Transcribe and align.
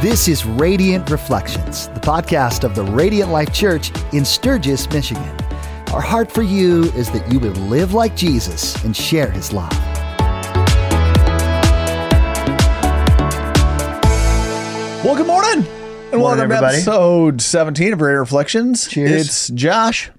This 0.00 0.28
is 0.28 0.46
Radiant 0.46 1.10
Reflections, 1.10 1.88
the 1.88 2.00
podcast 2.00 2.64
of 2.64 2.74
the 2.74 2.82
Radiant 2.82 3.30
Life 3.30 3.52
Church 3.52 3.92
in 4.14 4.24
Sturgis, 4.24 4.88
Michigan. 4.88 5.36
Our 5.92 6.00
heart 6.00 6.32
for 6.32 6.40
you 6.40 6.84
is 6.92 7.10
that 7.10 7.30
you 7.30 7.38
would 7.38 7.58
live 7.58 7.92
like 7.92 8.16
Jesus 8.16 8.82
and 8.82 8.96
share 8.96 9.30
his 9.30 9.52
love. 9.52 9.70
Well, 15.04 15.16
good 15.16 15.26
morning. 15.26 15.66
And 16.12 16.22
welcome 16.22 16.48
to 16.48 16.56
episode 16.56 17.42
17 17.42 17.92
of 17.92 18.00
Radiant 18.00 18.20
Reflections. 18.20 18.88
Cheers. 18.88 19.26
It's 19.26 19.48
Josh 19.48 20.10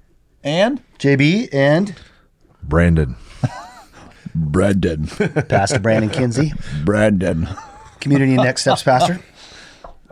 and 0.44 0.80
JB 1.00 1.50
and 1.52 1.96
Brandon. 2.62 3.16
Brandon. 4.36 5.08
Pastor 5.08 5.80
Brandon 5.80 6.12
Kinsey, 6.12 6.54
Brandon. 6.86 7.50
Community 8.00 8.36
Next 8.36 8.62
Steps 8.62 8.84
Pastor. 8.84 9.20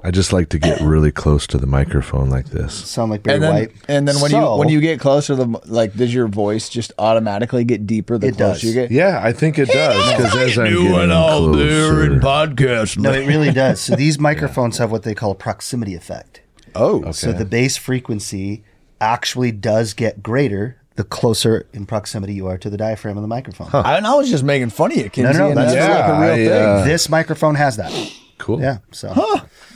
I 0.04 0.12
just 0.12 0.32
like 0.32 0.50
to 0.50 0.60
get 0.60 0.80
really 0.82 1.12
close 1.12 1.46
to 1.48 1.58
the 1.58 1.68
microphone 1.68 2.30
like 2.30 2.48
this. 2.52 2.74
Sound 2.74 3.12
like 3.12 3.24
Barry 3.24 3.36
And 3.36 3.44
then, 3.44 3.54
White. 3.54 3.72
and 3.88 4.08
then 4.08 4.16
when 4.22 4.32
you 4.32 4.56
when 4.56 4.70
you 4.70 4.80
get 4.82 5.00
closer, 5.00 5.36
the 5.36 5.46
like, 5.66 5.94
does 5.96 6.14
your 6.14 6.28
voice 6.28 6.70
just 6.70 6.94
automatically 6.98 7.64
get 7.64 7.86
deeper 7.86 8.18
the 8.18 8.28
It 8.28 8.38
closer 8.38 8.54
does. 8.54 8.64
you 8.64 8.74
get? 8.74 8.92
Yeah, 8.92 9.20
I 9.24 9.34
think 9.34 9.60
it 9.60 9.68
does 9.68 10.12
because 10.18 10.36
as 10.36 10.58
I'm 10.58 10.66
getting 10.66 11.10
closer, 11.10 12.10
podcast. 12.20 12.98
No, 12.98 13.12
it 13.12 13.28
really 13.28 13.52
does. 13.52 13.80
So 13.82 13.96
these 13.96 14.20
microphones 14.30 14.78
have 14.78 14.92
what 14.92 15.04
they 15.04 15.16
call 15.16 15.32
a 15.32 15.36
proximity 15.36 15.96
effect. 15.96 16.42
oh, 16.76 17.12
So 17.12 17.32
the 17.34 17.46
bass 17.46 17.78
frequency 17.78 18.64
actually 19.02 19.52
does 19.52 19.94
get 19.94 20.22
greater 20.24 20.78
the 20.96 21.04
closer 21.06 21.66
in 21.72 21.86
proximity 21.86 22.34
you 22.34 22.48
are 22.48 22.58
to 22.58 22.70
the 22.70 22.76
diaphragm 22.76 23.16
of 23.18 23.22
the 23.22 23.28
microphone. 23.28 23.70
I, 23.74 24.00
I 24.00 24.16
was 24.16 24.30
just 24.30 24.44
making 24.44 24.70
fun 24.72 24.92
of 24.92 24.98
you, 24.98 25.10
Kinsey. 25.10 25.38
no, 25.38 25.48
and 25.50 25.58
that's- 25.58 25.74
that's 25.74 26.10
like 26.10 26.10
a 26.10 26.22
real 26.36 26.38
Yeah, 26.46 26.50
thing. 26.50 26.82
Uh, 26.82 26.84
This 26.86 27.08
microphone 27.10 27.56
has 27.56 27.78
that. 27.78 27.92
cool. 28.38 28.60
Yeah. 28.60 28.80
So 28.92 29.14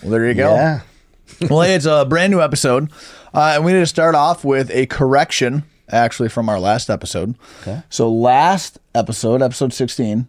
Well, 0.03 0.11
there 0.11 0.27
you 0.27 0.33
go. 0.33 0.53
yeah. 0.53 0.81
well, 1.49 1.61
hey, 1.61 1.75
it's 1.75 1.85
a 1.85 2.05
brand 2.05 2.31
new 2.31 2.41
episode, 2.41 2.91
uh, 3.33 3.53
and 3.55 3.65
we 3.65 3.73
need 3.73 3.79
to 3.79 3.85
start 3.87 4.13
off 4.15 4.43
with 4.43 4.69
a 4.71 4.85
correction, 4.85 5.63
actually, 5.89 6.29
from 6.29 6.49
our 6.49 6.59
last 6.59 6.89
episode. 6.89 7.35
Okay. 7.61 7.81
So 7.89 8.11
last 8.11 8.79
episode, 8.93 9.41
episode 9.41 9.73
sixteen, 9.73 10.27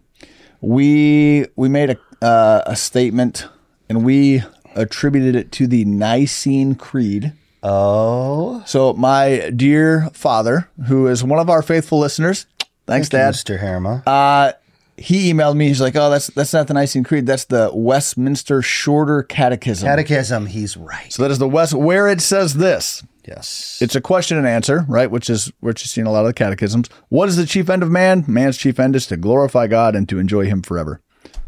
we 0.61 1.45
we 1.55 1.69
made 1.69 1.91
a 1.91 1.97
uh, 2.25 2.63
a 2.65 2.75
statement, 2.75 3.47
and 3.89 4.03
we 4.05 4.43
attributed 4.75 5.35
it 5.35 5.51
to 5.53 5.67
the 5.67 5.85
Nicene 5.85 6.75
Creed. 6.75 7.33
Oh, 7.63 8.61
So 8.65 8.93
my 8.93 9.49
dear 9.55 10.09
father, 10.13 10.69
who 10.87 11.07
is 11.07 11.23
one 11.23 11.39
of 11.39 11.49
our 11.49 11.61
faithful 11.63 11.97
listeners, 11.99 12.45
thanks, 12.85 13.09
thank 13.09 13.13
you, 13.13 13.19
Dad. 13.19 13.33
Mr. 13.33 13.59
Harriman. 13.59 14.03
Uh, 14.05 14.51
he 14.97 15.31
emailed 15.31 15.55
me. 15.55 15.67
He's 15.67 15.81
like, 15.81 15.95
"Oh, 15.95 16.09
that's 16.09 16.27
that's 16.27 16.53
not 16.53 16.67
the 16.67 16.73
Nicene 16.73 17.03
Creed. 17.03 17.25
That's 17.25 17.45
the 17.45 17.69
Westminster 17.73 18.61
Shorter 18.61 19.23
Catechism." 19.23 19.85
Catechism. 19.87 20.45
He's 20.47 20.77
right. 20.77 21.11
so 21.11 21.23
that 21.23 21.31
is 21.31 21.39
the 21.39 21.49
West, 21.49 21.73
where 21.73 22.07
it 22.07 22.21
says 22.21 22.55
this. 22.55 23.03
yes. 23.27 23.77
It's 23.81 23.95
a 23.95 24.01
question 24.01 24.37
and 24.37 24.47
answer, 24.47 24.85
right? 24.87 25.11
Which 25.11 25.29
is 25.29 25.51
which 25.59 25.83
is 25.83 25.91
seen 25.91 26.05
a 26.05 26.11
lot 26.11 26.21
of 26.21 26.27
the 26.27 26.33
catechisms. 26.33 26.89
What 27.09 27.27
is 27.29 27.35
the 27.35 27.45
chief 27.45 27.69
end 27.69 27.83
of 27.83 27.91
man? 27.91 28.23
Man's 28.27 28.57
chief 28.57 28.79
end 28.79 28.95
is 28.95 29.05
to 29.07 29.17
glorify 29.17 29.67
God 29.67 29.95
and 29.95 30.07
to 30.09 30.19
enjoy 30.19 30.45
Him 30.45 30.61
forever. 30.61 31.01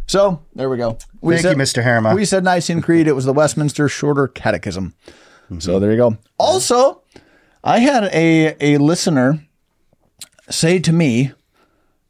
So 0.08 0.42
there 0.56 0.70
we 0.70 0.78
go. 0.78 0.98
We 1.22 1.38
Thank 1.38 1.58
you, 1.58 1.64
Mr. 1.64 1.84
Harriman. 1.84 2.16
We 2.16 2.26
said 2.26 2.44
Nicene 2.44 2.82
Creed. 2.82 3.08
It 3.08 3.14
was 3.14 3.26
the 3.26 3.34
Westminster 3.34 3.90
Shorter 3.90 4.28
Catechism. 4.28 4.94
Mm-hmm. 5.46 5.60
So 5.60 5.80
there 5.80 5.92
you 5.92 5.98
go. 5.98 6.18
Also, 6.38 7.02
I 7.64 7.80
had 7.80 8.06
a 8.06 8.56
a 8.60 8.78
listener 8.78 9.46
say 10.50 10.80
to 10.80 10.94
me 10.94 11.32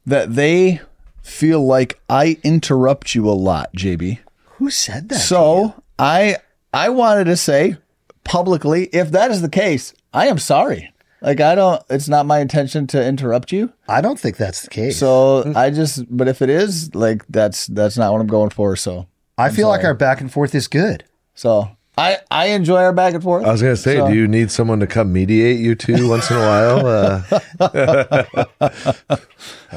that 0.06 0.34
they 0.34 0.80
feel 1.28 1.64
like 1.64 2.00
I 2.08 2.38
interrupt 2.42 3.14
you 3.14 3.28
a 3.28 3.32
lot, 3.32 3.72
JB. 3.74 4.18
Who 4.56 4.70
said 4.70 5.08
that? 5.10 5.18
So 5.18 5.74
I 5.98 6.36
I 6.72 6.88
wanted 6.88 7.24
to 7.24 7.36
say 7.36 7.76
publicly, 8.24 8.86
if 8.92 9.10
that 9.12 9.30
is 9.30 9.40
the 9.42 9.48
case, 9.48 9.94
I 10.12 10.26
am 10.26 10.38
sorry. 10.38 10.92
Like 11.20 11.40
I 11.40 11.54
don't. 11.54 11.82
It's 11.90 12.08
not 12.08 12.26
my 12.26 12.38
intention 12.40 12.86
to 12.88 13.04
interrupt 13.04 13.50
you. 13.52 13.72
I 13.88 14.00
don't 14.00 14.18
think 14.18 14.36
that's 14.36 14.62
the 14.62 14.70
case. 14.70 14.98
So 14.98 15.52
I 15.56 15.70
just. 15.70 16.04
But 16.14 16.28
if 16.28 16.42
it 16.42 16.50
is, 16.50 16.94
like 16.94 17.24
that's 17.28 17.66
that's 17.66 17.96
not 17.98 18.12
what 18.12 18.20
I'm 18.20 18.28
going 18.28 18.50
for. 18.50 18.76
So 18.76 19.06
I 19.36 19.50
feel 19.50 19.68
like 19.68 19.84
our 19.84 19.94
back 19.94 20.20
and 20.20 20.32
forth 20.32 20.54
is 20.54 20.68
good. 20.68 21.04
so 21.34 21.70
I 21.98 22.18
I 22.30 22.46
enjoy 22.48 22.82
our 22.82 22.92
back 22.92 23.14
and 23.14 23.22
forth. 23.22 23.44
I 23.44 23.52
was 23.52 23.60
gonna 23.60 23.76
say, 23.76 23.96
So- 23.96 24.08
do 24.08 24.14
you 24.14 24.28
need 24.28 24.50
someone 24.50 24.80
to 24.80 24.86
come 24.86 25.12
mediate 25.12 25.58
you 25.60 25.74
two 25.74 26.08
once 26.08 26.30
in 26.30 26.36
a 26.36 26.40
while? 26.40 26.86
Uh, 26.86 27.22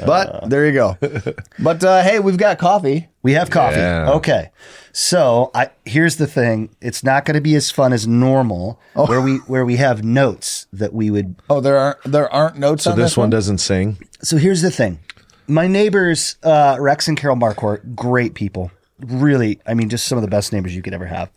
but 0.05 0.49
there 0.49 0.65
you 0.67 0.73
go. 0.73 0.97
But 1.59 1.83
uh, 1.83 2.03
hey, 2.03 2.19
we've 2.19 2.37
got 2.37 2.59
coffee. 2.59 3.09
We 3.23 3.33
have 3.33 3.49
coffee. 3.49 3.77
Yeah. 3.77 4.11
Okay. 4.13 4.51
So 4.91 5.51
I 5.55 5.69
here's 5.85 6.17
the 6.17 6.27
thing. 6.27 6.69
It's 6.81 7.03
not 7.03 7.25
going 7.25 7.35
to 7.35 7.41
be 7.41 7.55
as 7.55 7.71
fun 7.71 7.93
as 7.93 8.07
normal, 8.07 8.79
where 8.93 9.21
we 9.21 9.37
where 9.47 9.65
we 9.65 9.77
have 9.77 10.03
notes 10.03 10.67
that 10.73 10.93
we 10.93 11.09
would. 11.09 11.35
Oh, 11.49 11.59
there 11.59 11.77
are 11.77 11.99
there 12.05 12.31
aren't 12.31 12.57
notes 12.57 12.83
so 12.83 12.91
on 12.91 12.97
this 12.97 13.11
this 13.11 13.17
one 13.17 13.29
doesn't 13.29 13.59
sing. 13.59 13.97
So 14.21 14.37
here's 14.37 14.61
the 14.61 14.71
thing. 14.71 14.99
My 15.47 15.67
neighbors, 15.67 16.37
uh, 16.43 16.77
Rex 16.79 17.07
and 17.07 17.17
Carol 17.17 17.35
Marquardt, 17.35 17.95
great 17.95 18.35
people. 18.35 18.71
Really, 18.99 19.59
I 19.65 19.73
mean, 19.73 19.89
just 19.89 20.07
some 20.07 20.17
of 20.17 20.21
the 20.21 20.29
best 20.29 20.53
neighbors 20.53 20.75
you 20.75 20.81
could 20.81 20.93
ever 20.93 21.07
have. 21.07 21.29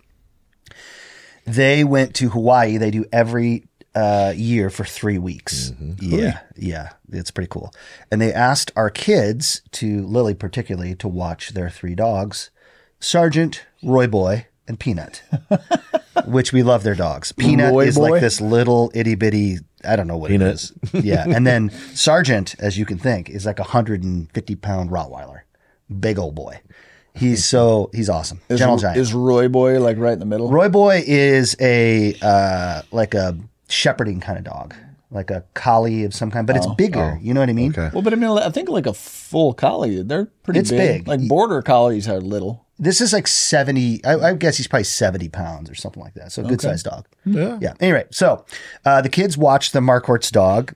They 1.44 1.84
went 1.84 2.14
to 2.16 2.30
Hawaii. 2.30 2.76
They 2.78 2.90
do 2.90 3.04
every 3.12 3.64
uh, 3.94 4.32
year 4.36 4.70
for 4.70 4.84
three 4.84 5.18
weeks. 5.18 5.72
Yeah, 6.00 6.40
yeah, 6.56 6.90
it's 7.12 7.30
pretty 7.30 7.48
cool. 7.48 7.72
And 8.10 8.20
they 8.20 8.32
asked 8.32 8.72
our 8.76 8.90
kids 8.90 9.62
to 9.72 10.06
Lily 10.06 10.34
particularly 10.34 10.94
to 10.96 11.08
watch 11.08 11.50
their 11.50 11.70
three 11.70 11.94
dogs, 11.94 12.50
Sergeant, 13.00 13.64
Roy 13.82 14.06
Boy, 14.06 14.46
and 14.66 14.80
Peanut, 14.80 15.22
which 16.26 16.52
we 16.52 16.62
love 16.62 16.82
their 16.82 16.94
dogs. 16.94 17.32
Peanut 17.32 17.72
Roy 17.72 17.86
is 17.86 17.96
Boy? 17.96 18.10
like 18.12 18.20
this 18.20 18.40
little 18.40 18.90
itty 18.94 19.14
bitty. 19.14 19.58
I 19.84 19.96
don't 19.96 20.06
know 20.06 20.16
what 20.16 20.30
Peanut. 20.30 20.48
it 20.48 20.54
is. 20.54 20.72
Yeah, 21.04 21.24
and 21.28 21.46
then 21.46 21.70
Sergeant, 21.94 22.54
as 22.58 22.78
you 22.78 22.86
can 22.86 22.98
think, 22.98 23.28
is 23.28 23.44
like 23.44 23.58
a 23.58 23.64
hundred 23.64 24.02
and 24.02 24.32
fifty 24.32 24.56
pound 24.56 24.90
Rottweiler, 24.90 25.40
big 26.00 26.18
old 26.18 26.34
boy. 26.34 26.60
He's 27.14 27.44
so 27.44 27.90
he's 27.94 28.08
awesome. 28.10 28.40
Is, 28.48 28.58
Gentle 28.58 28.76
giant. 28.78 28.98
is 28.98 29.14
Roy 29.14 29.48
Boy 29.48 29.78
like 29.80 29.98
right 29.98 30.12
in 30.14 30.18
the 30.18 30.26
middle? 30.26 30.50
Roy 30.50 30.68
Boy 30.68 31.02
is 31.06 31.56
a 31.60 32.14
uh, 32.20 32.82
like 32.90 33.14
a 33.14 33.36
shepherding 33.68 34.18
kind 34.20 34.36
of 34.36 34.44
dog, 34.44 34.74
like 35.12 35.30
a 35.30 35.44
collie 35.54 36.02
of 36.04 36.12
some 36.12 36.30
kind, 36.32 36.44
but 36.46 36.56
it's 36.56 36.66
bigger. 36.74 37.18
you 37.22 37.32
know 37.32 37.38
what 37.40 37.48
I 37.48 37.52
mean? 37.52 37.70
Okay. 37.70 37.90
Well, 37.92 38.02
but 38.02 38.12
I 38.12 38.16
mean, 38.16 38.30
I 38.30 38.50
think 38.50 38.68
like 38.68 38.86
a 38.86 38.92
full 38.94 39.54
collie, 39.54 40.02
they're 40.02 40.26
pretty 40.42 40.58
It's 40.60 40.70
big. 40.70 41.04
big. 41.04 41.08
Like 41.08 41.28
border 41.28 41.62
collies 41.62 42.08
are 42.08 42.20
little. 42.20 42.66
This 42.80 43.00
is 43.00 43.12
like 43.12 43.28
seventy. 43.28 44.04
I, 44.04 44.16
I 44.30 44.34
guess 44.34 44.56
he's 44.56 44.66
probably 44.66 44.82
seventy 44.82 45.28
pounds 45.28 45.70
or 45.70 45.76
something 45.76 46.02
like 46.02 46.14
that. 46.14 46.32
So 46.32 46.44
a 46.44 46.48
good 46.48 46.60
sized 46.60 46.84
dog. 46.86 47.06
Yeah. 47.24 47.58
Yeah. 47.60 47.74
Anyway, 47.78 48.06
so 48.10 48.44
uh, 48.84 49.00
the 49.02 49.08
kids 49.08 49.38
watched 49.38 49.72
the 49.72 49.80
Marquardt's 49.80 50.32
dog, 50.32 50.74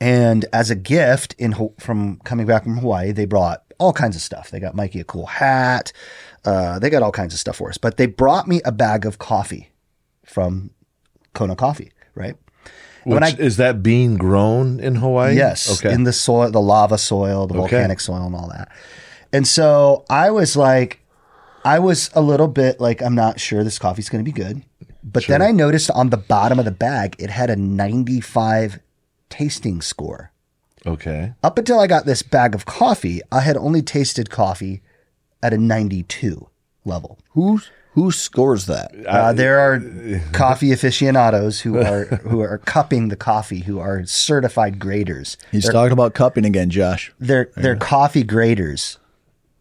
and 0.00 0.44
as 0.52 0.70
a 0.70 0.74
gift 0.74 1.34
in 1.38 1.52
Ho- 1.52 1.74
from 1.78 2.16
coming 2.24 2.46
back 2.46 2.64
from 2.64 2.78
Hawaii, 2.78 3.12
they 3.12 3.24
brought 3.26 3.62
all 3.78 3.92
kinds 3.92 4.16
of 4.16 4.22
stuff. 4.22 4.50
They 4.50 4.60
got 4.60 4.74
Mikey 4.74 5.00
a 5.00 5.04
cool 5.04 5.26
hat. 5.26 5.92
Uh, 6.44 6.78
they 6.78 6.90
got 6.90 7.02
all 7.02 7.12
kinds 7.12 7.32
of 7.34 7.40
stuff 7.40 7.56
for 7.56 7.68
us. 7.68 7.78
But 7.78 7.96
they 7.96 8.06
brought 8.06 8.46
me 8.48 8.60
a 8.64 8.72
bag 8.72 9.06
of 9.06 9.18
coffee 9.18 9.70
from 10.24 10.70
Kona 11.34 11.56
Coffee, 11.56 11.92
right? 12.14 12.36
Which, 13.04 13.14
When 13.14 13.22
I- 13.24 13.36
is 13.38 13.56
that 13.58 13.82
being 13.82 14.16
grown 14.16 14.80
in 14.80 14.96
Hawaii? 14.96 15.36
Yes, 15.36 15.78
Okay. 15.82 15.94
in 15.94 16.04
the 16.04 16.12
soil, 16.12 16.50
the 16.50 16.60
lava 16.60 16.98
soil, 16.98 17.46
the 17.46 17.54
Okay. 17.54 17.58
volcanic 17.60 18.00
soil, 18.00 18.26
and 18.26 18.34
all 18.34 18.48
that. 18.48 18.68
And 19.32 19.46
so 19.46 20.04
I 20.10 20.30
was 20.30 20.56
like, 20.56 21.00
I 21.64 21.78
was 21.78 22.10
a 22.14 22.20
little 22.20 22.48
bit 22.48 22.80
like, 22.80 23.02
I'm 23.02 23.14
not 23.14 23.38
sure 23.40 23.62
this 23.64 23.78
coffee's 23.78 24.08
going 24.08 24.24
to 24.24 24.28
be 24.30 24.32
good. 24.32 24.62
But 25.04 25.26
then 25.26 25.40
I 25.42 25.52
noticed 25.52 25.90
on 25.92 26.10
the 26.10 26.16
bottom 26.16 26.58
of 26.58 26.64
the 26.64 26.70
bag, 26.70 27.14
it 27.18 27.30
had 27.30 27.50
a 27.50 27.56
95 27.56 28.80
tasting 29.30 29.80
score. 29.80 30.32
Okay. 30.92 31.34
Up 31.42 31.58
until 31.58 31.78
I 31.80 31.86
got 31.86 32.06
this 32.06 32.22
bag 32.22 32.54
of 32.54 32.66
coffee, 32.66 33.20
I 33.30 33.40
had 33.40 33.56
only 33.56 33.82
tasted 33.82 34.30
coffee 34.30 34.82
at 35.42 35.52
a 35.52 35.58
92 35.58 36.48
level. 36.84 37.18
Who 37.30 37.60
who 37.92 38.12
scores 38.12 38.66
that? 38.66 38.92
Uh, 39.06 39.32
there 39.32 39.58
are 39.58 39.80
coffee 40.32 40.72
aficionados 40.72 41.60
who 41.60 41.78
are 41.78 42.04
who 42.04 42.40
are 42.40 42.58
cupping 42.58 43.08
the 43.08 43.16
coffee, 43.16 43.60
who 43.60 43.78
are 43.78 44.04
certified 44.04 44.78
graders. 44.78 45.36
He's 45.50 45.68
talking 45.68 45.92
about 45.92 46.14
cupping 46.14 46.44
again, 46.44 46.70
Josh. 46.70 47.12
They're 47.18 47.50
they're 47.56 47.76
coffee 47.76 48.22
graders. 48.22 48.98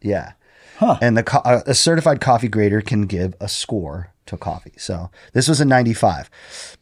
Yeah. 0.02 0.34
Huh. 0.78 1.00
And 1.02 1.18
the 1.18 1.42
uh, 1.44 1.62
a 1.66 1.74
certified 1.74 2.22
coffee 2.22 2.48
grader 2.48 2.82
can 2.82 3.08
give 3.08 3.34
a 3.40 3.48
score 3.48 4.14
to 4.28 4.38
coffee. 4.38 4.74
So 4.78 5.10
this 5.34 5.48
was 5.48 5.60
a 5.60 5.66
95. 5.66 6.30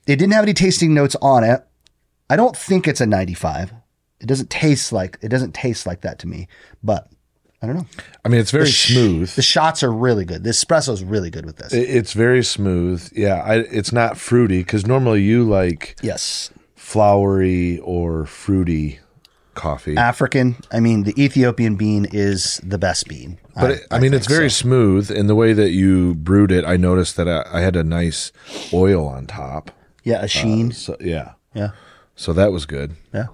It 0.05 0.17
didn't 0.17 0.33
have 0.33 0.43
any 0.43 0.53
tasting 0.53 0.93
notes 0.93 1.15
on 1.21 1.43
it. 1.43 1.65
I 2.29 2.35
don't 2.35 2.57
think 2.57 2.87
it's 2.87 2.99
a 2.99 3.05
95. 3.05 3.73
It 4.25 4.27
doesn't 4.27 4.49
taste 4.49 4.91
like 4.91 5.19
it 5.21 5.29
doesn't 5.29 5.53
taste 5.53 5.85
like 5.85 6.01
that 6.01 6.17
to 6.19 6.27
me. 6.27 6.47
But 6.83 7.07
I 7.61 7.67
don't 7.67 7.75
know. 7.75 7.85
I 8.25 8.29
mean, 8.29 8.39
it's 8.41 8.49
very 8.49 8.65
sh- 8.65 8.91
smooth. 8.93 9.29
The 9.35 9.43
shots 9.43 9.83
are 9.83 9.91
really 9.91 10.25
good. 10.25 10.43
The 10.43 10.49
espresso 10.49 10.93
is 10.93 11.03
really 11.03 11.29
good 11.29 11.45
with 11.45 11.57
this. 11.57 11.71
It- 11.71 11.87
it's 11.89 12.13
very 12.13 12.43
smooth. 12.43 13.07
Yeah, 13.15 13.35
I, 13.35 13.57
it's 13.57 13.91
not 13.91 14.17
fruity 14.17 14.61
because 14.61 14.87
normally 14.87 15.21
you 15.21 15.43
like 15.43 15.95
yes. 16.01 16.49
flowery 16.75 17.77
or 17.83 18.25
fruity 18.25 18.99
coffee. 19.53 19.95
African. 19.95 20.55
I 20.71 20.79
mean, 20.79 21.03
the 21.03 21.13
Ethiopian 21.23 21.75
bean 21.75 22.07
is 22.11 22.59
the 22.63 22.79
best 22.79 23.07
bean. 23.07 23.37
But 23.53 23.71
it, 23.71 23.81
I, 23.91 23.99
mean, 23.99 24.15
it's 24.15 24.27
very 24.27 24.49
so. 24.49 24.63
smooth. 24.63 25.11
In 25.11 25.27
the 25.27 25.35
way 25.35 25.53
that 25.53 25.69
you 25.69 26.15
brewed 26.15 26.51
it, 26.51 26.65
I 26.65 26.77
noticed 26.77 27.15
that 27.17 27.29
I, 27.29 27.45
I 27.51 27.61
had 27.61 27.75
a 27.75 27.83
nice 27.83 28.31
oil 28.73 29.07
on 29.07 29.27
top. 29.27 29.69
yeah, 30.03 30.21
a 30.21 30.23
uh, 30.23 30.27
sheen. 30.27 30.71
So 30.71 30.97
yeah, 30.99 31.33
yeah, 31.53 31.71
so 32.15 32.33
that 32.33 32.51
was 32.51 32.65
good. 32.65 32.95
yeah, 33.13 33.27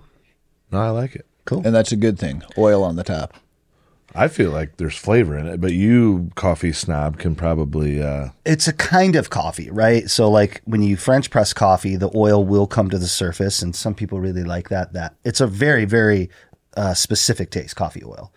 No, 0.72 0.80
I 0.80 0.90
like 0.90 1.16
it. 1.16 1.26
cool. 1.46 1.62
And 1.66 1.74
that's 1.76 1.92
a 1.92 1.96
good 1.98 2.18
thing. 2.20 2.44
Oil 2.58 2.84
on 2.84 2.96
the 2.96 3.04
top. 3.04 3.34
I 4.14 4.28
feel 4.28 4.52
like 4.52 4.76
there's 4.76 4.98
flavor 4.98 5.38
in 5.38 5.48
it, 5.48 5.62
but 5.62 5.72
you, 5.72 6.32
coffee 6.36 6.74
snob, 6.74 7.18
can 7.18 7.34
probably. 7.34 8.04
Uh, 8.04 8.30
it's 8.46 8.68
a 8.68 8.74
kind 8.74 9.16
of 9.16 9.30
coffee, 9.30 9.70
right? 9.72 10.10
So 10.10 10.30
like 10.30 10.62
when 10.66 10.82
you 10.82 10.98
French 10.98 11.30
press 11.30 11.54
coffee, 11.54 11.96
the 11.96 12.12
oil 12.14 12.44
will 12.44 12.68
come 12.68 12.90
to 12.90 12.98
the 12.98 13.08
surface, 13.08 13.62
and 13.62 13.74
some 13.74 13.96
people 13.96 14.20
really 14.20 14.44
like 14.44 14.68
that. 14.68 14.92
That 14.92 15.16
it's 15.24 15.40
a 15.40 15.48
very 15.48 15.86
very 15.86 16.30
uh, 16.76 16.94
specific 16.94 17.52
taste, 17.52 17.76
coffee 17.78 18.04
oil. 18.04 18.34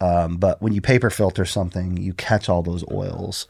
Um, 0.00 0.38
but 0.38 0.60
when 0.60 0.72
you 0.72 0.80
paper 0.80 1.08
filter 1.10 1.44
something, 1.44 1.96
you 1.96 2.12
catch 2.14 2.48
all 2.48 2.62
those 2.62 2.84
oils. 2.90 3.46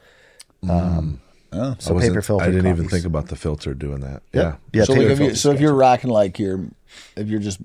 Um, 0.68 1.20
Oh. 1.50 1.74
so 1.78 1.96
I 1.96 2.02
paper 2.02 2.20
filter. 2.20 2.44
I 2.44 2.50
didn't 2.50 2.66
even 2.66 2.88
think 2.90 3.06
about 3.06 3.28
the 3.28 3.36
filter 3.36 3.72
doing 3.72 4.00
that. 4.00 4.22
Yeah. 4.34 4.56
Yeah, 4.74 4.84
so, 4.84 4.92
like 4.92 5.02
if 5.02 5.08
you, 5.08 5.16
filters 5.16 5.40
so 5.40 5.50
if 5.52 5.54
catch 5.54 5.62
you're 5.62 5.72
rocking 5.74 6.10
like 6.10 6.38
your, 6.38 6.66
if 7.16 7.28
you're 7.28 7.40
just 7.40 7.58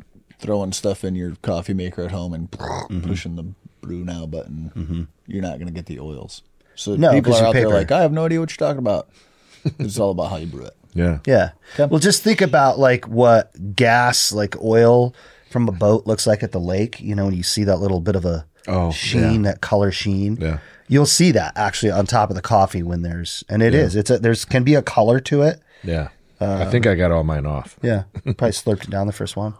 throwing 0.43 0.71
stuff 0.73 1.03
in 1.03 1.15
your 1.15 1.35
coffee 1.41 1.73
maker 1.73 2.03
at 2.03 2.11
home 2.11 2.33
and 2.33 2.51
Mm-hmm. 2.51 3.07
pushing 3.07 3.35
the 3.35 3.43
brew 3.81 4.03
now 4.03 4.25
button, 4.27 5.07
you're 5.25 5.41
not 5.41 5.55
going 5.55 5.67
to 5.67 5.73
get 5.73 5.87
the 5.87 5.99
oils. 5.99 6.43
So 6.75 6.95
No, 6.95 7.11
people 7.11 7.31
'cause 7.31 7.41
are 7.41 7.45
your 7.45 7.47
out 7.49 7.53
there 7.53 7.69
like, 7.69 7.91
I 7.91 8.01
have 8.01 8.11
no 8.11 8.25
idea 8.25 8.39
what 8.39 8.51
you're 8.51 8.67
talking 8.67 8.79
about. 8.79 9.09
it's 9.79 9.97
all 9.99 10.11
about 10.11 10.29
how 10.29 10.35
you 10.37 10.47
brew 10.47 10.65
it. 10.65 10.75
Yeah. 10.93 11.19
Yeah. 11.25 11.51
Well, 11.79 11.99
just 11.99 12.21
think 12.23 12.41
about 12.41 12.77
like 12.77 13.07
what 13.07 13.75
gas, 13.75 14.31
like 14.31 14.61
oil 14.61 15.15
from 15.49 15.67
a 15.67 15.71
boat 15.71 16.05
looks 16.05 16.27
like 16.27 16.43
at 16.43 16.51
the 16.51 16.59
lake. 16.59 16.99
You 16.99 17.15
know, 17.15 17.25
when 17.25 17.33
you 17.35 17.43
see 17.43 17.63
that 17.63 17.77
little 17.77 17.99
bit 18.01 18.15
of 18.15 18.25
a 18.25 18.45
Oh, 18.67 18.91
sheen, 18.91 19.41
that 19.41 19.59
color 19.61 19.91
sheen. 19.91 20.37
Yeah. 20.39 20.59
You'll 20.87 21.05
see 21.05 21.31
that 21.31 21.53
actually 21.57 21.91
on 21.91 22.05
top 22.05 22.29
of 22.29 22.35
the 22.35 22.41
coffee 22.41 22.81
when 22.83 23.01
there's, 23.01 23.43
and 23.49 23.61
it 23.63 23.73
is. 23.73 23.95
It's 23.95 24.09
a, 24.09 24.19
there's 24.19 24.45
can 24.45 24.63
be 24.63 24.75
a 24.75 24.81
color 24.81 25.19
to 25.21 25.41
it. 25.41 25.59
Yeah. 25.83 26.09
I 26.39 26.65
think 26.65 26.85
I 26.87 26.95
got 26.95 27.11
all 27.11 27.23
mine 27.23 27.45
off. 27.45 27.77
Yeah. 27.81 28.03
Probably 28.23 28.49
slurped 28.51 28.83
it 28.83 28.89
down 28.89 29.07
the 29.07 29.13
first 29.13 29.35
one. 29.37 29.53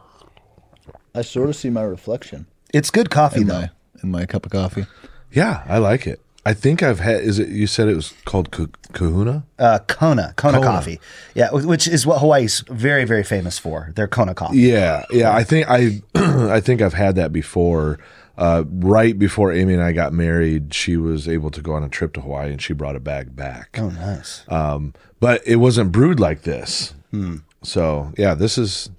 I 1.16 1.22
sort 1.22 1.50
of 1.50 1.56
see 1.56 1.70
my 1.70 1.84
reflection 1.84 2.48
It's 2.74 2.90
good 2.90 3.10
coffee 3.10 3.42
in 3.42 3.48
though. 3.48 3.62
my 3.62 3.70
in 4.04 4.12
my 4.12 4.26
cup 4.26 4.46
of 4.46 4.52
coffee. 4.52 4.86
Yeah, 5.32 5.64
I 5.68 5.78
like 5.78 6.06
it. 6.08 6.20
I 6.46 6.54
think 6.54 6.84
I've 6.84 7.00
had. 7.00 7.22
Is 7.22 7.40
it? 7.40 7.48
You 7.50 7.68
said 7.68 7.88
it 7.88 7.96
was 7.96 8.14
called 8.26 8.52
Ka- 8.52 8.68
Kahuna. 8.92 9.46
Uh, 9.58 9.80
Kona, 9.88 10.34
Kona, 10.36 10.58
Kona. 10.58 10.68
coffee. 10.68 11.00
Yeah. 11.34 11.52
Which 11.54 11.88
is 11.88 12.06
what 12.06 12.20
Hawaii's 12.20 12.66
very, 12.68 13.06
very 13.06 13.24
famous 13.24 13.58
for. 13.58 13.94
Their 13.96 14.08
Kona 14.10 14.34
coffee. 14.36 14.58
Yeah, 14.60 15.06
yeah. 15.10 15.34
I 15.34 15.44
think 15.46 15.70
I, 15.70 16.02
I 16.16 16.60
think 16.60 16.82
I've 16.82 16.94
had 16.96 17.16
that 17.16 17.32
before. 17.32 17.98
Uh, 18.38 18.64
right 18.68 19.18
before 19.18 19.54
Amy 19.54 19.74
and 19.76 19.82
I 19.84 19.92
got 19.94 20.12
married, 20.12 20.74
she 20.74 20.98
was 20.98 21.30
able 21.30 21.52
to 21.52 21.62
go 21.62 21.74
on 21.74 21.84
a 21.84 21.88
trip 21.90 22.14
to 22.14 22.22
Hawaii, 22.22 22.52
and 22.52 22.60
she 22.62 22.74
brought 22.74 22.96
a 22.96 23.00
bag 23.00 23.36
back. 23.36 23.78
Oh, 23.80 23.90
nice. 23.92 24.44
Um, 24.50 24.94
but 25.20 25.42
it 25.48 25.58
wasn't 25.58 25.92
brewed 25.92 26.20
like 26.20 26.42
this. 26.42 26.94
Hmm. 27.12 27.38
So 27.62 28.12
yeah, 28.18 28.34
this 28.34 28.58
is 28.58 28.90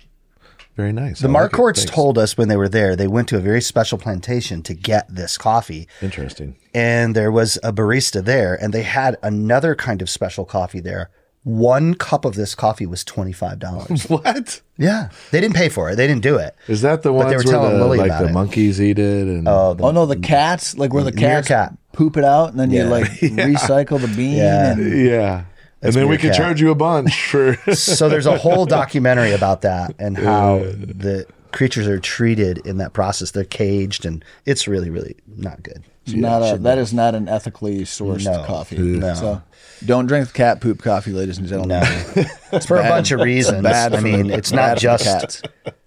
very 0.77 0.93
nice. 0.93 1.21
The 1.21 1.29
I 1.29 1.31
like. 1.31 1.51
Marquardts 1.53 1.87
told 1.87 2.19
us 2.19 2.37
when 2.37 2.49
they 2.49 2.57
were 2.57 2.69
there, 2.69 2.97
they 2.97 3.07
went 3.09 3.29
to 3.29 3.37
a 3.37 3.41
very 3.41 3.61
special 3.61 3.97
plantation 3.99 4.63
to 4.63 4.75
get 4.75 5.07
this 5.15 5.39
coffee. 5.39 5.87
Interesting. 6.03 6.57
and 6.75 7.15
there 7.15 7.31
was 7.31 7.57
a 7.63 7.73
barista 7.73 8.25
there 8.25 8.55
and 8.61 8.73
they 8.75 8.83
had 8.83 9.17
another 9.23 9.75
kind 9.75 10.03
of 10.03 10.11
special 10.11 10.45
coffee 10.45 10.81
there. 10.81 11.11
One 11.45 11.95
cup 11.95 12.25
of 12.25 12.35
this 12.37 12.55
coffee 12.55 12.87
was 12.87 13.05
$25. 13.05 14.09
What 14.11 14.63
yeah. 14.79 15.11
They 15.31 15.41
didn't 15.43 15.55
pay 15.57 15.69
for 15.69 15.91
it. 15.91 15.97
They 15.97 16.07
didn't 16.07 16.23
do 16.23 16.37
it. 16.37 16.57
is 16.69 16.81
that? 16.83 17.03
The 17.03 17.11
But 17.11 17.15
ones 17.15 17.31
they 17.31 17.37
were 17.37 17.43
where 17.43 17.53
telling 17.53 17.79
the, 17.79 17.85
Lily 17.85 17.99
like 17.99 18.07
about 18.11 18.23
the 18.23 18.29
it. 18.31 18.33
monkeys 18.33 18.81
eat 18.81 18.99
it? 18.99 19.27
And 19.29 19.47
Oh, 19.47 19.75
the, 19.75 19.85
Oh 19.85 19.91
no, 19.91 20.07
the 20.07 20.17
cats 20.17 20.77
like 20.79 20.93
where 20.95 21.05
the 21.05 21.13
cats 21.13 21.51
Meerkat. 21.51 21.75
poop 21.93 22.17
it 22.17 22.25
out 22.25 22.51
and 22.51 22.59
then 22.59 22.71
Yeah. 22.71 22.85
you 22.85 22.89
like 22.89 23.05
recycle 23.21 24.01
the 24.01 24.09
bean. 24.09 24.37
Yeah. 24.39 24.73
And, 24.73 25.07
yeah. 25.07 25.45
And 25.85 25.93
then 25.95 26.09
we 26.09 26.17
can 26.17 26.29
meerkat. 26.29 26.37
charge 26.45 26.61
you 26.61 26.71
a 26.71 26.75
bunch 26.75 27.27
for. 27.31 27.57
so 27.75 28.09
there's 28.09 28.27
a 28.27 28.37
whole 28.39 28.67
documentary 28.67 29.33
about 29.33 29.63
that 29.63 29.95
and 29.99 30.17
how 30.19 30.59
the 30.59 31.27
creatures 31.53 31.87
are 31.87 32.01
treated 32.01 32.59
in 32.67 32.79
that 32.79 32.93
process. 32.93 33.31
They're 33.31 33.45
caged 33.45 34.05
and 34.05 34.25
it's 34.47 34.67
really, 34.67 34.91
really 34.91 35.17
not 35.37 35.63
good. 35.63 35.85
It's 36.07 36.15
not 36.15 36.43
a, 36.43 36.59
that 36.59 36.77
is 36.79 36.93
not 36.93 37.15
an 37.15 37.29
ethically 37.29 37.81
sourced 37.83 38.25
No. 38.25 38.45
coffee. 38.45 38.77
No. 38.77 39.15
So 39.15 39.43
don't 39.87 40.07
drink 40.07 40.27
the 40.27 40.35
cat 40.35 40.61
poop 40.61 40.83
coffee, 40.83 41.13
ladies 41.13 41.39
and 41.39 41.47
gentlemen. 41.47 41.81
No. 41.81 42.25
It's 42.53 42.67
for 42.67 42.77
a 42.77 42.83
bunch 42.83 43.11
of 43.11 43.21
reasons. 43.21 43.63
bad 43.63 43.95
I 43.95 44.01
mean, 44.01 44.31
it's 44.31 44.53
not 44.53 44.79
just 44.79 45.05
cats. 45.05 45.43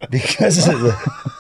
because 0.10 0.68
of 0.68 0.80
the. 0.82 1.32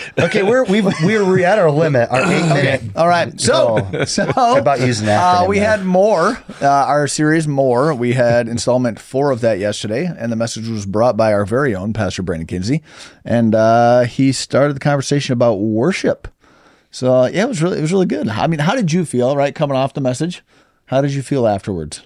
Okay, 0.18 0.42
we're 0.42 0.64
we've, 0.64 0.84
we're 1.02 1.44
at 1.44 1.58
our 1.58 1.70
limit. 1.70 2.10
Our 2.10 2.22
eight 2.22 2.48
minute. 2.48 2.82
All 2.96 3.08
right. 3.08 3.38
So, 3.40 4.04
so 4.06 4.24
about 4.56 4.80
using 4.80 5.06
that. 5.06 5.42
uh, 5.42 5.46
we 5.48 5.58
there. 5.58 5.68
had 5.68 5.84
more. 5.84 6.38
Uh, 6.60 6.68
our 6.68 7.08
series 7.08 7.48
more. 7.48 7.94
We 7.94 8.12
had 8.12 8.46
installment 8.48 9.00
four 9.00 9.30
of 9.30 9.40
that 9.40 9.58
yesterday, 9.58 10.04
and 10.06 10.30
the 10.30 10.36
message 10.36 10.68
was 10.68 10.86
brought 10.86 11.16
by 11.16 11.32
our 11.32 11.44
very 11.44 11.74
own 11.74 11.92
Pastor 11.92 12.22
Brandon 12.22 12.46
Kinsey, 12.46 12.82
and 13.24 13.54
uh, 13.54 14.02
he 14.02 14.32
started 14.32 14.76
the 14.76 14.80
conversation 14.80 15.32
about 15.32 15.54
worship. 15.54 16.28
So 16.90 17.12
uh, 17.12 17.30
yeah, 17.32 17.44
it 17.44 17.48
was 17.48 17.62
really 17.62 17.78
it 17.78 17.82
was 17.82 17.92
really 17.92 18.06
good. 18.06 18.28
I 18.28 18.46
mean, 18.46 18.60
how 18.60 18.74
did 18.74 18.92
you 18.92 19.04
feel? 19.04 19.34
Right, 19.36 19.54
coming 19.54 19.76
off 19.76 19.94
the 19.94 20.00
message, 20.00 20.42
how 20.86 21.00
did 21.00 21.12
you 21.12 21.22
feel 21.22 21.46
afterwards? 21.46 22.02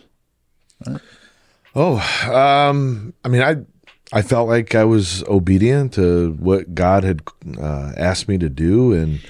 Oh, 1.75 1.99
um, 2.33 3.13
I 3.25 3.29
mean, 3.29 3.43
I 3.43 3.57
I 4.13 4.23
felt 4.23 4.49
like 4.49 4.75
I 4.75 4.85
was 4.85 5.25
obedient 5.25 5.95
to 5.95 6.33
what 6.39 6.75
God 6.75 7.03
had 7.03 7.23
uh, 7.61 7.93
asked 7.97 8.29
me 8.29 8.39
to 8.39 8.49
do, 8.49 8.93
and 8.93 9.21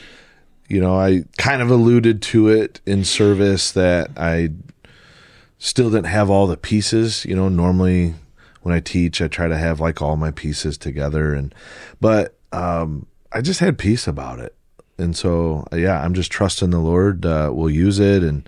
you 0.69 0.81
know, 0.81 0.99
I 0.99 1.25
kind 1.38 1.62
of 1.62 1.70
alluded 1.70 2.20
to 2.23 2.49
it 2.49 2.81
in 2.84 3.05
service 3.05 3.73
that 3.73 4.11
I 4.17 4.50
still 5.58 5.90
didn't 5.90 6.06
have 6.06 6.28
all 6.28 6.46
the 6.46 6.56
pieces. 6.56 7.25
You 7.25 7.37
know, 7.37 7.49
normally 7.49 8.14
when 8.62 8.75
I 8.75 8.81
teach, 8.81 9.23
I 9.23 9.28
try 9.28 9.49
to 9.49 9.56
have 9.56 9.81
like 9.81 10.02
all 10.02 10.17
my 10.17 10.31
pieces 10.31 10.76
together, 10.76 11.32
and 11.32 11.55
but 12.00 12.37
um, 12.52 13.06
I 13.32 13.40
just 13.40 13.61
had 13.61 13.78
peace 13.78 14.06
about 14.06 14.40
it, 14.40 14.55
and 14.99 15.17
so 15.17 15.67
yeah, 15.73 16.02
I'm 16.02 16.14
just 16.14 16.31
trusting 16.31 16.70
the 16.70 16.81
Lord 16.81 17.25
uh, 17.25 17.50
will 17.55 17.70
use 17.70 17.99
it. 17.99 18.23
And 18.23 18.46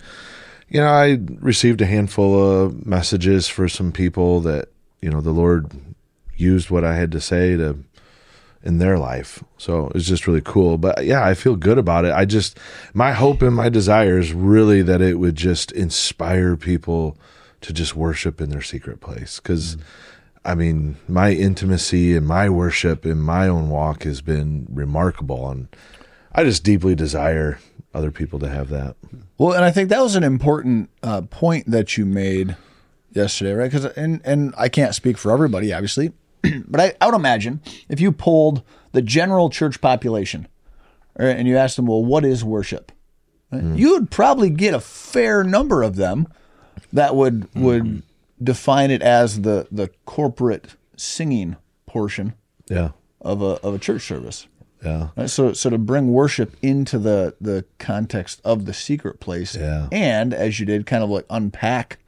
you 0.69 0.81
know, 0.81 0.89
I 0.89 1.19
received 1.41 1.81
a 1.81 1.87
handful 1.87 2.39
of 2.39 2.85
messages 2.85 3.49
for 3.49 3.69
some 3.69 3.93
people 3.93 4.41
that, 4.41 4.69
you 5.01 5.09
know, 5.09 5.23
the 5.23 5.31
Lord 5.31 5.71
used 6.40 6.70
what 6.70 6.85
I 6.85 6.96
had 6.96 7.12
to 7.12 7.20
say 7.20 7.56
to 7.56 7.79
in 8.62 8.79
their 8.79 8.99
life. 8.99 9.43
So 9.56 9.90
it's 9.94 10.06
just 10.06 10.26
really 10.26 10.40
cool. 10.40 10.79
But 10.79 11.05
yeah, 11.05 11.25
I 11.25 11.35
feel 11.35 11.56
good 11.56 11.79
about 11.79 12.05
it. 12.05 12.12
I 12.12 12.25
just 12.25 12.58
my 12.93 13.12
hope 13.12 13.43
and 13.43 13.55
my 13.55 13.69
desire 13.69 14.19
is 14.19 14.32
really 14.32 14.82
that 14.82 15.00
it 15.00 15.19
would 15.19 15.37
just 15.37 15.73
inspire 15.73 16.56
people 16.56 17.17
to 17.61 17.72
just 17.72 17.96
worship 17.96 18.41
in 18.41 18.51
their 18.51 18.63
secret 18.63 19.01
place 19.01 19.41
cuz 19.41 19.77
I 20.44 20.55
mean, 20.55 20.96
my 21.06 21.32
intimacy 21.32 22.17
and 22.17 22.27
my 22.27 22.48
worship 22.48 23.05
in 23.05 23.20
my 23.20 23.48
own 23.48 23.69
walk 23.69 24.05
has 24.05 24.22
been 24.22 24.67
remarkable 24.70 25.51
and 25.51 25.69
I 26.32 26.44
just 26.44 26.63
deeply 26.63 26.94
desire 26.94 27.58
other 27.93 28.10
people 28.10 28.39
to 28.39 28.48
have 28.48 28.69
that. 28.69 28.96
Well, 29.39 29.53
and 29.53 29.65
I 29.65 29.70
think 29.70 29.89
that 29.89 30.03
was 30.03 30.15
an 30.15 30.24
important 30.24 30.91
uh, 31.03 31.22
point 31.22 31.70
that 31.70 31.96
you 31.96 32.06
made 32.06 32.56
yesterday, 33.13 33.53
right? 33.53 33.70
Because 33.70 33.86
and 33.96 34.20
and 34.24 34.55
I 34.56 34.69
can't 34.69 34.94
speak 34.94 35.19
for 35.19 35.32
everybody, 35.32 35.72
obviously, 35.72 36.13
but 36.67 36.81
I, 36.81 36.95
I 37.01 37.07
would 37.07 37.15
imagine 37.15 37.61
if 37.89 38.01
you 38.01 38.13
pulled 38.13 38.63
the 38.93 39.03
general 39.03 39.51
church 39.51 39.81
population, 39.81 40.49
right, 41.19 41.37
and 41.37 41.47
you 41.47 41.57
asked 41.57 41.77
them, 41.77 41.87
well, 41.87 42.05
what 42.05 42.25
is 42.25 42.45
worship? 42.45 42.93
Right, 43.51 43.63
hmm. 43.63 43.77
You 43.77 43.93
would 43.93 44.11
probably 44.11 44.51
get 44.51 44.75
a 44.75 44.81
fair 44.81 45.43
number 45.45 45.83
of 45.83 45.97
them 45.97 46.29
that 46.93 47.17
would 47.17 47.49
hmm. 47.53 47.63
would 47.63 48.03
define 48.43 48.91
it 48.91 49.03
as 49.03 49.43
the 49.43 49.67
the 49.71 49.91
corporate 50.05 50.77
singing 50.97 51.57
portion 51.87 52.35
Yeah. 52.69 52.91
of 53.21 53.43
a 53.43 53.61
of 53.63 53.75
a 53.75 53.79
church 53.79 54.07
service. 54.07 54.47
Yeah. 54.85 55.09
Right? 55.17 55.29
So, 55.29 55.53
so 55.55 55.71
to 55.71 55.79
bring 55.79 56.13
worship 56.13 56.57
into 56.63 56.99
the 56.99 57.35
the 57.41 57.65
context 57.79 58.41
of 58.45 58.65
the 58.65 58.73
secret 58.75 59.19
place, 59.21 59.57
Yeah. 59.57 59.89
and 59.91 60.33
as 60.33 60.61
you 60.61 60.67
did, 60.67 60.87
kind 60.87 61.03
of 61.03 61.11
like 61.11 61.27
unpack 61.31 61.99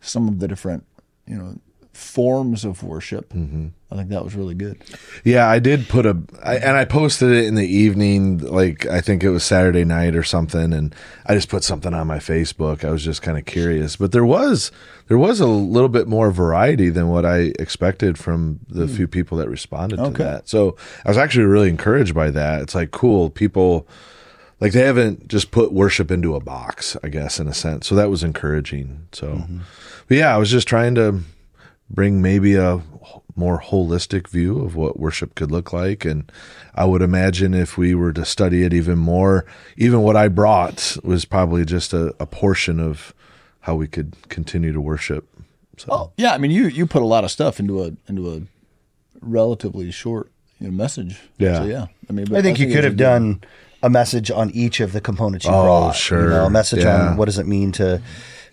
some 0.00 0.26
of 0.28 0.38
the 0.40 0.48
different, 0.48 0.84
you 1.26 1.36
know, 1.36 1.58
forms 1.98 2.64
of 2.64 2.82
worship. 2.82 3.32
Mm-hmm. 3.32 3.68
I 3.90 3.96
think 3.96 4.10
that 4.10 4.22
was 4.22 4.34
really 4.34 4.54
good. 4.54 4.82
Yeah, 5.24 5.48
I 5.48 5.58
did 5.58 5.88
put 5.88 6.04
a, 6.06 6.16
I, 6.44 6.56
and 6.56 6.76
I 6.76 6.84
posted 6.84 7.30
it 7.32 7.46
in 7.46 7.54
the 7.54 7.66
evening, 7.66 8.38
like 8.38 8.86
I 8.86 9.00
think 9.00 9.24
it 9.24 9.30
was 9.30 9.42
Saturday 9.42 9.84
night 9.84 10.14
or 10.14 10.22
something, 10.22 10.72
and 10.72 10.94
I 11.26 11.34
just 11.34 11.48
put 11.48 11.64
something 11.64 11.94
on 11.94 12.06
my 12.06 12.18
Facebook. 12.18 12.84
I 12.84 12.90
was 12.90 13.02
just 13.04 13.22
kind 13.22 13.36
of 13.38 13.46
curious, 13.46 13.96
but 13.96 14.12
there 14.12 14.24
was 14.26 14.70
there 15.08 15.18
was 15.18 15.40
a 15.40 15.46
little 15.46 15.88
bit 15.88 16.06
more 16.06 16.30
variety 16.30 16.90
than 16.90 17.08
what 17.08 17.24
I 17.24 17.52
expected 17.58 18.18
from 18.18 18.60
the 18.68 18.86
few 18.86 19.08
people 19.08 19.38
that 19.38 19.48
responded 19.48 19.98
Okay. 19.98 20.12
to 20.12 20.22
that. 20.22 20.48
So 20.48 20.76
I 21.04 21.08
was 21.08 21.18
actually 21.18 21.46
really 21.46 21.68
encouraged 21.70 22.14
by 22.14 22.30
that. 22.30 22.62
It's 22.62 22.74
like 22.74 22.90
cool 22.90 23.30
people. 23.30 23.88
Like 24.60 24.72
they 24.72 24.82
haven't 24.84 25.28
just 25.28 25.50
put 25.50 25.72
worship 25.72 26.10
into 26.10 26.34
a 26.34 26.40
box, 26.40 26.96
I 27.02 27.08
guess, 27.08 27.38
in 27.40 27.46
a 27.48 27.54
sense. 27.54 27.86
So 27.86 27.94
that 27.94 28.10
was 28.10 28.22
encouraging. 28.24 29.06
So, 29.12 29.44
but 30.08 30.16
yeah, 30.16 30.34
I 30.34 30.36
was 30.38 30.50
just 30.50 30.66
trying 30.68 30.96
to 30.96 31.20
bring 31.90 32.20
maybe 32.22 32.54
a 32.56 32.80
more 33.34 33.60
holistic 33.60 34.28
view 34.28 34.58
of 34.60 34.74
what 34.74 34.98
worship 34.98 35.34
could 35.34 35.50
look 35.50 35.72
like. 35.72 36.04
And 36.04 36.30
I 36.74 36.84
would 36.84 37.02
imagine 37.02 37.54
if 37.54 37.78
we 37.78 37.94
were 37.94 38.12
to 38.12 38.24
study 38.24 38.64
it 38.64 38.74
even 38.74 38.98
more, 38.98 39.46
even 39.76 40.02
what 40.02 40.16
I 40.16 40.28
brought 40.28 40.96
was 41.04 41.24
probably 41.24 41.64
just 41.64 41.92
a, 41.92 42.14
a 42.20 42.26
portion 42.26 42.80
of 42.80 43.14
how 43.60 43.74
we 43.76 43.86
could 43.86 44.16
continue 44.28 44.72
to 44.72 44.80
worship. 44.80 45.28
So, 45.76 45.86
Oh 45.90 46.12
yeah, 46.16 46.32
I 46.34 46.38
mean 46.38 46.50
you 46.50 46.66
you 46.66 46.84
put 46.86 47.02
a 47.02 47.06
lot 47.06 47.22
of 47.24 47.30
stuff 47.30 47.60
into 47.60 47.82
a 47.84 47.92
into 48.08 48.32
a 48.34 48.40
relatively 49.20 49.90
short 49.90 50.30
you 50.58 50.66
know, 50.68 50.72
message. 50.72 51.20
Yeah. 51.38 51.58
So 51.58 51.64
yeah, 51.64 51.86
I 52.08 52.12
mean, 52.12 52.26
but 52.26 52.38
I 52.38 52.42
think 52.42 52.58
you 52.58 52.66
could 52.66 52.84
have 52.84 52.94
good- 52.96 53.04
done 53.04 53.40
a 53.82 53.88
message 53.90 54.30
on 54.30 54.50
each 54.50 54.80
of 54.80 54.92
the 54.92 55.00
components 55.00 55.44
you 55.46 55.52
Oh, 55.52 55.62
brought. 55.62 55.94
sure. 55.96 56.24
You 56.24 56.30
know, 56.30 56.46
a 56.46 56.50
message 56.50 56.82
Yeah. 56.82 57.10
on 57.10 57.16
what 57.16 57.26
does 57.26 57.38
it 57.38 57.46
mean 57.46 57.70
to 57.72 58.02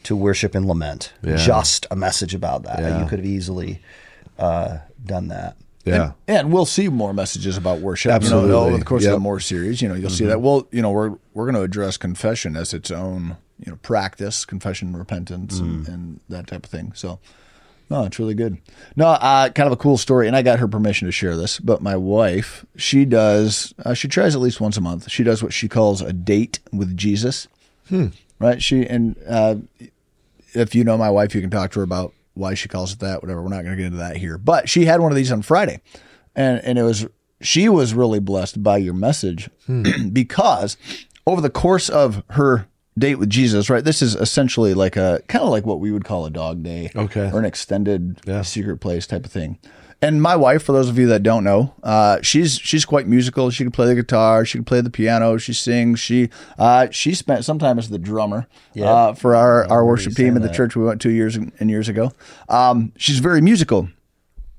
to 0.05 0.15
worship 0.15 0.55
and 0.55 0.65
lament. 0.67 1.13
Yeah. 1.23 1.35
Just 1.35 1.85
a 1.91 1.95
message 1.95 2.33
about 2.33 2.63
that. 2.63 2.79
Yeah. 2.79 3.01
You 3.01 3.07
could 3.07 3.19
have 3.19 3.25
easily 3.25 3.81
uh, 4.39 4.79
done 5.05 5.27
that. 5.29 5.57
yeah. 5.85 6.13
And 6.27 6.51
we'll 6.51 6.65
see 6.65 6.87
more 6.89 7.13
messages 7.13 7.57
about 7.57 7.79
worship. 7.79 8.11
Absolutely. 8.11 8.49
You 8.49 8.55
know, 8.55 8.61
over 8.65 8.77
the 8.77 8.85
course 8.85 9.03
Yep. 9.03 9.11
of 9.13 9.15
the 9.17 9.23
more 9.23 9.39
series, 9.39 9.81
you 9.81 9.87
know, 9.89 9.95
you'll 9.95 10.09
see 10.09 10.25
that. 10.25 10.41
Well, 10.41 10.67
you 10.71 10.81
know, 10.81 10.91
we're 10.91 11.15
we're 11.33 11.45
going 11.45 11.55
to 11.55 11.61
address 11.61 11.97
confession 11.97 12.55
as 12.55 12.73
its 12.73 12.89
own, 12.91 13.37
you 13.63 13.71
know, 13.71 13.77
practice, 13.83 14.45
confession, 14.45 14.95
repentance, 14.97 15.59
and, 15.59 15.87
and 15.87 16.19
that 16.29 16.47
type 16.47 16.63
of 16.65 16.71
thing. 16.71 16.91
So, 16.95 17.19
no, 17.89 18.03
it's 18.05 18.17
really 18.17 18.33
good. 18.33 18.57
No, 18.95 19.05
uh, 19.09 19.49
kind 19.49 19.67
of 19.67 19.73
a 19.73 19.77
cool 19.77 19.97
story, 19.97 20.25
and 20.27 20.35
I 20.35 20.41
got 20.41 20.57
her 20.59 20.67
permission 20.67 21.07
to 21.07 21.11
share 21.11 21.37
this. 21.37 21.59
But 21.59 21.83
my 21.83 21.95
wife, 21.95 22.65
she 22.75 23.05
does, 23.05 23.75
uh, 23.85 23.93
she 23.93 24.07
tries 24.07 24.33
at 24.33 24.41
least 24.41 24.59
once 24.59 24.75
a 24.77 24.81
month. 24.81 25.11
She 25.11 25.23
does 25.23 25.43
what 25.43 25.53
she 25.53 25.67
calls 25.67 26.01
a 26.01 26.11
date 26.13 26.59
with 26.73 26.97
Jesus. 26.97 27.47
Right? 28.39 28.61
She 28.61 28.85
and 28.87 29.15
uh, 29.27 29.55
if 30.55 30.75
you 30.75 30.83
know 30.83 30.97
my 30.97 31.09
wife, 31.09 31.35
you 31.35 31.41
can 31.41 31.49
talk 31.49 31.71
to 31.71 31.79
her 31.79 31.83
about 31.83 32.13
why 32.33 32.53
she 32.53 32.67
calls 32.67 32.93
it 32.93 32.99
that, 32.99 33.21
whatever. 33.21 33.41
We're 33.41 33.49
not 33.49 33.63
going 33.63 33.75
to 33.75 33.77
get 33.77 33.87
into 33.87 33.97
that 33.97 34.17
here. 34.17 34.37
But 34.37 34.69
she 34.69 34.85
had 34.85 34.99
one 34.99 35.11
of 35.11 35.15
these 35.15 35.31
on 35.31 35.41
Friday. 35.41 35.81
And 36.35 36.59
and 36.63 36.77
it 36.77 36.83
was 36.83 37.07
she 37.41 37.69
was 37.69 37.93
really 37.93 38.19
blessed 38.19 38.61
by 38.63 38.77
your 38.77 38.93
message 38.93 39.49
hmm. 39.65 40.09
because 40.13 40.77
over 41.25 41.41
the 41.41 41.49
course 41.49 41.89
of 41.89 42.23
her 42.31 42.67
date 42.97 43.15
with 43.15 43.29
Jesus, 43.29 43.69
right? 43.69 43.83
This 43.83 44.01
is 44.01 44.15
essentially 44.15 44.73
like 44.73 44.95
a 44.95 45.21
kind 45.27 45.43
of 45.43 45.49
like 45.49 45.65
what 45.65 45.79
we 45.79 45.91
would 45.91 46.05
call 46.05 46.25
a 46.25 46.29
dog 46.29 46.63
day. 46.63 46.91
Okay. 46.95 47.29
Or 47.31 47.39
an 47.39 47.45
extended 47.45 48.19
Yeah. 48.25 48.41
secret 48.41 48.77
place 48.77 49.05
type 49.07 49.25
of 49.25 49.31
thing. 49.31 49.59
And 50.01 50.21
my 50.21 50.35
wife, 50.35 50.63
for 50.63 50.71
those 50.71 50.89
of 50.89 50.99
you 50.99 51.07
that 51.07 51.23
don't 51.23 51.43
know, 51.43 51.73
uh, 51.81 52.19
she's 52.21 52.57
she's 52.59 52.85
quite 52.85 53.07
musical. 53.07 53.49
She 53.49 53.63
can 53.63 53.71
play 53.71 53.87
the 53.87 53.95
guitar, 53.95 54.45
she 54.45 54.57
can 54.57 54.65
play 54.65 54.81
the 54.81 54.89
piano, 54.89 55.37
she 55.37 55.53
sings. 55.53 55.99
She 55.99 56.29
uh, 56.59 56.89
she 56.91 57.13
spent 57.15 57.45
some 57.45 57.59
time 57.59 57.79
as 57.79 57.89
the 57.89 57.97
drummer 57.97 58.47
uh, 58.79 59.13
for 59.13 59.35
our, 59.35 59.65
our 59.69 59.85
worship 59.85 60.13
team 60.13 60.35
at 60.35 60.41
the 60.41 60.49
that. 60.49 60.55
church 60.55 60.75
we 60.75 60.83
went 60.83 61.01
to 61.01 61.09
years 61.09 61.35
and 61.35 61.69
years 61.69 61.89
ago. 61.89 62.11
Um, 62.49 62.91
she's 62.97 63.19
very 63.19 63.41
musical, 63.41 63.89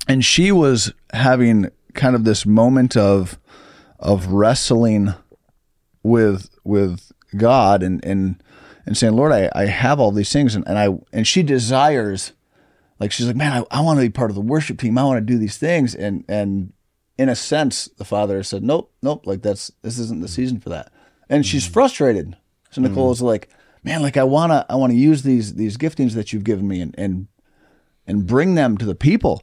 and 0.09 0.25
she 0.25 0.51
was 0.51 0.93
having 1.13 1.71
kind 1.95 2.17
of 2.17 2.25
this 2.25 2.47
moment 2.47 2.97
of 2.97 3.39
of 4.01 4.29
wrestling 4.29 5.15
with 6.03 6.51
with 6.65 7.13
God 7.37 7.83
and 7.83 8.05
and 8.05 8.43
and 8.87 8.97
saying, 8.97 9.15
Lord, 9.15 9.33
I, 9.33 9.51
I 9.55 9.67
have 9.67 10.01
all 10.01 10.13
these 10.13 10.33
things 10.33 10.55
and, 10.55 10.67
and 10.67 10.79
I 10.79 10.89
and 11.13 11.27
she 11.27 11.43
desires 11.43 12.33
like 12.99 13.13
she's 13.13 13.27
like, 13.27 13.37
Man, 13.37 13.53
I, 13.53 13.79
I 13.79 13.81
want 13.81 13.99
to 13.99 14.07
be 14.07 14.11
part 14.11 14.31
of 14.31 14.35
the 14.35 14.41
worship 14.41 14.79
team. 14.79 14.99
I 14.99 15.05
want 15.05 15.19
to 15.19 15.33
do 15.33 15.39
these 15.39 15.59
things. 15.59 15.95
And 15.95 16.25
and 16.29 16.73
in 17.19 17.29
a 17.29 17.37
sense, 17.37 17.89
the 17.97 18.05
father 18.05 18.43
said, 18.43 18.63
Nope, 18.63 18.93
nope, 19.03 19.27
like 19.27 19.43
that's 19.43 19.71
this 19.83 19.99
isn't 19.99 20.21
the 20.21 20.29
season 20.29 20.61
for 20.61 20.69
that. 20.71 20.93
And 21.29 21.45
she's 21.45 21.69
mm. 21.69 21.73
frustrated. 21.73 22.37
So 22.71 22.81
Nicole 22.81 23.11
mm. 23.11 23.13
is 23.13 23.23
like, 23.23 23.49
Man, 23.85 24.03
like 24.03 24.17
I 24.17 24.25
wanna 24.25 24.67
I 24.69 24.77
wanna 24.77 24.95
use 24.95 25.23
these 25.23 25.55
these 25.55 25.77
giftings 25.77 26.15
that 26.15 26.33
you've 26.33 26.45
given 26.45 26.67
me 26.67 26.81
and 26.81 26.95
and 26.99 27.29
and 28.07 28.27
bring 28.27 28.55
them 28.55 28.79
to 28.79 28.85
the 28.85 28.95
people. 28.95 29.43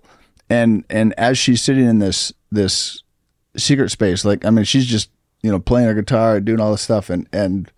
And 0.50 0.86
and 0.89 1.13
as 1.17 1.38
she's 1.38 1.62
sitting 1.62 1.86
in 1.86 2.00
this 2.00 2.33
this 2.51 3.03
secret 3.57 3.89
space, 3.89 4.25
like 4.25 4.45
I 4.45 4.50
mean, 4.50 4.65
she's 4.65 4.86
just 4.86 5.10
you 5.41 5.51
know 5.51 5.60
playing 5.60 5.88
her 5.88 5.93
guitar, 5.93 6.39
doing 6.39 6.60
all 6.60 6.72
this 6.72 6.81
stuff, 6.81 7.10
and 7.10 7.27
and 7.31 7.72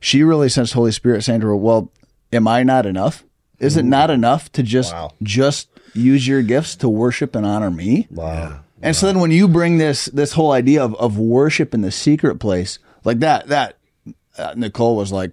she 0.00 0.22
really 0.22 0.48
sensed 0.48 0.72
Holy 0.72 0.92
Spirit 0.92 1.22
saying 1.22 1.40
to 1.40 1.46
her, 1.46 1.56
"Well, 1.56 1.92
am 2.32 2.48
I 2.48 2.62
not 2.62 2.86
enough? 2.86 3.24
Is 3.60 3.76
it 3.76 3.84
not 3.84 4.10
enough 4.10 4.50
to 4.52 4.62
just 4.62 4.92
Wow. 4.92 5.10
just 5.22 5.68
use 5.94 6.26
your 6.28 6.42
gifts 6.42 6.76
to 6.76 6.88
worship 6.88 7.34
and 7.34 7.44
honor 7.44 7.70
me?" 7.70 8.06
Wow. 8.10 8.60
And 8.80 8.94
so 8.94 9.06
then 9.06 9.18
when 9.18 9.30
you 9.32 9.48
bring 9.48 9.78
this 9.78 10.06
this 10.06 10.32
whole 10.32 10.52
idea 10.52 10.82
of, 10.84 10.94
of 10.96 11.18
worship 11.18 11.74
in 11.74 11.80
the 11.80 11.90
secret 11.90 12.36
place 12.36 12.78
like 13.04 13.18
that 13.20 13.48
that 13.48 13.76
uh, 14.38 14.54
Nicole 14.56 14.94
was 14.96 15.10
like 15.10 15.32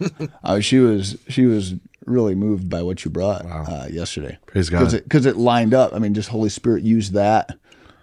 uh, 0.44 0.60
she 0.60 0.78
was 0.78 1.16
she 1.28 1.46
was 1.46 1.74
really 2.06 2.34
moved 2.34 2.68
by 2.70 2.82
what 2.82 3.04
you 3.04 3.10
brought 3.10 3.44
uh, 3.46 3.86
yesterday. 3.90 4.38
Praise 4.46 4.68
God. 4.70 4.78
Because 4.80 4.94
it, 4.94 5.08
'cause 5.10 5.26
it 5.26 5.36
lined 5.36 5.74
up. 5.74 5.94
I 5.94 5.98
mean, 5.98 6.14
just 6.14 6.28
Holy 6.30 6.48
Spirit 6.48 6.82
used 6.82 7.12
that 7.12 7.56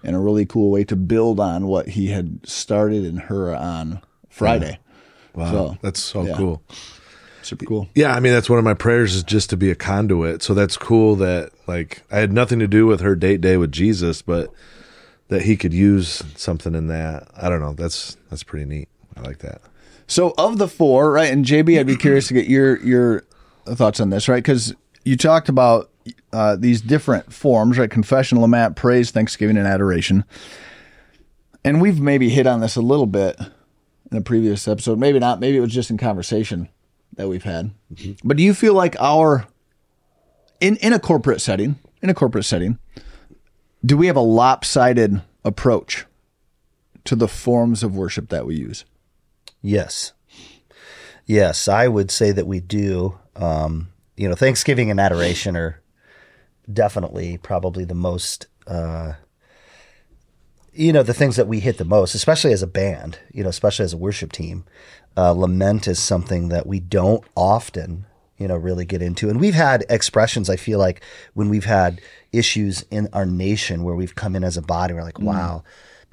in 0.04 0.14
a 0.14 0.20
really 0.20 0.46
cool 0.46 0.70
way 0.72 0.84
to 0.84 0.96
build 0.96 1.40
on 1.40 1.66
what 1.68 1.90
he 1.90 2.08
had 2.08 2.40
started 2.48 3.04
in 3.04 3.18
her 3.18 3.56
on 3.56 4.02
Friday. 4.30 4.78
Wow. 5.34 5.52
So, 5.52 5.78
that's 5.82 6.00
so 6.00 6.22
yeah. 6.24 6.38
cool. 6.38 6.62
Super 7.46 7.66
cool. 7.66 7.88
Yeah, 7.94 8.16
I 8.16 8.20
mean 8.20 8.34
that's 8.34 8.50
one 8.50 8.58
of 8.58 8.66
my 8.66 8.74
prayers 8.74 9.14
is 9.14 9.22
just 9.22 9.52
to 9.52 9.58
be 9.58 9.70
a 9.70 9.76
conduit. 9.76 10.42
So 10.42 10.56
that's 10.56 10.78
cool 10.78 11.16
that 11.18 11.52
like 11.68 12.02
I 12.12 12.18
had 12.18 12.34
nothing 12.34 12.58
to 12.58 12.68
do 12.68 12.88
with 12.88 13.02
her 13.02 13.16
date 13.16 13.40
day 13.40 13.56
with 13.56 13.72
Jesus, 13.72 14.24
but 14.24 14.52
that 15.28 15.44
he 15.44 15.56
could 15.56 15.74
use 15.74 16.24
something 16.36 16.74
in 16.74 16.88
that. 16.88 17.28
I 17.38 17.50
don't 17.50 17.60
know. 17.60 17.74
That's 17.74 18.18
that's 18.32 18.42
pretty 18.42 18.66
neat. 18.66 18.90
I 19.16 19.22
like 19.22 19.40
that. 19.40 19.62
So 20.08 20.34
of 20.40 20.58
the 20.58 20.68
four, 20.68 21.12
right? 21.12 21.32
And 21.32 21.46
JB, 21.46 21.80
I'd 21.80 21.86
be 21.86 21.96
curious 21.96 22.28
to 22.30 22.34
get 22.34 22.48
your 22.48 22.80
your 22.84 23.24
thoughts 23.68 24.00
on 24.00 24.10
this, 24.10 24.28
right? 24.28 24.44
Because 24.44 24.74
you 25.04 25.16
talked 25.16 25.48
about 25.48 25.92
uh, 26.34 26.56
these 26.56 26.82
different 26.82 27.32
forms, 27.32 27.78
right? 27.78 27.92
Confession, 27.92 28.42
lament, 28.42 28.76
praise, 28.76 29.12
thanksgiving, 29.12 29.58
and 29.58 29.68
adoration. 29.68 30.26
And 31.64 31.80
we've 31.80 32.00
maybe 32.00 32.30
hit 32.30 32.48
on 32.48 32.60
this 32.60 32.76
a 32.76 32.82
little 32.82 33.08
bit 33.08 33.40
in 34.12 34.18
a 34.18 34.22
previous 34.22 34.68
episode. 34.68 34.98
Maybe 34.98 35.20
not. 35.20 35.40
Maybe 35.40 35.58
it 35.58 35.62
was 35.62 35.74
just 35.74 35.92
in 35.92 36.00
conversation 36.00 36.70
that 37.14 37.28
we've 37.28 37.44
had. 37.44 37.72
But 38.24 38.38
do 38.38 38.44
you 38.44 38.54
feel 38.54 38.74
like 38.74 38.96
our 39.00 39.48
in 40.60 40.78
in 40.78 40.94
a 40.94 41.00
corporate 41.00 41.42
setting, 41.42 41.78
in 42.02 42.10
a 42.10 42.14
corporate 42.14 42.46
setting, 42.46 42.80
do 43.86 43.98
we 43.98 44.08
have 44.08 44.16
a 44.16 44.22
lopsided 44.22 45.22
approach 45.44 46.06
to 47.06 47.16
the 47.16 47.28
forms 47.28 47.84
of 47.84 47.96
worship 47.96 48.30
that 48.30 48.46
we 48.46 48.56
use? 48.56 48.86
Yes. 49.62 50.14
Yes, 51.26 51.68
I 51.68 51.88
would 51.88 52.12
say 52.12 52.32
that 52.32 52.48
we 52.48 52.60
do. 52.60 53.18
Um, 53.36 53.90
you 54.16 54.30
know, 54.30 54.36
Thanksgiving 54.36 54.92
and 54.92 55.00
adoration 55.00 55.58
are 55.58 55.82
definitely 56.72 57.38
probably 57.38 57.84
the 57.84 57.96
most, 57.96 58.48
uh, 58.68 59.14
you 60.72 60.94
know, 60.94 61.04
the 61.04 61.14
things 61.14 61.36
that 61.36 61.48
we 61.48 61.60
hit 61.60 61.78
the 61.78 61.86
most, 61.86 62.16
especially 62.16 62.54
as 62.54 62.62
a 62.62 62.68
band, 62.68 63.20
you 63.34 63.44
know, 63.44 63.50
especially 63.50 63.86
as 63.86 63.94
a 63.94 63.98
worship 63.98 64.32
team. 64.32 64.66
Uh, 65.18 65.32
lament 65.32 65.88
is 65.88 66.00
something 66.00 66.50
that 66.50 66.68
we 66.68 66.80
don't 66.80 67.24
often, 67.36 68.06
you 68.38 68.48
know, 68.48 68.58
really 68.58 68.86
get 68.86 69.02
into. 69.02 69.30
And 69.30 69.40
we've 69.40 69.54
had 69.54 69.86
expressions, 69.90 70.50
I 70.50 70.58
feel 70.58 70.80
like, 70.80 71.02
when 71.34 71.50
we've 71.50 71.66
had 71.66 72.02
issues 72.32 72.86
in 72.92 73.08
our 73.14 73.26
nation 73.26 73.84
where 73.84 73.96
we've 73.96 74.16
come 74.16 74.36
in 74.36 74.44
as 74.44 74.58
a 74.58 74.62
body, 74.62 74.94
we're 74.94 75.04
like, 75.04 75.20
wow, 75.20 75.64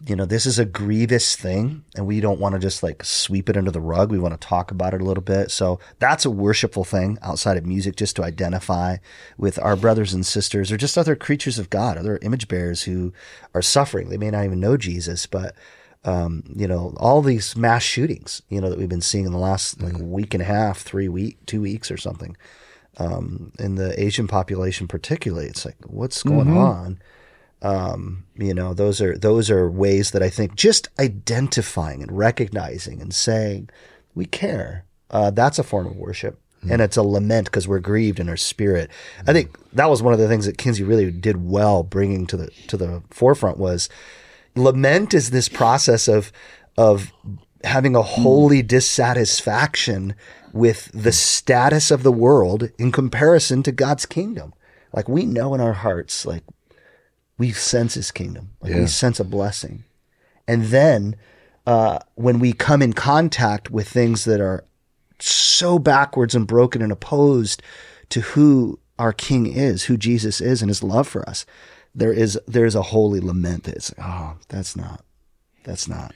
you 0.06 0.16
know, 0.16 0.24
this 0.24 0.46
is 0.46 0.58
a 0.58 0.64
grievous 0.64 1.36
thing 1.36 1.84
and 1.94 2.06
we 2.06 2.20
don't 2.20 2.40
want 2.40 2.54
to 2.54 2.58
just 2.58 2.82
like 2.82 3.04
sweep 3.04 3.48
it 3.48 3.56
under 3.56 3.70
the 3.70 3.80
rug. 3.80 4.10
We 4.10 4.18
want 4.18 4.40
to 4.40 4.46
talk 4.48 4.70
about 4.70 4.94
it 4.94 5.00
a 5.00 5.04
little 5.04 5.22
bit. 5.22 5.50
So 5.50 5.78
that's 6.00 6.24
a 6.24 6.30
worshipful 6.30 6.84
thing 6.84 7.18
outside 7.22 7.56
of 7.56 7.66
music, 7.66 7.96
just 7.96 8.16
to 8.16 8.24
identify 8.24 8.96
with 9.38 9.60
our 9.60 9.76
brothers 9.76 10.12
and 10.12 10.26
sisters 10.26 10.72
or 10.72 10.76
just 10.76 10.98
other 10.98 11.14
creatures 11.14 11.58
of 11.58 11.70
God, 11.70 11.96
other 11.96 12.18
image 12.22 12.48
bearers 12.48 12.82
who 12.82 13.12
are 13.54 13.62
suffering. 13.62 14.08
They 14.08 14.16
may 14.16 14.30
not 14.30 14.44
even 14.44 14.58
know 14.60 14.76
Jesus, 14.76 15.26
but 15.26 15.54
um, 16.04 16.42
you 16.54 16.66
know, 16.66 16.94
all 16.96 17.22
these 17.22 17.56
mass 17.56 17.82
shootings, 17.82 18.42
you 18.48 18.60
know, 18.60 18.68
that 18.68 18.78
we've 18.78 18.88
been 18.88 19.00
seeing 19.00 19.24
in 19.24 19.32
the 19.32 19.38
last 19.38 19.80
like 19.80 19.96
week 19.98 20.34
and 20.34 20.42
a 20.42 20.46
half, 20.46 20.80
three 20.80 21.08
week, 21.08 21.38
two 21.46 21.60
weeks 21.60 21.90
or 21.90 21.96
something. 21.96 22.36
Um, 22.98 23.52
in 23.58 23.76
the 23.76 23.98
Asian 24.00 24.26
population 24.26 24.86
particularly, 24.86 25.46
it's 25.46 25.64
like, 25.64 25.76
what's 25.86 26.22
going 26.22 26.54
on? 26.56 27.00
Um, 27.62 28.24
you 28.36 28.52
know, 28.52 28.74
those 28.74 29.00
are 29.00 29.16
those 29.16 29.48
are 29.50 29.70
ways 29.70 30.10
that 30.10 30.22
I 30.22 30.28
think 30.28 30.56
just 30.56 30.88
identifying 30.98 32.02
and 32.02 32.10
recognizing 32.10 33.00
and 33.00 33.14
saying 33.14 33.70
we 34.14 34.26
care. 34.26 34.84
Uh, 35.10 35.30
that's 35.30 35.58
a 35.58 35.62
form 35.62 35.86
of 35.86 35.96
worship, 35.96 36.40
and 36.68 36.80
it's 36.80 36.96
a 36.96 37.02
lament 37.02 37.46
because 37.46 37.68
we're 37.68 37.78
grieved 37.78 38.18
in 38.18 38.28
our 38.28 38.36
spirit. 38.36 38.90
I 39.26 39.32
think 39.32 39.56
that 39.74 39.88
was 39.88 40.02
one 40.02 40.12
of 40.12 40.18
the 40.18 40.28
things 40.28 40.46
that 40.46 40.58
Kinsey 40.58 40.82
really 40.82 41.10
did 41.10 41.48
well, 41.48 41.82
bringing 41.84 42.26
to 42.26 42.36
the 42.36 42.48
to 42.66 42.76
the 42.76 43.02
forefront 43.10 43.58
was 43.58 43.88
lament 44.54 45.14
is 45.14 45.30
this 45.30 45.48
process 45.48 46.08
of 46.08 46.32
of 46.76 47.12
having 47.64 47.94
a 47.94 48.02
holy 48.02 48.62
dissatisfaction 48.62 50.14
with 50.52 50.90
the 50.92 51.12
status 51.12 51.90
of 51.90 52.02
the 52.02 52.12
world 52.12 52.70
in 52.78 52.90
comparison 52.92 53.62
to 53.62 53.72
God's 53.72 54.06
kingdom. 54.06 54.52
Like 54.92 55.08
we 55.08 55.24
know 55.24 55.54
in 55.54 55.60
our 55.60 55.72
hearts, 55.72 56.26
like 56.26 56.42
we 57.38 57.52
sense 57.52 57.94
his 57.94 58.10
kingdom. 58.10 58.50
Like 58.60 58.72
Yeah. 58.72 58.80
we 58.80 58.86
sense 58.86 59.20
a 59.20 59.24
blessing. 59.24 59.84
And 60.46 60.64
then 60.64 61.16
uh, 61.66 62.00
when 62.14 62.38
we 62.40 62.52
come 62.52 62.82
in 62.82 62.92
contact 62.92 63.70
with 63.70 63.88
things 63.88 64.24
that 64.24 64.40
are 64.40 64.64
so 65.20 65.78
backwards 65.78 66.34
and 66.34 66.46
broken 66.46 66.82
and 66.82 66.90
opposed 66.92 67.62
to 68.10 68.20
who 68.20 68.78
our 68.98 69.12
king 69.12 69.46
is, 69.46 69.84
who 69.84 69.96
Jesus 69.96 70.40
is 70.40 70.62
and 70.62 70.68
his 70.68 70.82
love 70.82 71.06
for 71.08 71.26
us, 71.28 71.46
there 71.94 72.12
is 72.12 72.38
there 72.46 72.64
is 72.64 72.74
a 72.74 72.82
holy 72.82 73.20
lament 73.20 73.64
that's 73.64 73.92
oh 73.98 74.36
that's 74.48 74.76
not 74.76 75.04
that's 75.64 75.88
not 75.88 76.14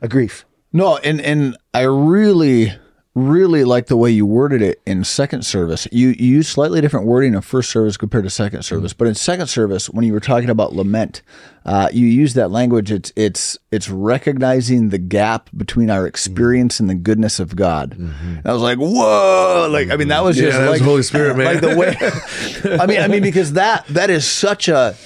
a 0.00 0.08
grief. 0.08 0.44
No, 0.72 0.96
and 0.98 1.20
and 1.20 1.56
I 1.74 1.82
really 1.82 2.72
really 3.20 3.64
like 3.64 3.86
the 3.86 3.96
way 3.96 4.10
you 4.10 4.24
worded 4.26 4.62
it 4.62 4.80
in 4.86 5.04
second 5.04 5.44
service. 5.44 5.86
You, 5.92 6.08
you 6.08 6.36
use 6.36 6.48
slightly 6.48 6.80
different 6.80 7.06
wording 7.06 7.34
in 7.34 7.40
first 7.40 7.70
service 7.70 7.96
compared 7.96 8.24
to 8.24 8.30
second 8.30 8.62
service, 8.62 8.92
but 8.92 9.06
in 9.08 9.14
second 9.14 9.46
service, 9.48 9.88
when 9.90 10.04
you 10.04 10.12
were 10.12 10.20
talking 10.20 10.50
about 10.50 10.72
lament, 10.74 11.22
uh, 11.64 11.88
you 11.92 12.06
use 12.06 12.34
that 12.34 12.50
language. 12.50 12.90
It's 12.90 13.12
it's 13.16 13.58
it's 13.70 13.90
recognizing 13.90 14.88
the 14.88 14.98
gap 14.98 15.50
between 15.56 15.90
our 15.90 16.06
experience 16.06 16.80
and 16.80 16.88
the 16.88 16.94
goodness 16.94 17.38
of 17.38 17.54
God. 17.54 17.96
And 17.98 18.42
I 18.46 18.52
was 18.52 18.62
like, 18.62 18.78
whoa! 18.78 19.68
Like 19.70 19.90
I 19.90 19.96
mean, 19.96 20.08
that 20.08 20.24
was 20.24 20.38
Yeah, 20.38 20.46
just 20.46 20.58
that 20.58 20.70
was 20.70 20.80
like 20.80 20.88
Holy 20.88 21.02
Spirit, 21.02 21.36
man. 21.36 21.46
Like 21.46 21.60
the 21.60 21.76
way. 21.76 22.76
I 22.80 22.86
mean, 22.86 23.00
I 23.00 23.08
mean, 23.08 23.22
because 23.22 23.52
that 23.52 23.86
that 23.88 24.08
is 24.10 24.26
such 24.26 24.68
a 24.68 24.96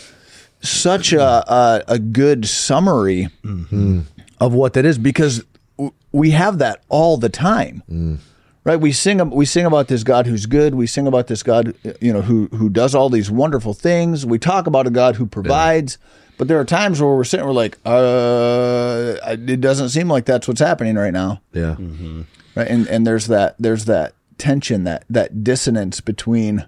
such 0.62 1.12
a 1.12 1.22
a, 1.22 1.84
a 1.88 1.98
good 1.98 2.46
summary 2.46 3.28
of 4.40 4.54
what 4.54 4.74
that 4.74 4.84
is 4.84 4.96
because 4.98 5.44
we 6.14 6.30
have 6.30 6.58
that 6.58 6.82
all 6.88 7.16
the 7.16 7.28
time. 7.28 7.82
Right, 8.66 8.80
we 8.80 8.92
sing 8.92 9.18
we 9.30 9.44
sing 9.44 9.66
about 9.66 9.88
this 9.88 10.02
God 10.04 10.26
who's 10.26 10.46
good. 10.46 10.74
We 10.74 10.86
sing 10.86 11.06
about 11.06 11.26
this 11.26 11.42
God, 11.42 11.74
you 12.00 12.12
know, 12.14 12.22
who 12.22 12.46
who 12.52 12.70
does 12.70 12.94
all 12.94 13.10
these 13.10 13.30
wonderful 13.30 13.74
things. 13.74 14.24
We 14.24 14.38
talk 14.38 14.66
about 14.66 14.86
a 14.86 14.90
God 14.90 15.16
who 15.16 15.26
provides, 15.26 15.98
but 16.38 16.48
there 16.48 16.58
are 16.58 16.64
times 16.64 16.98
where 17.02 17.14
we're 17.14 17.24
sitting, 17.24 17.44
we're 17.44 17.52
like, 17.52 17.76
uh, 17.84 19.16
it 19.46 19.60
doesn't 19.60 19.90
seem 19.90 20.08
like 20.08 20.24
that's 20.24 20.48
what's 20.48 20.60
happening 20.60 20.94
right 20.96 21.12
now 21.12 21.42
Yeah. 21.52 21.76
right 22.56 22.68
and 22.68 22.86
and 22.86 23.06
there's 23.06 23.26
that 23.26 23.56
there's 23.58 23.84
that 23.84 24.14
tension 24.38 24.84
that 24.84 25.04
that 25.10 25.44
dissonance 25.44 26.00
between 26.00 26.64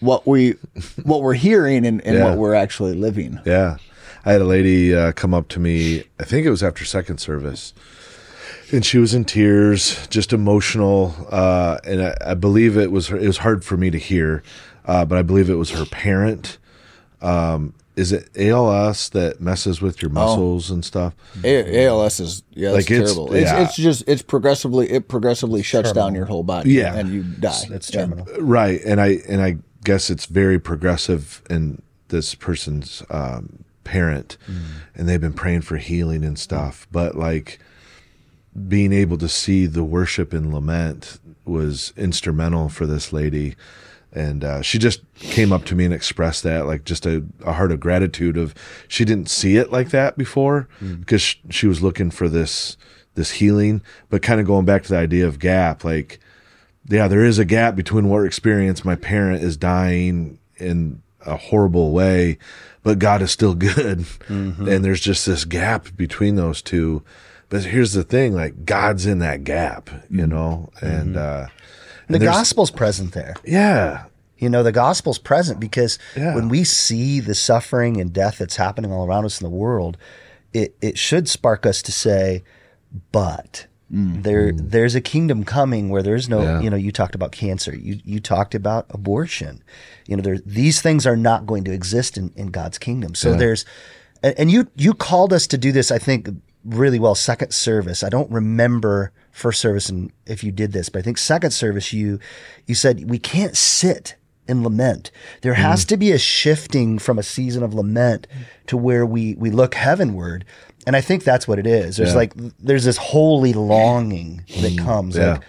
what 0.00 0.26
we 0.26 0.52
what 1.04 1.22
we're 1.22 1.34
hearing 1.34 1.84
and, 1.86 2.00
and 2.06 2.16
Yeah. 2.16 2.24
what 2.30 2.38
we're 2.38 2.54
actually 2.54 2.94
living 2.94 3.40
Yeah. 3.44 3.76
I 4.24 4.32
had 4.32 4.40
a 4.40 4.44
lady 4.44 4.94
uh, 4.94 5.10
come 5.12 5.34
up 5.34 5.48
to 5.48 5.58
me, 5.60 6.04
I 6.20 6.24
think 6.24 6.46
it 6.46 6.50
was 6.50 6.62
after 6.62 6.84
second 6.84 7.18
service, 7.18 7.74
and 8.72 8.84
she 8.84 8.98
was 8.98 9.14
in 9.14 9.24
tears, 9.24 10.06
just 10.08 10.32
emotional. 10.32 11.14
Uh, 11.30 11.78
and 11.84 12.02
I, 12.02 12.16
I 12.28 12.34
believe 12.34 12.76
it 12.76 12.90
was, 12.90 13.08
her, 13.08 13.16
it 13.18 13.26
was 13.26 13.38
hard 13.38 13.64
for 13.64 13.76
me 13.76 13.90
to 13.90 13.98
hear, 13.98 14.42
uh, 14.86 15.04
but 15.04 15.18
I 15.18 15.22
believe 15.22 15.50
it 15.50 15.54
was 15.54 15.70
her 15.70 15.84
parent. 15.84 16.58
Um, 17.20 17.74
is 17.94 18.10
it 18.10 18.30
ALS 18.38 19.10
that 19.10 19.40
messes 19.40 19.82
with 19.82 20.00
your 20.00 20.10
muscles 20.10 20.70
and 20.70 20.82
stuff? 20.84 21.14
A- 21.44 21.84
ALS 21.84 22.20
is 22.20 22.42
yeah 22.52 22.70
it's 22.70 22.76
Like, 22.76 22.90
it's- 22.90 23.12
terrible 23.14 23.34
it's, 23.34 23.50
yeah. 23.50 23.62
it's 23.62 23.76
just 23.76 24.04
it's 24.08 24.22
progressively 24.22 24.90
it 24.90 25.08
progressively 25.08 25.62
shuts 25.62 25.92
down 25.92 26.14
your 26.14 26.24
whole 26.24 26.42
body 26.42 26.72
Yeah. 26.72 26.94
and 26.96 27.12
you 27.12 27.22
die 27.22 27.64
It's 27.70 27.92
Yeah. 27.92 28.00
terminal. 28.06 28.26
Right, 28.40 28.80
and 28.86 28.98
I 28.98 29.18
and 29.28 29.42
I 29.42 29.58
guess 29.84 30.08
it's 30.08 30.24
very 30.24 30.58
progressive 30.58 31.42
in 31.50 31.82
this 32.08 32.34
person's 32.34 33.02
um, 33.10 33.62
parent, 33.84 34.38
and 34.94 35.06
they've 35.08 35.20
been 35.20 35.32
praying 35.34 35.60
for 35.62 35.76
healing 35.76 36.24
and 36.24 36.38
stuff. 36.38 36.86
But 36.90 37.14
like 37.16 37.58
being 38.68 38.92
able 38.92 39.18
to 39.18 39.28
see 39.28 39.66
the 39.66 39.84
worship 39.84 40.32
and 40.32 40.52
lament 40.52 41.18
was 41.44 41.92
instrumental 41.96 42.68
for 42.68 42.86
this 42.86 43.12
lady, 43.12 43.56
and 44.12 44.44
uh, 44.44 44.62
she 44.62 44.78
just 44.78 45.00
came 45.14 45.52
up 45.52 45.64
to 45.64 45.74
me 45.74 45.84
and 45.86 45.94
expressed 45.94 46.42
that 46.42 46.66
like 46.66 46.84
just 46.84 47.06
a, 47.06 47.24
a 47.44 47.52
heart 47.52 47.72
of 47.72 47.80
gratitude 47.80 48.36
of 48.36 48.54
she 48.88 49.04
didn't 49.04 49.30
see 49.30 49.56
it 49.56 49.72
like 49.72 49.90
that 49.90 50.18
before 50.18 50.68
because 51.00 51.22
sh- 51.22 51.36
she 51.50 51.66
was 51.66 51.82
looking 51.82 52.10
for 52.10 52.28
this 52.28 52.76
this 53.14 53.32
healing, 53.32 53.82
but 54.10 54.22
kind 54.22 54.40
of 54.40 54.46
going 54.46 54.64
back 54.64 54.82
to 54.82 54.88
the 54.90 54.98
idea 54.98 55.26
of 55.26 55.38
gap 55.38 55.84
like 55.84 56.20
yeah, 56.88 57.08
there 57.08 57.24
is 57.24 57.38
a 57.38 57.44
gap 57.44 57.76
between 57.76 58.08
what 58.08 58.24
experience 58.24 58.84
my 58.84 58.96
parent 58.96 59.42
is 59.42 59.56
dying 59.56 60.38
in 60.56 61.00
a 61.24 61.36
horrible 61.36 61.92
way, 61.92 62.38
but 62.82 62.98
God 62.98 63.22
is 63.22 63.30
still 63.30 63.54
good. 63.72 64.04
And 64.28 64.84
there's 64.84 65.00
just 65.00 65.24
this 65.24 65.44
gap 65.44 65.96
between 65.96 66.34
those 66.36 66.60
two. 66.60 67.02
But 67.52 67.64
here's 67.64 67.92
the 67.92 68.02
thing, 68.02 68.34
like 68.34 68.64
God's 68.64 69.04
in 69.04 69.18
that 69.18 69.44
gap, 69.44 69.90
you 70.08 70.22
mm-hmm. 70.22 70.30
know? 70.30 70.70
And 70.80 71.16
mm-hmm. 71.16 71.44
uh 71.44 71.48
The 72.08 72.18
gospel's 72.18 72.70
present 72.70 73.12
there. 73.12 73.34
yeah. 73.44 74.04
You 74.38 74.48
know, 74.48 74.62
the 74.62 74.72
gospel's 74.72 75.18
present 75.18 75.60
because 75.60 75.98
Yeah. 76.16 76.34
when 76.34 76.48
we 76.48 76.64
see 76.64 77.20
the 77.20 77.34
suffering 77.34 78.00
and 78.00 78.10
death 78.10 78.38
that's 78.38 78.56
happening 78.56 78.90
all 78.90 79.06
around 79.06 79.26
us 79.26 79.38
in 79.38 79.44
the 79.44 79.54
world, 79.54 79.98
it, 80.54 80.74
it 80.80 80.96
should 80.96 81.28
spark 81.28 81.66
us 81.66 81.82
to 81.82 81.92
say, 81.92 82.42
but 83.12 83.66
mm-hmm. 83.92 84.22
there 84.22 84.50
there's 84.52 84.94
a 84.94 85.02
kingdom 85.02 85.44
coming 85.44 85.90
where 85.90 86.02
there's 86.02 86.30
no 86.30 86.40
Yeah. 86.40 86.60
you 86.62 86.70
know, 86.70 86.76
you 86.76 86.90
talked 86.90 87.14
about 87.14 87.32
cancer, 87.32 87.76
you 87.76 88.00
you 88.02 88.18
talked 88.18 88.54
about 88.54 88.86
abortion. 88.88 89.62
You 90.08 90.16
know, 90.16 90.22
there 90.22 90.38
these 90.46 90.80
things 90.80 91.06
are 91.06 91.18
not 91.18 91.44
going 91.44 91.64
to 91.64 91.72
exist 91.72 92.16
in, 92.16 92.32
in 92.34 92.46
God's 92.50 92.78
kingdom. 92.78 93.14
So 93.14 93.32
Yeah. 93.32 93.36
there's 93.36 93.66
and, 94.22 94.34
and 94.38 94.50
you 94.50 94.68
you 94.74 94.94
called 94.94 95.34
us 95.34 95.46
to 95.48 95.58
do 95.58 95.70
this, 95.70 95.90
I 95.90 95.98
think, 95.98 96.30
really 96.64 96.98
well, 96.98 97.14
second 97.14 97.52
service. 97.52 98.02
I 98.02 98.08
don't 98.08 98.30
remember 98.30 99.12
first 99.30 99.60
service 99.60 99.88
and 99.88 100.12
if 100.26 100.44
you 100.44 100.52
did 100.52 100.72
this, 100.72 100.88
but 100.88 101.00
I 101.00 101.02
think 101.02 101.18
second 101.18 101.52
service 101.52 101.92
you 101.92 102.18
you 102.66 102.74
said 102.74 103.08
we 103.08 103.18
can't 103.18 103.56
sit 103.56 104.14
and 104.48 104.62
lament. 104.62 105.10
There 105.42 105.54
has 105.54 105.84
mm. 105.84 105.88
to 105.88 105.96
be 105.96 106.12
a 106.12 106.18
shifting 106.18 106.98
from 106.98 107.18
a 107.18 107.22
season 107.22 107.62
of 107.62 107.74
lament 107.74 108.26
to 108.66 108.76
where 108.76 109.06
we 109.06 109.34
we 109.34 109.50
look 109.50 109.74
heavenward. 109.74 110.44
And 110.86 110.96
I 110.96 111.00
think 111.00 111.22
that's 111.22 111.46
what 111.46 111.58
it 111.58 111.66
is. 111.66 111.96
There's 111.96 112.10
Yeah. 112.10 112.16
like 112.16 112.32
there's 112.58 112.84
this 112.84 112.96
holy 112.96 113.52
longing 113.52 114.44
that 114.60 114.72
mm. 114.72 114.84
comes. 114.84 115.16
Yeah. 115.16 115.32
Like 115.32 115.42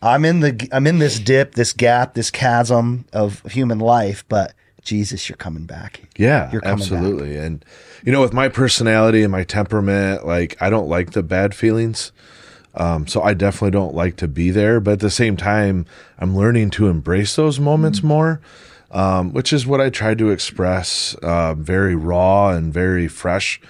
I'm 0.00 0.24
in 0.24 0.40
the 0.40 0.68
I'm 0.72 0.86
in 0.86 0.98
this 0.98 1.18
dip, 1.18 1.54
this 1.54 1.72
gap, 1.72 2.14
this 2.14 2.30
chasm 2.30 3.04
of 3.12 3.42
human 3.42 3.78
life, 3.78 4.24
but 4.28 4.54
Jesus, 4.82 5.28
you're 5.28 5.36
coming 5.36 5.64
back. 5.64 6.00
Yeah, 6.16 6.50
You're 6.50 6.62
coming 6.62 6.78
back. 6.78 6.92
absolutely. 6.92 7.36
And 7.36 7.62
you 8.04 8.12
know, 8.12 8.20
with 8.20 8.32
my 8.32 8.48
personality 8.48 9.22
and 9.22 9.32
my 9.32 9.44
temperament, 9.44 10.26
like 10.26 10.56
I 10.60 10.70
don't 10.70 10.88
like 10.88 11.12
the 11.12 11.22
bad 11.22 11.54
feelings. 11.54 12.12
Um, 12.74 13.06
so 13.06 13.22
I 13.22 13.34
definitely 13.34 13.72
don't 13.72 13.94
like 13.94 14.16
to 14.16 14.28
be 14.28 14.50
there. 14.50 14.78
But 14.80 14.92
at 14.92 15.00
the 15.00 15.10
same 15.10 15.36
time, 15.36 15.86
I'm 16.18 16.36
learning 16.36 16.70
to 16.70 16.88
embrace 16.88 17.34
those 17.34 17.58
moments 17.58 18.02
more, 18.02 18.40
um, 18.90 19.32
which 19.32 19.52
is 19.52 19.66
what 19.66 19.80
I 19.80 19.90
tried 19.90 20.18
to 20.18 20.30
express, 20.30 21.14
uh, 21.22 21.54
very 21.54 21.96
raw 21.96 22.50
and 22.50 22.72
very 22.72 23.08
fresh, 23.08 23.60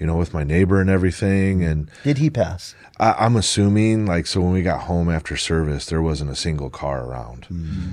you 0.00 0.06
know, 0.06 0.16
with 0.16 0.34
my 0.34 0.42
neighbor 0.42 0.80
and 0.80 0.90
everything. 0.90 1.62
And 1.62 1.88
Did 2.02 2.18
he 2.18 2.28
pass? 2.28 2.74
I, 2.98 3.12
I'm 3.12 3.36
assuming 3.36 4.06
like 4.06 4.26
so 4.26 4.40
when 4.40 4.52
we 4.52 4.62
got 4.62 4.82
home 4.82 5.08
after 5.10 5.36
service, 5.36 5.86
there 5.86 6.02
wasn't 6.02 6.30
a 6.30 6.36
single 6.36 6.70
car 6.70 7.04
around. 7.04 7.46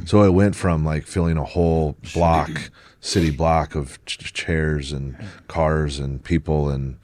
So 0.07 0.23
it 0.23 0.31
went 0.31 0.55
from 0.55 0.83
like 0.83 1.05
filling 1.05 1.37
a 1.37 1.43
whole 1.43 1.97
block, 2.13 2.71
city 3.03 3.29
block 3.29 3.75
of 3.75 4.03
ch- 4.05 4.33
chairs 4.33 4.91
and 4.91 5.17
cars 5.47 5.99
and 5.99 6.23
people, 6.23 6.69
and 6.69 6.97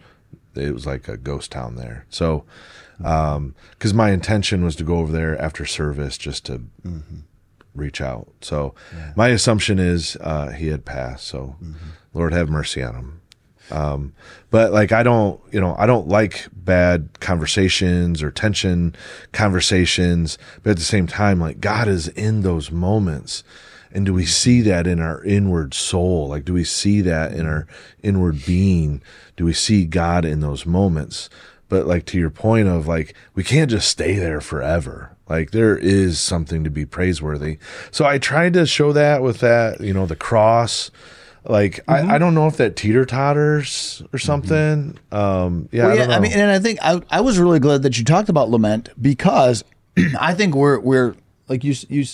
it 0.56 0.74
was 0.74 0.86
like 0.86 1.08
a 1.08 1.18
ghost 1.18 1.52
town 1.52 1.76
there. 1.76 2.06
So, 2.10 2.46
because 2.98 3.94
my 3.94 4.12
intention 4.12 4.64
was 4.64 4.76
to 4.78 4.84
go 4.84 4.98
over 4.98 5.12
there 5.12 5.40
after 5.40 5.66
service 5.66 6.18
just 6.18 6.46
to 6.46 6.64
reach 7.76 8.02
out. 8.02 8.30
So 8.42 8.74
my 9.16 9.30
assumption 9.30 9.80
is 9.80 10.18
uh, 10.22 10.50
he 10.50 10.68
had 10.68 10.86
passed. 10.86 11.28
So 11.28 11.56
Lord 12.14 12.34
have 12.34 12.50
mercy 12.50 12.82
on 12.82 12.96
him. 12.96 13.22
Um, 13.72 14.14
but 14.50 14.72
like 14.72 14.92
I 14.92 15.04
don't, 15.04 15.40
you 15.52 15.62
know, 15.62 15.76
I 15.78 15.86
don't 15.86 16.08
like 16.08 16.48
bad 16.52 17.20
conversations 17.20 18.24
or 18.24 18.32
tension 18.32 18.96
conversations. 19.32 20.38
But 20.64 20.72
at 20.72 20.78
the 20.78 20.84
same 20.84 21.08
time, 21.08 21.40
like 21.40 21.62
God 21.62 21.88
is 21.88 22.08
in 22.08 22.42
those 22.42 22.72
moments. 22.72 23.44
And 23.92 24.06
do 24.06 24.14
we 24.14 24.26
see 24.26 24.62
that 24.62 24.86
in 24.86 25.00
our 25.00 25.24
inward 25.24 25.74
soul? 25.74 26.28
Like, 26.28 26.46
do 26.46 26.54
we 26.54 26.64
see 26.64 27.02
that 27.02 27.34
in 27.34 27.46
our 27.46 27.66
inward 28.04 28.46
being? 28.46 29.02
Do 29.36 29.46
we 29.46 29.54
see 29.54 29.86
God 29.86 30.26
in 30.26 30.42
those 30.42 30.66
moments? 30.66 31.30
But 31.70 31.86
like 31.88 32.06
to 32.08 32.18
your 32.18 32.30
point 32.30 32.68
of 32.68 32.88
like, 32.88 33.16
we 33.36 33.44
can't 33.44 33.70
just 33.70 33.88
stay 33.88 34.16
there 34.16 34.42
forever. 34.42 35.16
Like 35.28 35.52
there 35.52 35.78
is 35.78 36.20
something 36.20 36.64
to 36.64 36.70
be 36.70 36.86
praiseworthy. 36.86 37.58
So 37.92 38.06
I 38.06 38.18
tried 38.18 38.54
to 38.54 38.66
show 38.66 38.92
that 38.94 39.22
with 39.22 39.40
that, 39.40 39.80
you 39.80 39.94
know, 39.94 40.06
the 40.08 40.16
cross. 40.16 40.90
Like 41.46 41.80
I, 41.88 42.16
I 42.16 42.18
don't 42.18 42.34
know 42.36 42.48
if 42.48 42.58
that 42.58 42.76
teeter 42.76 43.06
totters 43.06 44.04
or 44.12 44.20
something. 44.20 44.98
Um, 45.12 45.70
yeah, 45.72 45.84
Well, 45.84 45.92
I 45.92 45.94
yeah, 45.94 46.00
don't 46.02 46.10
know. 46.10 46.16
I 46.16 46.20
mean, 46.20 46.32
and 46.34 46.52
I 46.52 46.60
think 46.60 46.80
I, 46.82 47.02
I 47.10 47.22
was 47.22 47.40
really 47.40 47.60
glad 47.60 47.84
that 47.84 47.98
you 47.98 48.04
talked 48.04 48.30
about 48.30 48.50
lament 48.50 48.90
because 49.02 49.64
I 50.20 50.34
think 50.34 50.54
we're 50.56 50.80
we're 50.80 51.16
like 51.48 51.64
you 51.64 51.76
you 51.88 52.06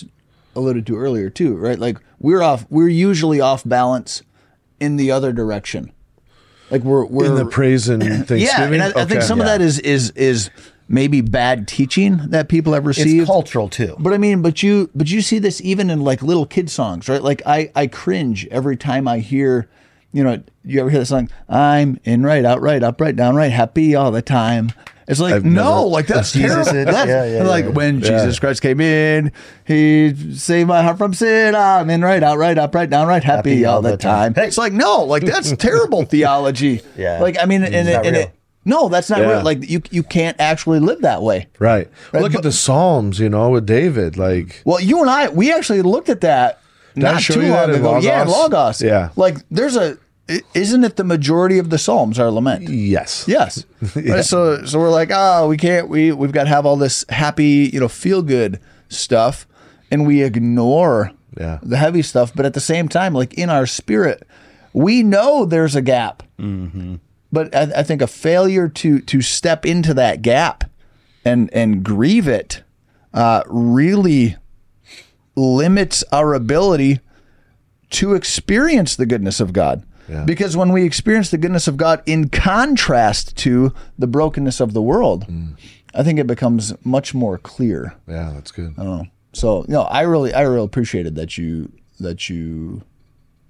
alluded 0.56 0.86
to 0.86 0.96
earlier 0.96 1.30
too, 1.30 1.56
right? 1.56 1.78
Like 1.78 1.98
we're 2.18 2.42
off, 2.42 2.66
we're 2.70 2.88
usually 2.88 3.40
off 3.40 3.62
balance 3.64 4.22
in 4.80 4.96
the 4.96 5.10
other 5.10 5.32
direction. 5.32 5.92
Like 6.70 6.82
we're 6.82 7.04
we're 7.04 7.26
in 7.26 7.34
the 7.36 7.46
praise 7.46 7.88
and 7.88 8.02
Thanksgiving. 8.02 8.40
yeah, 8.40 8.62
and 8.64 8.82
I, 8.82 8.88
I 8.88 9.04
think 9.04 9.18
Okay. 9.18 9.20
some 9.20 9.38
of 9.40 9.46
that 9.46 9.60
is 9.60 9.78
is 9.78 10.10
is 10.12 10.50
maybe 10.88 11.20
bad 11.20 11.68
teaching 11.68 12.16
that 12.30 12.48
people 12.48 12.72
have 12.72 12.86
received. 12.86 13.20
It's 13.22 13.26
cultural 13.26 13.68
too. 13.68 13.94
But 14.00 14.12
I 14.12 14.18
mean, 14.18 14.42
but 14.42 14.62
you 14.64 14.90
but 14.94 15.08
you 15.10 15.20
see 15.22 15.38
this 15.38 15.60
even 15.60 15.90
in 15.90 16.00
like 16.02 16.22
little 16.22 16.46
kid 16.46 16.68
songs, 16.68 17.08
right? 17.08 17.22
Like 17.22 17.40
I 17.46 17.70
I 17.76 17.86
cringe 17.86 18.48
every 18.50 18.76
time 18.76 19.06
I 19.06 19.18
hear, 19.20 19.68
you 20.12 20.24
know, 20.24 20.42
you 20.64 20.80
ever 20.80 20.90
hear 20.90 20.98
the 21.00 21.06
song? 21.06 21.30
I'm 21.48 22.00
in 22.02 22.24
right, 22.24 22.44
outright, 22.44 22.82
upright, 22.82 23.14
downright, 23.14 23.52
happy 23.52 23.94
all 23.94 24.10
the 24.10 24.22
time. 24.22 24.72
It's 25.08 25.20
like 25.20 25.34
I've 25.34 25.44
no, 25.44 25.76
never- 25.76 25.86
like 25.88 26.06
that's 26.08 26.32
Jesus 26.32 26.66
terrible. 26.66 26.72
did? 26.72 26.88
That's- 26.88 27.08
Yeah, 27.08 27.38
yeah, 27.42 27.48
like 27.48 27.64
yeah. 27.66 27.70
when 27.70 28.00
Jesus 28.00 28.38
Christ 28.40 28.60
came 28.62 28.80
in, 28.80 29.30
He 29.64 30.14
saved 30.34 30.68
my 30.68 30.82
heart 30.82 30.98
from 30.98 31.14
sin. 31.14 31.54
I'm 31.54 31.88
in 31.90 32.02
right, 32.02 32.22
out 32.22 32.38
right, 32.38 32.56
outright, 32.56 32.58
upright, 32.58 32.90
downright, 32.90 33.24
happy, 33.24 33.50
Happy 33.50 33.64
all 33.66 33.76
all 33.76 33.82
the 33.82 33.96
time. 33.96 34.34
time. 34.34 34.44
It's 34.44 34.58
like 34.58 34.72
no, 34.72 35.04
like 35.04 35.22
that's 35.24 35.52
terrible 35.56 36.04
theology. 36.04 36.80
Yeah. 36.96 37.20
like 37.20 37.36
I 37.40 37.44
mean, 37.46 37.62
and, 37.62 37.74
It's 37.74 37.88
it, 37.88 37.92
not 37.92 38.06
and 38.06 38.16
it, 38.16 38.32
no, 38.64 38.88
that's 38.88 39.08
not 39.08 39.20
Yeah. 39.20 39.30
real. 39.34 39.42
Like 39.44 39.70
you, 39.70 39.80
you 39.92 40.02
can't 40.02 40.36
actually 40.40 40.80
live 40.80 41.02
that 41.02 41.22
way. 41.22 41.46
Right. 41.60 41.88
Right, 42.12 42.22
Look 42.22 42.32
but- 42.32 42.38
at 42.38 42.42
the 42.42 42.50
Psalms, 42.52 43.20
you 43.20 43.28
know, 43.28 43.50
with 43.50 43.64
David. 43.64 44.16
Like, 44.16 44.60
Well, 44.64 44.80
you 44.80 45.00
and 45.00 45.08
I, 45.08 45.28
we 45.28 45.52
actually 45.52 45.82
looked 45.82 46.08
at 46.08 46.22
that 46.22 46.60
I 46.96 47.00
not 47.00 47.22
too 47.22 47.42
long 47.42 47.70
ago. 47.70 47.98
Yeah, 48.00 48.22
in 48.22 48.28
Logos? 48.28 48.40
Logos. 48.52 48.82
Yeah. 48.82 49.10
like 49.14 49.36
there's 49.52 49.76
a, 49.76 49.98
isn't 50.54 50.82
it 50.84 50.96
the 50.96 51.04
majority 51.04 51.58
of 51.58 51.70
the 51.70 51.78
Psalms 51.78 52.18
are 52.18 52.30
lament? 52.30 52.68
yes. 52.68 53.24
Yes. 53.28 53.64
Right, 53.96 54.24
so 54.24 54.64
so 54.64 54.78
we're 54.78 54.90
like, 54.90 55.10
oh, 55.12 55.48
we 55.48 55.56
can't 55.56 55.88
we 55.88 56.12
we've 56.12 56.32
got 56.32 56.44
to 56.44 56.48
have 56.50 56.66
all 56.66 56.76
this 56.76 57.04
happy, 57.08 57.70
you 57.72 57.78
know, 57.80 57.88
feel 57.88 58.22
good 58.22 58.60
stuff 58.88 59.46
and 59.90 60.06
we 60.06 60.22
ignore 60.22 61.12
Yeah. 61.38 61.58
the 61.62 61.76
heavy 61.76 62.02
stuff, 62.02 62.32
but 62.34 62.44
at 62.46 62.54
the 62.54 62.60
same 62.60 62.88
time, 62.88 63.14
like 63.14 63.34
in 63.34 63.50
our 63.50 63.66
spirit, 63.66 64.26
we 64.72 65.02
know 65.02 65.44
there's 65.44 65.76
a 65.76 65.82
gap. 65.82 66.22
But 67.32 67.54
I, 67.54 67.62
I 67.76 67.82
think 67.82 68.02
a 68.02 68.06
failure 68.06 68.68
to 68.68 69.00
to 69.00 69.20
step 69.22 69.64
into 69.66 69.94
that 69.94 70.22
gap 70.22 70.64
and 71.24 71.52
and 71.52 71.82
grieve 71.84 72.26
it 72.28 72.62
uh, 73.14 73.42
really 73.46 74.36
limits 75.36 76.02
our 76.12 76.34
ability 76.34 77.00
to 77.90 78.14
experience 78.14 78.96
the 78.96 79.06
goodness 79.06 79.38
of 79.40 79.52
God. 79.52 79.84
Yeah. 80.08 80.24
Because 80.24 80.56
when 80.56 80.72
we 80.72 80.84
experience 80.84 81.30
the 81.30 81.38
goodness 81.38 81.66
of 81.66 81.76
God 81.76 82.02
in 82.06 82.28
contrast 82.28 83.36
to 83.38 83.72
the 83.98 84.06
brokenness 84.06 84.60
of 84.60 84.72
the 84.72 84.82
world, 84.82 85.26
mm. 85.26 85.56
I 85.94 86.02
think 86.02 86.18
it 86.18 86.26
becomes 86.26 86.74
much 86.84 87.14
more 87.14 87.38
clear. 87.38 87.94
Yeah, 88.06 88.32
that's 88.34 88.52
good. 88.52 88.74
I 88.78 88.84
don't 88.84 88.98
know. 88.98 89.06
So, 89.32 89.62
you 89.64 89.72
know, 89.72 89.82
I 89.82 90.02
really 90.02 90.32
I 90.32 90.42
really 90.42 90.64
appreciated 90.64 91.14
that 91.16 91.36
you 91.36 91.72
that 92.00 92.28
you 92.28 92.82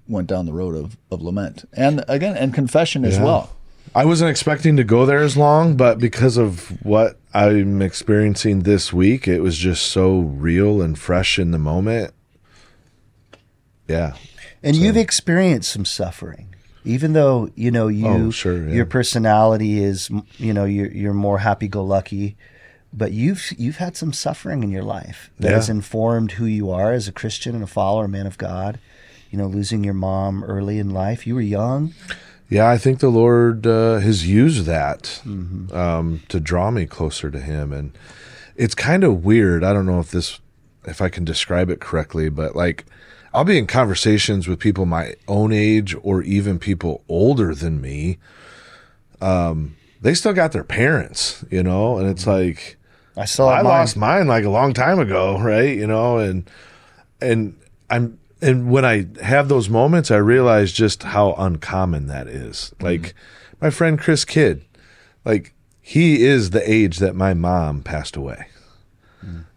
went 0.09 0.29
down 0.29 0.47
the 0.47 0.53
road 0.53 0.75
of, 0.77 0.97
of 1.11 1.21
lament. 1.23 1.69
And 1.73 2.05
again, 2.09 2.37
and 2.37 2.55
confession 2.55 3.05
as 3.05 3.16
Yeah. 3.16 3.25
well. 3.25 3.51
I 3.95 4.05
wasn't 4.05 4.31
expecting 4.31 4.77
to 4.77 4.85
go 4.85 5.07
there 5.07 5.23
as 5.23 5.37
long, 5.37 5.77
but 5.77 5.99
because 5.99 6.37
of 6.37 6.71
what 6.85 7.19
I'm 7.33 7.81
experiencing 7.81 8.61
this 8.61 8.92
week, 8.92 9.27
it 9.27 9.40
was 9.40 9.57
just 9.57 9.87
so 9.87 10.19
real 10.19 10.83
and 10.83 10.99
fresh 10.99 11.38
in 11.38 11.51
the 11.51 11.59
moment. 11.59 12.12
Yeah. 13.88 14.14
And 14.62 14.77
you've 14.77 14.97
experienced 14.97 15.71
some 15.73 15.85
suffering, 15.85 16.55
even 16.85 17.12
though 17.12 17.49
you 17.55 17.71
know 17.71 17.88
you 17.88 18.07
Oh, 18.07 18.31
sure, 18.31 18.69
yeah. 18.69 18.75
your 18.75 18.87
personality 18.87 19.83
is 19.83 20.11
you 20.38 20.53
know 20.53 20.64
you're 20.64 20.90
you're 20.90 21.14
more 21.14 21.38
happy 21.38 21.69
go 21.69 21.85
lucky, 21.85 22.37
but 22.92 23.12
you've 23.12 23.53
you've 23.59 23.77
had 23.77 23.97
some 23.97 24.12
suffering 24.12 24.62
in 24.62 24.71
your 24.71 24.83
life 24.85 25.31
that 25.38 25.51
Yeah. 25.51 25.57
has 25.57 25.69
informed 25.69 26.33
who 26.33 26.47
you 26.47 26.71
are 26.71 26.92
as 26.92 27.07
a 27.09 27.12
Christian 27.12 27.55
and 27.55 27.62
a 27.64 27.66
follower, 27.69 28.09
man 28.09 28.27
of 28.27 28.38
God. 28.38 28.79
You 29.31 29.38
know, 29.38 29.47
losing 29.49 29.83
your 29.85 29.95
mom 29.95 30.45
early 30.45 30.79
in 30.79 30.90
life. 30.90 31.27
You 31.27 31.35
were 31.35 31.40
young. 31.40 31.92
Yeah, 32.49 32.69
I 32.69 32.79
think 32.79 33.01
the 33.01 33.09
Lord 33.09 33.66
uh, 33.66 33.99
has 33.99 34.25
used 34.27 34.66
that 34.66 35.21
um, 35.27 36.23
to 36.29 36.38
draw 36.38 36.71
me 36.71 36.87
closer 36.87 37.29
to 37.31 37.40
Him, 37.40 37.73
and 37.73 37.90
it's 38.55 38.75
kind 38.75 39.03
of 39.03 39.25
weird. 39.25 39.64
I 39.64 39.73
don't 39.73 39.85
know 39.85 39.99
if 39.99 40.12
this, 40.12 40.38
if 40.87 41.03
I 41.03 41.09
can 41.09 41.25
describe 41.25 41.71
it 41.71 41.81
correctly, 41.81 42.29
but 42.29 42.55
like, 42.55 42.85
I'll 43.37 43.44
be 43.44 43.59
in 43.59 43.66
conversations 43.66 44.49
with 44.49 44.59
people 44.59 44.87
my 44.87 45.14
own 45.29 45.53
age 45.53 45.94
or 46.03 46.22
even 46.22 46.59
people 46.59 47.05
older 47.07 47.55
than 47.55 47.83
me. 47.83 48.16
Um, 49.20 49.77
they 50.01 50.14
still 50.14 50.33
got 50.33 50.53
their 50.53 50.64
parents, 50.64 51.44
you 51.51 51.62
know, 51.62 51.99
and 51.99 52.09
it's 52.09 52.27
like 52.27 52.79
I 53.14 53.27
saw 53.27 53.51
I 53.51 53.57
mine. 53.57 53.64
lost 53.64 53.96
mine 53.99 54.27
like 54.27 54.44
a 54.44 54.49
long 54.51 54.72
time 54.72 54.99
ago, 54.99 55.38
right? 55.38 55.77
You 55.77 55.87
know, 55.87 56.16
and 56.16 56.51
and 57.20 57.59
I'm 57.90 58.18
and 58.40 58.70
when 58.70 58.87
I 58.87 59.07
have 59.22 59.51
those 59.51 59.68
moments, 59.68 60.11
I 60.11 60.16
realize 60.16 60.72
just 60.72 61.03
how 61.03 61.35
uncommon 61.35 62.07
that 62.07 62.29
is. 62.29 62.75
Like 62.81 63.14
my 63.61 63.68
friend 63.68 63.99
Chris 63.99 64.25
Kidd, 64.25 64.64
like 65.27 65.53
he 65.83 66.25
is 66.25 66.51
the 66.51 66.70
age 66.70 67.01
that 67.01 67.14
my 67.14 67.35
mom 67.35 67.83
passed 67.83 68.16
away. 68.16 68.46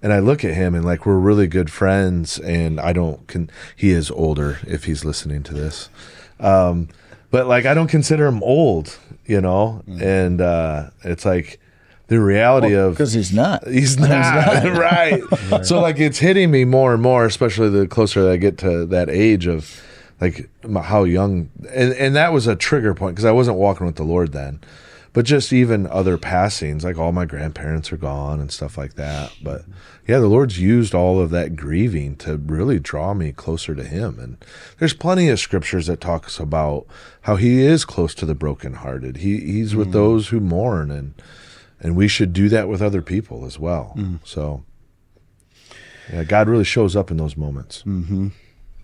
And 0.01 0.13
I 0.13 0.19
look 0.19 0.43
at 0.45 0.53
him 0.53 0.75
and 0.75 0.86
like 0.86 1.05
we're 1.05 1.17
really 1.17 1.47
good 1.47 1.71
friends 1.71 2.39
and 2.39 2.79
I 2.79 2.93
don't 2.93 3.27
can 3.27 3.49
he 3.75 3.91
is 3.91 4.10
older 4.12 4.60
if 4.65 4.86
he's 4.86 5.03
listening 5.05 5.43
to 5.43 5.53
this. 5.53 5.89
Um 6.39 6.89
but 7.32 7.47
like 7.47 7.65
I 7.65 7.73
don't 7.73 7.88
consider 7.88 8.27
him 8.27 8.41
old, 8.43 8.97
you 9.25 9.41
know? 9.41 9.84
And 9.88 10.41
uh 10.41 10.89
it's 11.03 11.25
like 11.25 11.60
the 12.08 12.19
reality 12.19 12.73
of 12.73 12.93
Because 12.93 13.13
he's 13.19 13.32
not. 13.32 13.67
He's 13.67 13.97
not, 13.99 14.63
right. 14.77 15.21
So 15.65 15.79
like 15.79 15.99
it's 15.99 16.19
hitting 16.19 16.51
me 16.51 16.65
more 16.65 16.93
and 16.93 17.01
more, 17.01 17.25
especially 17.25 17.69
the 17.69 17.88
closer 17.88 18.23
that 18.23 18.32
I 18.32 18.38
get 18.38 18.58
to 18.60 18.86
that 18.88 19.10
age 19.10 19.47
of 19.47 19.82
like 20.21 20.49
how 20.84 21.05
young, 21.05 21.49
and 21.69 21.93
and 21.93 22.15
that 22.15 22.34
was 22.34 22.45
a 22.45 22.55
trigger 22.55 22.93
point 22.93 23.15
because 23.15 23.25
I 23.25 23.32
wasn't 23.32 23.58
walking 23.58 23.86
with 23.86 23.95
the 23.95 24.03
Lord 24.03 24.34
then, 24.34 24.60
but 25.13 25.25
just 25.25 25.51
even 25.51 25.87
other 25.87 26.17
passings, 26.17 26.83
like 26.83 26.97
all 26.97 27.11
my 27.11 27.25
grandparents 27.25 27.91
are 27.91 27.97
gone 27.97 28.39
and 28.39 28.51
stuff 28.51 28.77
like 28.77 28.93
that. 28.95 29.31
But 29.41 29.63
yeah, 30.07 30.19
the 30.19 30.27
Lord's 30.27 30.59
used 30.59 30.93
all 30.93 31.19
of 31.19 31.29
that 31.31 31.55
grieving 31.55 32.15
to 32.17 32.37
really 32.37 32.79
draw 32.79 33.13
me 33.13 33.31
closer 33.31 33.75
to 33.75 33.83
Him, 33.83 34.19
and 34.19 34.37
there's 34.77 34.93
plenty 34.93 35.29
of 35.29 35.39
scriptures 35.39 35.87
that 35.87 36.01
talks 36.01 36.39
about 36.39 36.85
how 37.21 37.35
He 37.35 37.61
is 37.61 37.85
close 37.85 38.13
to 38.15 38.25
the 38.25 38.35
brokenhearted. 38.35 39.17
He 39.17 39.39
He's 39.39 39.75
with 39.75 39.89
mm. 39.89 39.93
those 39.93 40.29
who 40.29 40.39
mourn 40.39 40.91
and 40.91 41.13
and 41.81 41.95
we 41.95 42.07
should 42.07 42.33
do 42.33 42.49
that 42.49 42.67
with 42.67 42.81
other 42.81 43.01
people 43.01 43.45
as 43.45 43.57
well. 43.57 43.93
Mm. 43.97 44.19
So, 44.23 44.63
yeah, 46.11 46.23
God 46.23 46.49
really 46.49 46.65
shows 46.65 46.95
up 46.95 47.09
in 47.09 47.17
those 47.17 47.37
moments. 47.37 47.83
Mm-hmm. 47.83 48.29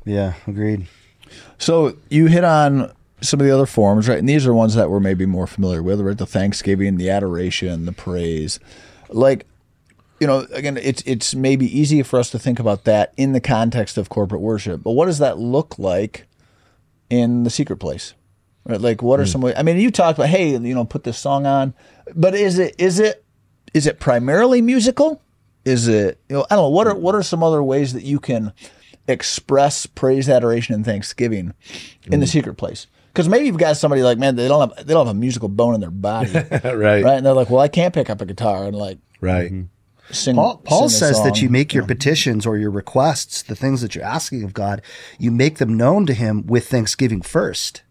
Yeah, 0.06 0.36
agreed. 0.48 0.88
So 1.58 1.98
you 2.10 2.28
hit 2.28 2.44
on 2.44 2.94
some 3.22 3.40
of 3.40 3.46
the 3.46 3.54
other 3.54 3.66
forms, 3.66 4.08
right? 4.08 4.20
And 4.20 4.28
these 4.28 4.46
are 4.46 4.54
ones 4.54 4.76
that 4.76 4.90
we're 4.90 5.00
maybe 5.00 5.26
more 5.26 5.48
familiar 5.48 5.82
with, 5.82 6.02
right? 6.02 6.18
The 6.18 6.26
thanksgiving, 6.26 6.98
the 6.98 7.10
adoration, 7.10 7.86
the 7.86 7.92
praise. 7.92 8.60
Like, 9.10 9.46
you 10.20 10.28
know, 10.28 10.48
again, 10.52 10.78
it's 10.78 11.02
it's 11.06 11.36
maybe 11.36 11.66
easy 11.66 12.02
for 12.04 12.20
us 12.20 12.30
to 12.32 12.40
think 12.40 12.60
about 12.60 12.86
that 12.86 13.14
in 13.18 13.34
the 13.34 13.42
context 13.42 13.98
of 13.98 14.10
corporate 14.10 14.42
worship. 14.42 14.84
But 14.84 14.92
what 14.92 15.06
does 15.08 15.20
that 15.20 15.38
look 15.38 15.78
like 15.78 16.28
in 17.10 17.44
the 17.44 17.50
secret 17.50 17.78
place? 17.78 18.14
Right? 18.66 18.80
Like 18.80 19.02
what 19.02 19.20
are 19.20 19.24
hmm. 19.24 19.30
some 19.30 19.42
ways 19.42 19.56
I 19.58 19.64
mean, 19.64 19.78
you 19.78 19.92
talked 19.92 20.18
about, 20.18 20.30
hey, 20.30 20.52
you 20.52 20.60
know, 20.60 20.86
put 20.86 21.04
this 21.04 21.18
song 21.18 21.46
on. 21.46 21.74
But 22.16 22.34
is 22.36 22.60
it 22.60 22.76
is 22.78 23.00
it 23.00 23.24
is 23.74 23.88
it 23.88 24.00
primarily 24.00 24.62
musical? 24.62 25.22
Is 25.66 25.88
it 25.88 26.20
you 26.30 26.38
know, 26.38 26.46
I 26.50 26.56
don't 26.56 26.66
know, 26.66 26.70
what 26.70 26.88
are 26.88 26.96
what 26.96 27.16
are 27.16 27.24
some 27.24 27.44
other 27.44 27.62
ways 27.64 27.94
that 27.94 28.04
you 28.04 28.20
can 28.20 28.54
express 29.08 29.86
praise, 29.86 30.30
adoration, 30.30 30.76
and 30.76 30.86
thanksgiving 30.86 31.54
in 32.06 32.20
the 32.20 32.26
hmm. 32.26 32.32
secret 32.32 32.56
place? 32.56 32.88
Because 33.16 33.30
maybe 33.30 33.46
you've 33.46 33.58
got 33.58 33.78
somebody 33.78 34.04
like, 34.04 34.18
man, 34.18 34.36
they 34.36 34.50
don't 34.50 34.70
have 34.70 34.86
they 34.86 34.94
don't 34.94 35.08
have 35.08 35.16
a 35.16 35.18
musical 35.18 35.48
bone 35.48 35.74
in 35.74 35.80
their 35.80 35.90
body, 35.90 36.34
right? 36.34 36.52
right, 36.52 36.76
right, 36.76 37.06
And 37.06 37.26
they're 37.26 37.32
like, 37.32 37.50
well, 37.50 37.62
I 37.62 37.70
can't 37.70 37.94
pick 37.94 38.10
up 38.10 38.20
a 38.20 38.26
guitar 38.26 38.66
and 38.66 38.76
like 38.76 38.98
sing. 40.12 40.36
Paul, 40.36 40.58
Paul 40.58 40.90
sing 40.90 40.98
a 40.98 41.14
says 41.14 41.24
that 41.24 41.42
you 41.42 41.50
make 41.50 41.74
your 41.74 41.86
petitions 41.86 42.46
or 42.46 42.58
your 42.58 42.72
requests, 42.72 43.42
the 43.42 43.56
things 43.56 43.82
that 43.82 43.96
you're 43.96 44.04
asking 44.04 44.44
of 44.44 44.54
God, 44.54 44.82
you 45.18 45.32
make 45.32 45.60
them 45.60 45.78
known 45.78 46.06
to 46.08 46.14
Him 46.14 46.46
with 46.46 46.68
thanksgiving 46.68 47.22
first. 47.22 47.84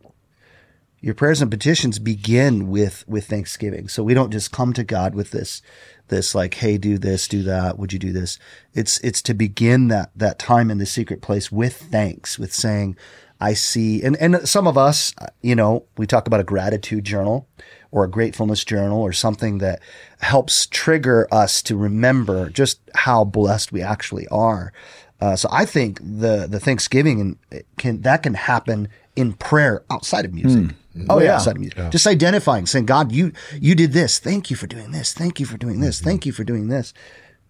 Your 1.00 1.14
prayers 1.14 1.40
and 1.40 1.50
petitions 1.50 1.98
begin 1.98 2.68
with 2.68 3.08
with 3.08 3.26
thanksgiving. 3.26 3.88
So 3.88 4.02
we 4.02 4.12
don't 4.12 4.30
just 4.30 4.52
come 4.52 4.74
to 4.74 4.84
God 4.84 5.14
with 5.14 5.30
this 5.30 5.62
this 6.08 6.34
like, 6.34 6.54
hey, 6.54 6.76
do 6.76 6.98
this, 6.98 7.26
do 7.26 7.42
that, 7.44 7.78
would 7.78 7.94
you 7.94 7.98
do 7.98 8.12
this? 8.12 8.38
It's 8.74 9.00
it's 9.00 9.22
to 9.22 9.32
begin 9.32 9.88
that 9.88 10.10
that 10.14 10.38
time 10.38 10.70
in 10.70 10.76
the 10.76 10.86
secret 10.86 11.22
place 11.22 11.50
with 11.50 11.76
thanks, 11.76 12.38
with 12.38 12.52
saying, 12.52 12.96
I 13.44 13.52
see 13.52 14.02
and 14.02 14.16
and 14.16 14.48
some 14.48 14.66
of 14.66 14.78
us, 14.78 15.12
uh, 15.18 15.26
you 15.42 15.54
know, 15.54 15.84
we 15.98 16.06
talk 16.06 16.26
about 16.26 16.40
a 16.40 16.44
gratitude 16.44 17.04
journal 17.04 17.46
or 17.90 18.04
a 18.04 18.10
gratefulness 18.10 18.64
journal 18.64 19.02
or 19.02 19.12
something 19.12 19.58
that 19.58 19.80
helps 20.20 20.66
trigger 20.66 21.28
us 21.30 21.62
to 21.62 21.76
remember 21.76 22.48
just 22.48 22.80
how 22.94 23.22
blessed 23.24 23.70
we 23.70 23.82
actually 23.82 24.26
are. 24.28 24.72
Uh, 25.20 25.36
so 25.36 25.48
I 25.52 25.66
think 25.66 26.00
the 26.00 26.46
the 26.48 26.58
Thanksgiving 26.58 27.20
and 27.20 27.62
can 27.76 28.00
that 28.00 28.22
can 28.22 28.34
happen 28.34 28.88
in 29.14 29.34
prayer 29.34 29.84
outside 29.90 30.24
of 30.24 30.32
music. 30.32 30.74
Oh, 31.08 31.20
yeah. 31.20 31.34
outside 31.34 31.56
of 31.56 31.60
music. 31.60 31.90
Just 31.90 32.06
identifying, 32.06 32.66
saying, 32.66 32.86
God, 32.86 33.12
you 33.12 33.32
you 33.60 33.74
did 33.74 33.92
this. 33.92 34.18
Thank 34.18 34.50
you 34.50 34.56
for 34.56 34.66
doing 34.66 34.90
this. 34.92 35.12
Thank 35.12 35.40
you 35.40 35.46
for 35.46 35.58
doing 35.58 35.80
this. 35.80 36.00
Thank 36.00 36.24
you 36.24 36.32
for 36.32 36.44
doing 36.44 36.68
this. 36.68 36.94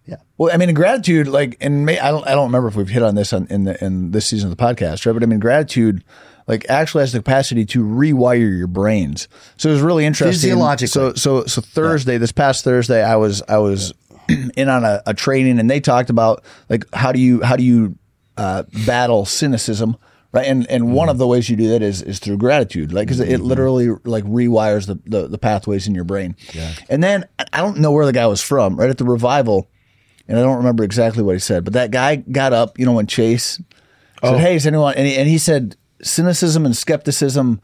Yeah. 0.05 0.17
Well, 0.37 0.53
I 0.53 0.57
mean, 0.57 0.69
in 0.69 0.75
gratitude, 0.75 1.27
like, 1.27 1.57
and 1.61 1.85
may, 1.85 1.99
I 1.99 2.11
don't, 2.11 2.27
I 2.27 2.31
don't 2.31 2.45
remember 2.45 2.67
if 2.67 2.75
we've 2.75 2.89
hit 2.89 3.01
on 3.01 3.15
this 3.15 3.33
on, 3.33 3.47
in 3.49 3.63
the 3.63 3.83
in 3.83 4.11
this 4.11 4.27
season 4.27 4.51
of 4.51 4.57
the 4.57 4.63
podcast, 4.63 5.05
right? 5.05 5.13
But 5.13 5.23
I 5.23 5.25
mean, 5.25 5.39
gratitude, 5.39 6.03
like, 6.47 6.65
actually 6.69 7.01
has 7.01 7.11
the 7.11 7.19
capacity 7.19 7.65
to 7.65 7.83
rewire 7.83 8.57
your 8.57 8.67
brains. 8.67 9.27
So 9.57 9.69
it 9.69 9.73
was 9.73 9.81
really 9.81 10.05
interesting. 10.05 10.51
Physiologically. 10.51 10.87
So, 10.87 11.13
so, 11.15 11.45
so 11.45 11.61
Thursday, 11.61 12.17
this 12.17 12.31
past 12.31 12.63
Thursday, 12.63 13.03
I 13.03 13.15
was, 13.15 13.41
I 13.49 13.57
was 13.57 13.93
in 14.55 14.69
on 14.69 14.83
a, 14.83 15.01
a 15.05 15.13
training, 15.13 15.59
and 15.59 15.69
they 15.69 15.79
talked 15.79 16.09
about 16.09 16.43
like 16.69 16.85
how 16.93 17.11
do 17.11 17.19
you 17.19 17.41
how 17.41 17.55
do 17.55 17.63
you 17.63 17.97
uh, 18.37 18.63
battle 18.85 19.25
cynicism, 19.25 19.97
right? 20.31 20.45
And 20.45 20.69
and 20.69 20.93
one 20.93 21.09
of 21.09 21.17
the 21.17 21.27
ways 21.27 21.49
you 21.49 21.55
do 21.55 21.69
that 21.69 21.81
is 21.81 22.01
is 22.01 22.19
through 22.19 22.37
gratitude, 22.37 22.91
like 22.91 23.07
because 23.07 23.19
it 23.19 23.39
literally 23.39 23.89
like 24.03 24.23
rewires 24.25 24.87
the, 24.87 24.99
the 25.05 25.27
the 25.27 25.37
pathways 25.37 25.87
in 25.87 25.95
your 25.95 26.03
brain. 26.03 26.35
Yeah. 26.53 26.73
And 26.89 27.03
then 27.03 27.25
I 27.53 27.61
don't 27.61 27.77
know 27.77 27.91
where 27.91 28.05
the 28.05 28.13
guy 28.13 28.27
was 28.27 28.41
from. 28.41 28.77
Right 28.77 28.89
at 28.89 28.97
the 28.97 29.05
revival, 29.05 29.69
and 30.27 30.37
I 30.37 30.41
don't 30.41 30.57
remember 30.57 30.83
exactly 30.83 31.23
what 31.23 31.33
he 31.35 31.39
said, 31.39 31.63
but 31.63 31.73
that 31.73 31.91
guy 31.91 32.17
got 32.17 32.53
up, 32.53 32.79
you 32.79 32.85
know, 32.85 32.93
when 32.93 33.07
Chase 33.07 33.61
said, 34.23 34.35
oh. 34.35 34.37
"Hey, 34.37 34.55
is 34.55 34.65
anyone?" 34.65 34.95
And 34.95 35.07
he, 35.07 35.15
and 35.15 35.27
he 35.27 35.37
said, 35.37 35.75
"Cynicism 36.01 36.65
and 36.65 36.75
skepticism, 36.75 37.61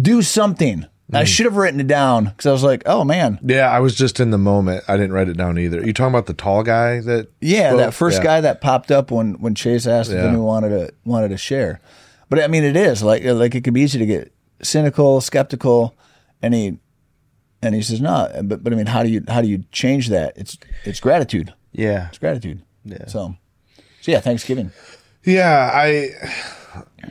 do 0.00 0.22
something." 0.22 0.86
I 1.10 1.22
mm. 1.22 1.26
should 1.26 1.46
have 1.46 1.56
written 1.56 1.80
it 1.80 1.86
down 1.86 2.26
because 2.26 2.44
I 2.44 2.52
was 2.52 2.62
like, 2.62 2.82
"Oh 2.84 3.02
man, 3.02 3.38
Yeah, 3.42 3.70
I 3.70 3.80
was 3.80 3.94
just 3.94 4.20
in 4.20 4.30
the 4.30 4.38
moment. 4.38 4.84
I 4.88 4.96
didn't 4.96 5.12
write 5.12 5.28
it 5.28 5.38
down 5.38 5.58
either. 5.58 5.84
You 5.84 5.94
talking 5.94 6.12
about 6.12 6.26
the 6.26 6.34
tall 6.34 6.62
guy 6.62 7.00
that? 7.00 7.28
Yeah, 7.40 7.70
spoke? 7.70 7.78
that 7.78 7.94
first 7.94 8.18
Yeah. 8.18 8.24
guy 8.24 8.40
that 8.42 8.60
popped 8.60 8.90
up 8.90 9.10
when 9.10 9.34
when 9.40 9.54
Chase 9.54 9.86
asked 9.86 10.10
if 10.10 10.16
Yeah. 10.16 10.24
anyone 10.24 10.44
wanted 10.44 10.68
to 10.70 10.92
wanted 11.04 11.28
to 11.30 11.38
share. 11.38 11.80
But 12.28 12.40
I 12.40 12.46
mean, 12.48 12.62
it 12.62 12.76
is 12.76 13.02
like 13.02 13.24
uh, 13.24 13.34
like 13.34 13.54
it 13.54 13.64
could 13.64 13.72
be 13.72 13.80
easy 13.80 13.98
to 13.98 14.06
get 14.06 14.32
cynical, 14.62 15.22
skeptical, 15.22 15.94
and 16.42 16.52
he 16.52 16.78
and 17.62 17.74
he 17.74 17.80
says 17.80 18.02
no. 18.02 18.30
But 18.44 18.62
but 18.62 18.72
I 18.72 18.76
mean, 18.76 18.86
how 18.86 19.02
do 19.02 19.08
you 19.08 19.24
how 19.28 19.40
do 19.40 19.48
you 19.48 19.64
change 19.72 20.08
that? 20.08 20.34
It's 20.36 20.58
it's 20.84 21.00
gratitude. 21.00 21.54
Yeah. 21.78 22.08
It's 22.08 22.18
gratitude. 22.18 22.62
Yeah. 22.84 23.06
So 23.06 23.36
so 24.00 24.12
yeah, 24.12 24.20
Thanksgiving. 24.20 24.72
Yeah, 25.24 25.70
I, 25.72 26.10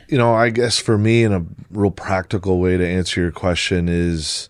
you 0.08 0.18
know, 0.18 0.34
I 0.34 0.50
guess 0.50 0.78
for 0.78 0.98
me, 0.98 1.22
in 1.22 1.32
a 1.32 1.44
real 1.70 1.90
practical 1.90 2.58
way 2.58 2.76
to 2.76 2.86
answer 2.86 3.20
your 3.20 3.30
question 3.30 3.88
is 3.88 4.48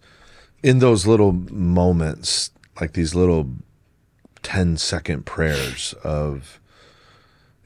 in 0.63 0.79
those 0.79 1.07
little 1.07 1.33
moments, 1.33 2.51
like 2.81 2.93
these 2.93 3.15
little 3.15 3.51
10 4.43 4.77
second 4.77 5.27
prayers 5.27 5.95
of, 6.05 6.61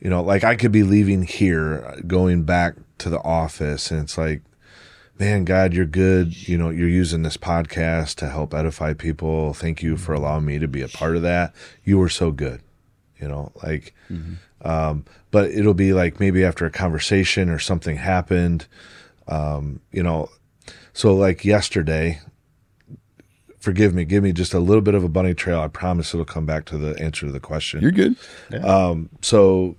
you 0.01 0.11
know, 0.11 0.23
like 0.23 0.45
I 0.45 0.57
could 0.57 0.73
be 0.73 0.83
leaving 0.83 1.23
here, 1.23 2.01
going 2.07 2.43
back 2.45 2.75
to 2.99 3.11
the 3.11 3.21
office, 3.21 3.91
and 3.91 4.01
it's 4.01 4.19
like, 4.19 4.43
man, 5.19 5.45
God, 5.45 5.73
you're 5.73 5.87
good. 5.87 6.49
You 6.49 6.59
know, 6.59 6.71
you're 6.71 6.89
using 6.89 7.23
this 7.23 7.37
podcast 7.37 8.17
to 8.17 8.29
help 8.29 8.55
edify 8.55 8.93
people. 8.95 9.53
Thank 9.55 9.83
you 9.83 9.97
for 9.97 10.15
allowing 10.15 10.45
me 10.45 10.59
to 10.59 10.69
be 10.69 10.83
a 10.83 10.89
part 10.89 11.17
of 11.17 11.23
that. 11.23 11.55
You 11.85 11.99
were 11.99 12.09
so 12.09 12.31
good. 12.31 12.61
You 13.21 13.29
know, 13.29 13.53
like, 13.63 13.95
um, 14.63 15.05
but 15.31 15.51
it'll 15.51 15.75
be 15.75 15.93
like 15.93 16.19
maybe 16.19 16.45
after 16.45 16.67
a 16.67 16.71
conversation 16.71 17.49
or 17.49 17.59
something 17.59 17.97
happened. 17.97 18.67
Um, 19.29 19.81
you 19.93 20.03
know, 20.03 20.29
so 20.93 21.15
like 21.15 21.45
yesterday, 21.45 22.21
forgive 23.61 23.95
me, 23.95 24.05
give 24.05 24.25
me 24.25 24.33
just 24.33 24.53
a 24.55 24.59
little 24.59 24.83
bit 24.83 24.95
of 24.95 25.05
a 25.05 25.09
bunny 25.09 25.35
trail. 25.35 25.61
I 25.61 25.69
promise 25.69 26.13
it'll 26.13 26.25
come 26.25 26.47
back 26.47 26.65
to 26.67 26.79
the 26.79 27.01
answer 27.01 27.27
to 27.27 27.33
the 27.33 27.39
question. 27.39 27.81
You're 27.81 27.93
good. 27.93 28.17
So 29.21 29.77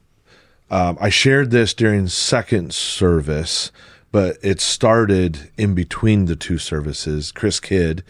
um, 0.72 0.98
I 1.02 1.10
shared 1.10 1.52
this 1.52 1.74
during 1.74 2.08
second 2.08 2.74
service, 2.74 3.72
but 4.14 4.38
it 4.44 4.62
started 4.62 5.50
in 5.58 5.74
between 5.74 6.26
the 6.26 6.36
two 6.36 6.60
services. 6.60 7.32
Chris 7.32 7.60
Kidd 7.60 8.04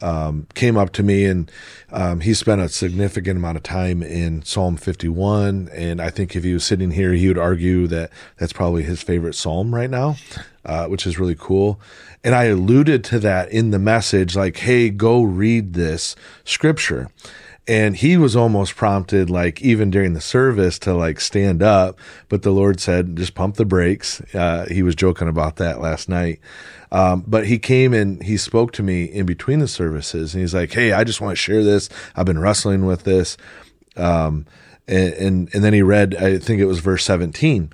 um, 0.00 0.46
came 0.54 0.76
up 0.76 0.92
to 0.92 1.02
me 1.02 1.26
and 1.26 1.50
um, 1.90 2.20
he 2.20 2.34
spent 2.34 2.60
a 2.60 2.68
significant 2.68 3.36
amount 3.36 3.56
of 3.56 3.64
time 3.64 4.00
in 4.00 4.42
Psalm 4.44 4.76
51. 4.76 5.68
And 5.74 6.00
I 6.00 6.08
think 6.08 6.36
if 6.36 6.44
he 6.44 6.54
was 6.54 6.64
sitting 6.64 6.92
here, 6.92 7.14
he 7.14 7.26
would 7.26 7.36
argue 7.36 7.88
that 7.88 8.12
that's 8.38 8.52
probably 8.52 8.84
his 8.84 9.02
favorite 9.02 9.34
psalm 9.34 9.74
right 9.74 9.90
now, 9.90 10.16
uh, 10.64 10.86
which 10.86 11.04
is 11.04 11.18
really 11.18 11.36
cool. 11.36 11.80
And 12.22 12.32
I 12.32 12.44
alluded 12.44 13.02
to 13.04 13.18
that 13.18 13.50
in 13.50 13.72
the 13.72 13.80
message, 13.80 14.36
like, 14.36 14.58
hey, 14.58 14.88
go 14.88 15.22
read 15.24 15.74
this 15.74 16.14
scripture 16.44 17.10
and 17.70 17.96
he 17.98 18.16
was 18.16 18.34
almost 18.34 18.74
prompted 18.74 19.30
like 19.30 19.62
even 19.62 19.92
during 19.92 20.12
the 20.12 20.20
service 20.20 20.76
to 20.76 20.92
like 20.92 21.20
stand 21.20 21.62
up 21.62 21.98
but 22.28 22.42
the 22.42 22.50
lord 22.50 22.80
said 22.80 23.16
just 23.16 23.34
pump 23.34 23.54
the 23.54 23.64
brakes 23.64 24.20
uh, 24.34 24.66
he 24.68 24.82
was 24.82 24.96
joking 24.96 25.28
about 25.28 25.56
that 25.56 25.80
last 25.80 26.08
night 26.08 26.40
um, 26.92 27.22
but 27.26 27.46
he 27.46 27.58
came 27.58 27.94
and 27.94 28.24
he 28.24 28.36
spoke 28.36 28.72
to 28.72 28.82
me 28.82 29.04
in 29.04 29.24
between 29.24 29.60
the 29.60 29.68
services 29.68 30.34
and 30.34 30.40
he's 30.40 30.54
like 30.54 30.72
hey 30.72 30.92
i 30.92 31.04
just 31.04 31.20
want 31.20 31.30
to 31.30 31.36
share 31.36 31.62
this 31.62 31.88
i've 32.16 32.26
been 32.26 32.40
wrestling 32.40 32.84
with 32.86 33.04
this 33.04 33.36
um, 33.96 34.46
and, 34.88 35.14
and 35.14 35.54
and 35.54 35.62
then 35.64 35.72
he 35.72 35.82
read 35.82 36.16
i 36.16 36.38
think 36.38 36.60
it 36.60 36.66
was 36.66 36.80
verse 36.80 37.04
17 37.04 37.72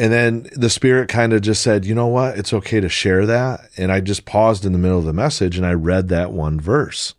and 0.00 0.12
then 0.12 0.46
the 0.52 0.70
spirit 0.70 1.08
kind 1.08 1.32
of 1.32 1.42
just 1.42 1.60
said, 1.60 1.84
you 1.84 1.92
know 1.92 2.06
what? 2.06 2.38
It's 2.38 2.52
okay 2.52 2.78
to 2.78 2.88
share 2.88 3.26
that. 3.26 3.68
And 3.76 3.90
I 3.90 3.98
just 3.98 4.26
paused 4.26 4.64
in 4.64 4.70
the 4.70 4.78
middle 4.78 5.00
of 5.00 5.04
the 5.04 5.12
message 5.12 5.56
and 5.56 5.66
I 5.66 5.72
read 5.72 6.06
that 6.10 6.30
one 6.30 6.60
verse. 6.60 7.14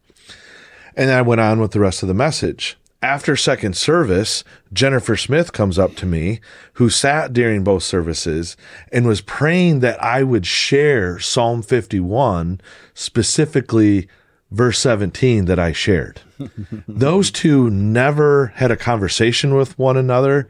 And 1.00 1.12
I 1.12 1.22
went 1.22 1.40
on 1.40 1.62
with 1.62 1.72
the 1.72 1.80
rest 1.80 2.04
of 2.04 2.10
the 2.10 2.14
message. 2.14 2.78
After 3.02 3.38
second 3.38 3.78
service, 3.78 4.44
Jennifer 4.74 5.16
Smith 5.16 5.54
comes 5.54 5.80
up 5.80 5.96
to 5.96 6.06
me, 6.06 6.42
who 6.74 6.90
sat 6.90 7.32
during 7.32 7.64
both 7.64 7.84
services 7.84 8.58
and 8.92 9.08
was 9.08 9.22
praying 9.22 9.80
that 9.80 10.04
I 10.04 10.24
would 10.24 10.46
share 10.46 11.18
Psalm 11.18 11.62
51, 11.62 12.60
specifically 12.94 14.10
verse 14.52 14.80
17 14.80 15.46
that 15.46 15.60
I 15.60 15.72
shared. 15.72 16.22
Those 16.88 17.32
two 17.32 17.70
never 17.70 18.48
had 18.56 18.72
a 18.72 18.78
conversation 18.78 19.56
with 19.56 19.78
one 19.78 19.98
another. 19.98 20.48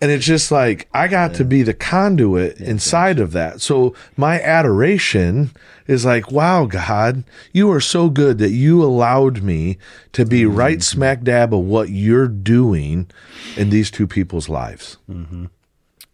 And 0.00 0.10
it's 0.10 0.26
just 0.26 0.50
like 0.50 0.88
I 0.92 1.06
got 1.06 1.34
to 1.34 1.44
be 1.44 1.62
the 1.62 1.74
conduit 1.74 2.58
inside 2.58 3.20
of 3.20 3.32
that. 3.32 3.60
So 3.60 3.94
my 4.16 4.40
adoration 4.40 5.52
is 5.86 6.04
like, 6.04 6.30
wow, 6.32 6.66
God, 6.66 7.24
you 7.52 7.70
are 7.70 7.80
so 7.80 8.10
good 8.10 8.38
that 8.38 8.50
you 8.50 8.82
allowed 8.82 9.42
me 9.42 9.78
to 10.12 10.24
be 10.24 10.42
mm-hmm. 10.42 10.56
right 10.56 10.82
smack 10.82 11.22
dab 11.22 11.54
of 11.54 11.60
what 11.60 11.90
you're 11.90 12.28
doing 12.28 13.08
in 13.56 13.70
these 13.70 13.90
two 13.90 14.06
people's 14.06 14.48
lives. 14.48 14.98
Mm-hmm. 15.08 15.46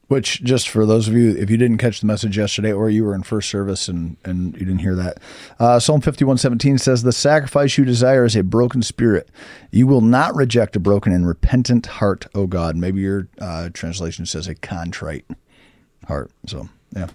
Which, 0.08 0.42
just 0.42 0.70
for 0.70 0.86
those 0.86 1.06
of 1.06 1.14
you, 1.14 1.36
if 1.36 1.50
you 1.50 1.58
didn't 1.58 1.76
catch 1.78 2.00
the 2.00 2.06
message 2.06 2.38
yesterday 2.38 2.72
or 2.72 2.88
you 2.88 3.04
were 3.04 3.14
in 3.14 3.22
first 3.22 3.50
service 3.50 3.88
and, 3.88 4.16
and 4.24 4.54
you 4.54 4.60
didn't 4.60 4.78
hear 4.78 4.94
that, 4.94 5.18
uh, 5.60 5.78
Psalm 5.78 6.00
51:17 6.00 6.80
says, 6.80 7.02
The 7.02 7.12
sacrifice 7.12 7.76
you 7.76 7.84
desire 7.84 8.24
is 8.24 8.34
a 8.34 8.42
broken 8.42 8.82
spirit. 8.82 9.30
You 9.70 9.86
will 9.86 10.00
not 10.00 10.34
reject 10.34 10.76
a 10.76 10.80
broken 10.80 11.12
and 11.12 11.26
repentant 11.26 11.84
heart, 11.86 12.26
O 12.34 12.46
God. 12.46 12.74
Maybe 12.74 13.02
your 13.02 13.28
uh, 13.38 13.68
translation 13.74 14.24
says 14.24 14.48
a 14.48 14.54
contrite 14.54 15.26
heart. 16.06 16.30
So, 16.46 16.70
yeah. 16.96 17.08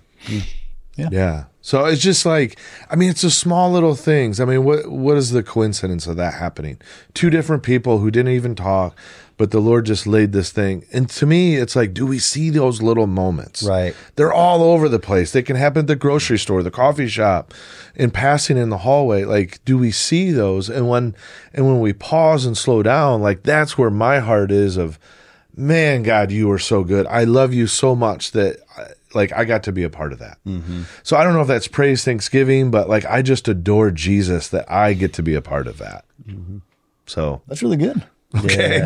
Yeah. 0.95 1.09
Yeah. 1.11 1.43
So 1.61 1.85
it's 1.85 2.01
just 2.01 2.25
like 2.25 2.59
I 2.89 2.95
mean, 2.95 3.09
it's 3.09 3.21
the 3.21 3.31
small 3.31 3.71
little 3.71 3.95
things. 3.95 4.39
I 4.39 4.45
mean, 4.45 4.63
what 4.63 4.91
what 4.91 5.17
is 5.17 5.31
the 5.31 5.41
coincidence 5.41 6.05
of 6.07 6.17
that 6.17 6.35
happening? 6.35 6.79
Two 7.13 7.29
different 7.29 7.63
people 7.63 7.99
who 7.99 8.11
didn't 8.11 8.33
even 8.33 8.53
talk, 8.53 8.97
but 9.37 9.51
the 9.51 9.59
Lord 9.59 9.85
just 9.85 10.05
laid 10.05 10.31
this 10.31 10.51
thing. 10.51 10.85
And 10.93 11.09
to 11.11 11.25
me, 11.25 11.55
it's 11.55 11.75
like, 11.75 11.93
do 11.93 12.05
we 12.05 12.19
see 12.19 12.49
those 12.49 12.81
little 12.81 13.07
moments? 13.07 13.63
Right. 13.63 13.95
They're 14.15 14.33
all 14.33 14.63
over 14.63 14.87
the 14.87 14.99
place. 14.99 15.31
They 15.31 15.41
can 15.41 15.55
happen 15.55 15.81
at 15.81 15.87
the 15.87 15.95
grocery 15.95 16.37
store, 16.37 16.63
the 16.63 16.71
coffee 16.71 17.07
shop, 17.07 17.53
in 17.95 18.11
passing 18.11 18.57
in 18.57 18.69
the 18.69 18.79
hallway. 18.79 19.23
Like, 19.23 19.63
do 19.65 19.77
we 19.77 19.91
see 19.91 20.31
those? 20.31 20.69
And 20.69 20.87
when 20.87 21.15
and 21.53 21.65
when 21.65 21.79
we 21.79 21.93
pause 21.93 22.45
and 22.45 22.57
slow 22.57 22.83
down, 22.83 23.21
like 23.21 23.43
that's 23.43 23.77
where 23.77 23.89
my 23.89 24.19
heart 24.19 24.51
is 24.51 24.77
of 24.77 24.99
man, 25.55 26.03
God, 26.03 26.31
you 26.31 26.51
are 26.51 26.59
so 26.59 26.83
good. 26.83 27.05
I 27.07 27.23
love 27.25 27.53
you 27.53 27.67
so 27.67 27.95
much 27.95 28.31
that 28.31 28.57
I- 28.77 28.87
like 29.15 29.31
I 29.31 29.45
got 29.45 29.61
to 29.63 29.71
be 29.71 29.83
a 29.83 29.89
part 29.89 30.11
of 30.11 30.19
that. 30.19 30.39
Mm-hmm. 30.45 30.83
So 31.03 31.15
I 31.17 31.23
don't 31.23 31.33
know 31.33 31.41
if 31.41 31.47
that's 31.47 31.67
praise 31.67 32.03
Thanksgiving, 32.03 32.71
but 32.71 32.89
like 32.89 33.05
I 33.05 33.21
just 33.21 33.47
adore 33.47 33.91
Jesus 33.91 34.47
that 34.49 34.69
I 34.71 34.93
get 34.93 35.13
to 35.13 35.23
be 35.23 35.35
a 35.35 35.41
part 35.41 35.67
of 35.67 35.77
that. 35.77 36.05
Mm-hmm. 36.27 36.57
So 37.05 37.41
That's 37.47 37.61
really 37.61 37.77
good. 37.77 38.03
Okay, 38.37 38.85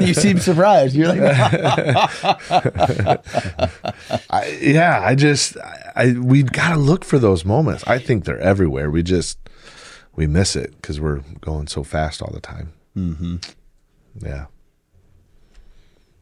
you 0.00 0.14
seem 0.14 0.38
surprised. 0.38 0.94
You're 0.96 1.08
like, 1.08 1.20
I, 4.30 4.58
yeah, 4.60 5.00
I 5.04 5.14
just 5.14 5.56
I, 5.58 5.92
I 5.94 6.12
we 6.12 6.42
got 6.42 6.70
to 6.70 6.76
look 6.76 7.04
for 7.04 7.18
those 7.18 7.44
moments. 7.44 7.84
I 7.86 7.98
think 7.98 8.24
they're 8.24 8.40
everywhere. 8.40 8.90
We 8.90 9.02
just 9.02 9.38
we 10.16 10.26
miss 10.26 10.56
it 10.56 10.72
because 10.80 11.00
we're 11.00 11.20
going 11.40 11.68
so 11.68 11.84
fast 11.84 12.20
all 12.22 12.32
the 12.32 12.40
time. 12.40 12.72
Mm-hmm. 12.96 13.36
Yeah. 14.20 14.46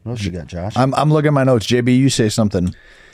What 0.03 0.11
else 0.13 0.23
you 0.23 0.31
got, 0.31 0.47
Josh? 0.47 0.77
I'm, 0.77 0.93
I'm 0.93 1.11
looking 1.11 1.27
at 1.27 1.33
my 1.33 1.43
notes. 1.43 1.67
JB, 1.67 1.97
you 1.97 2.09
say 2.09 2.29
something 2.29 2.73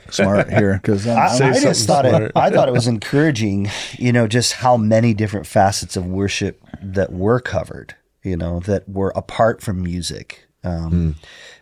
smart 0.09 0.49
here 0.49 0.79
because 0.81 1.07
I, 1.07 1.27
I 1.27 1.59
just 1.59 1.87
thought 1.87 2.05
it. 2.05 2.31
I 2.35 2.49
thought 2.49 2.67
it 2.67 2.73
was 2.73 2.87
encouraging. 2.87 3.69
You 3.97 4.11
know, 4.11 4.27
just 4.27 4.53
how 4.53 4.77
many 4.77 5.13
different 5.13 5.47
facets 5.47 5.95
of 5.95 6.05
worship 6.05 6.61
that 6.81 7.11
were 7.11 7.39
covered. 7.39 7.95
You 8.23 8.37
know, 8.37 8.59
that 8.61 8.87
were 8.87 9.11
apart 9.15 9.61
from 9.61 9.83
music, 9.83 10.45
um, 10.63 11.15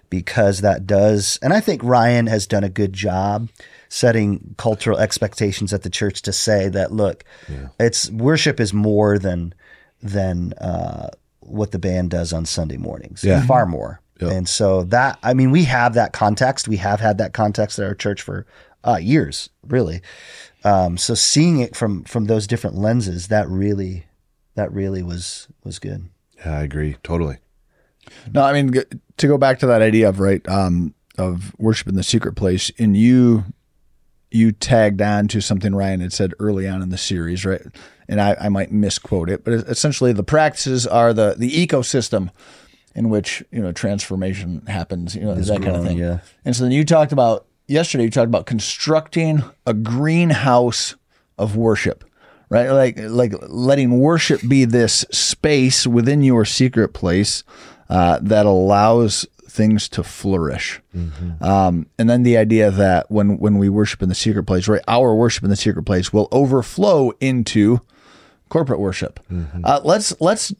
because 0.10 0.62
that 0.62 0.86
does. 0.86 1.40
And 1.42 1.54
I 1.54 1.60
think 1.60 1.84
Ryan 1.84 2.28
has 2.28 2.46
done 2.46 2.64
a 2.64 2.70
good 2.70 2.94
job 2.94 3.50
setting 3.90 4.56
cultural 4.58 4.98
expectations 4.98 5.74
at 5.74 5.82
the 5.82 5.90
church 5.90 6.22
to 6.22 6.32
say 6.32 6.70
that 6.70 6.94
look, 6.94 7.26
it's 7.80 8.10
worship 8.12 8.60
is 8.60 8.74
more 8.74 9.18
than 9.20 9.54
than 10.02 10.54
uh, 10.54 11.10
what 11.42 11.72
the 11.72 11.80
band 11.80 12.10
does 12.10 12.32
on 12.32 12.46
Sunday 12.46 12.78
mornings. 12.78 13.24
Yeah. 13.24 13.46
far 13.46 13.66
more. 13.66 14.00
And 14.30 14.48
so 14.48 14.84
that, 14.84 15.18
I 15.24 15.34
mean, 15.34 15.52
we 15.52 15.64
have 15.66 15.94
that 15.94 16.14
context. 16.14 16.68
We 16.68 16.78
have 16.78 17.00
had 17.00 17.18
that 17.18 17.34
context 17.34 17.80
at 17.80 17.86
our 17.86 17.96
church 17.96 18.22
for 18.22 18.46
uh, 18.84 18.98
years, 18.98 19.50
really. 19.68 20.02
Um, 20.64 20.98
so 20.98 21.14
seeing 21.14 21.60
it 21.60 21.76
from 21.76 22.04
from 22.04 22.26
those 22.26 22.46
different 22.48 22.78
lenses, 22.78 23.30
that 23.30 23.48
really, 23.50 24.06
that 24.56 24.72
really 24.72 25.02
was 25.02 25.48
was 25.64 25.80
good. 25.80 26.10
Yeah, 26.38 26.60
I 26.60 26.62
agree 26.62 26.98
totally. 27.04 27.38
No, 28.34 28.44
I 28.44 28.54
mean 28.54 28.72
to 29.18 29.28
go 29.28 29.38
back 29.38 29.60
to 29.60 29.68
that 29.68 29.82
idea 29.82 30.10
of 30.10 30.20
right 30.20 30.48
um, 30.48 30.94
of 31.18 31.54
worship 31.58 31.88
in 31.88 31.96
the 31.96 32.04
secret 32.04 32.36
place, 32.36 32.72
and 32.78 32.96
you 32.96 33.46
you 34.32 34.52
tagged 34.52 35.02
on 35.02 35.28
to 35.28 35.42
something 35.42 35.76
Ryan 35.76 36.00
had 36.00 36.14
said 36.14 36.34
early 36.40 36.68
on 36.68 36.82
in 36.82 36.90
the 36.90 36.98
series, 36.98 37.46
right? 37.46 37.62
And 38.08 38.22
I, 38.22 38.36
I 38.40 38.50
might 38.50 38.72
misquote 38.72 39.30
it, 39.30 39.44
but 39.44 39.54
essentially 39.54 40.14
the 40.14 40.24
practices 40.24 40.88
are 40.88 41.14
the 41.14 41.36
the 41.38 41.52
ecosystem 41.52 42.30
in 42.96 43.10
which 43.10 43.44
you 43.52 43.62
know 43.62 43.72
transformation 43.72 44.66
happens, 44.68 45.16
you 45.16 45.22
know 45.22 45.36
that 45.36 45.62
kind 45.62 45.76
of 45.76 45.84
thing. 45.86 45.98
yeah. 45.98 46.20
And 46.46 46.56
so 46.56 46.64
then 46.64 46.72
you 46.72 46.84
talked 46.86 47.12
about 47.12 47.46
yesterday. 47.68 48.04
You 48.06 48.12
talked 48.12 48.28
about 48.28 48.46
constructing 48.46 49.44
a 49.66 49.74
greenhouse 49.74 50.96
of 51.38 51.56
worship, 51.56 52.04
right? 52.50 52.70
Like 52.70 52.98
like 53.00 53.34
letting 53.48 54.00
worship 54.00 54.42
be 54.48 54.66
this 54.66 55.06
space 55.12 55.88
within 55.88 56.22
your 56.24 56.46
secret 56.46 56.90
place 56.94 57.44
uh, 57.90 58.20
that 58.22 58.46
allows 58.46 59.26
things 59.48 59.90
to 59.90 60.02
flourish. 60.02 60.82
Um, 61.42 61.88
and 62.00 62.10
then 62.10 62.24
the 62.24 62.38
idea 62.38 62.72
that 62.72 63.12
when 63.12 63.38
when 63.38 63.58
we 63.58 63.68
worship 63.70 64.02
in 64.02 64.10
the 64.10 64.16
secret 64.16 64.44
place, 64.44 64.68
right, 64.68 64.82
our 64.88 65.14
worship 65.16 65.44
in 65.44 65.50
the 65.50 65.56
secret 65.56 65.84
place 65.84 66.14
will 66.14 66.28
overflow 66.32 67.12
into 67.20 67.82
corporate 68.50 68.80
worship. 68.80 69.20
Uh, 69.64 69.80
let's 69.84 70.14
let's 70.22 70.54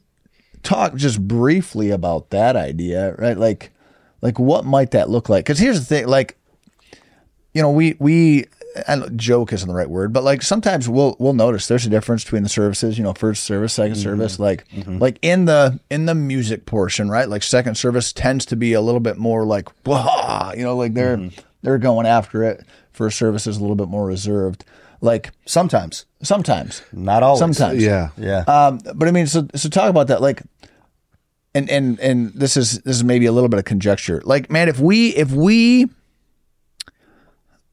talk 0.62 0.94
just 0.94 1.26
briefly 1.26 1.90
about 1.90 2.30
that 2.30 2.56
idea, 2.56 3.14
right? 3.18 3.36
Like 3.36 3.72
like 4.20 4.38
what 4.38 4.64
might 4.64 4.92
that 4.92 5.10
look 5.10 5.28
like? 5.28 5.44
Because 5.44 5.58
here's 5.58 5.80
the 5.80 5.84
thing, 5.84 6.06
like 6.06 6.36
you 7.52 7.60
know, 7.62 7.70
we 7.70 7.96
we 7.98 8.46
I 8.86 8.96
don't, 8.96 9.16
joke 9.16 9.52
isn't 9.52 9.68
the 9.68 9.74
right 9.74 9.90
word, 9.90 10.12
but 10.12 10.24
like 10.24 10.42
sometimes 10.42 10.88
we'll 10.88 11.16
we'll 11.18 11.34
notice 11.34 11.68
there's 11.68 11.84
a 11.84 11.90
difference 11.90 12.24
between 12.24 12.42
the 12.42 12.48
services. 12.48 12.96
You 12.96 13.04
know, 13.04 13.12
first 13.12 13.44
service, 13.44 13.76
2nd 13.76 13.92
mm-hmm. 13.92 14.02
service. 14.02 14.38
Like 14.38 14.66
mm-hmm. 14.68 14.98
like 14.98 15.18
in 15.22 15.44
the 15.44 15.80
in 15.90 16.06
the 16.06 16.14
music 16.14 16.64
portion, 16.64 17.10
right? 17.10 17.28
Like 17.28 17.42
second 17.42 17.76
service 17.76 18.12
tends 18.12 18.46
to 18.46 18.56
be 18.56 18.72
a 18.72 18.80
little 18.80 19.00
bit 19.00 19.18
more 19.18 19.44
like 19.44 19.68
you 19.86 20.62
know, 20.62 20.76
like 20.76 20.94
they're 20.94 21.18
mm-hmm. 21.18 21.40
they're 21.62 21.78
going 21.78 22.06
after 22.06 22.42
it. 22.44 22.64
First 22.92 23.18
service 23.18 23.46
is 23.46 23.58
a 23.58 23.60
little 23.60 23.76
bit 23.76 23.88
more 23.88 24.06
reserved. 24.06 24.64
Like 25.02 25.32
Sometimes, 25.46 26.06
sometimes, 26.22 26.80
not 26.92 27.22
always. 27.24 27.40
sometimes, 27.40 27.82
Yeah. 27.82 28.10
Yeah. 28.16 28.44
um, 28.46 28.78
but 28.94 29.08
I 29.08 29.10
mean, 29.10 29.26
so 29.26 29.46
so 29.54 29.68
talk 29.68 29.90
about 29.90 30.06
that, 30.06 30.22
like, 30.22 30.42
and 31.54 31.68
and 31.68 31.98
and 31.98 32.32
this 32.34 32.56
is 32.56 32.78
this 32.82 32.96
is 32.96 33.02
maybe 33.04 33.26
a 33.26 33.32
little 33.32 33.48
bit 33.48 33.58
of 33.58 33.64
conjecture. 33.64 34.22
Like, 34.24 34.48
man, 34.48 34.68
if 34.68 34.78
we 34.78 35.08
if 35.16 35.32
we, 35.32 35.88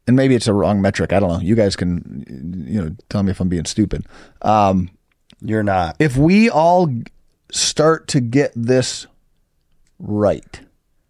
and 0.07 0.15
maybe 0.15 0.33
it's 0.35 0.47
a 0.47 0.53
wrong 0.53 0.81
metric. 0.81 1.13
I 1.13 1.19
don't 1.19 1.29
know. 1.29 1.39
You 1.39 1.53
guys 1.55 1.75
can, 1.75 2.65
you 2.67 2.81
know, 2.81 2.95
tell 3.09 3.21
me 3.23 3.29
if 3.31 3.39
I'm 3.39 3.47
being 3.47 3.65
stupid. 3.65 4.05
Um, 4.41 4.89
You're 5.39 5.61
not. 5.63 5.95
if 5.99 6.17
we 6.17 6.49
all 6.49 6.89
start 7.51 8.07
to 8.09 8.19
get 8.19 8.51
this 8.55 9.05
right, 9.99 10.61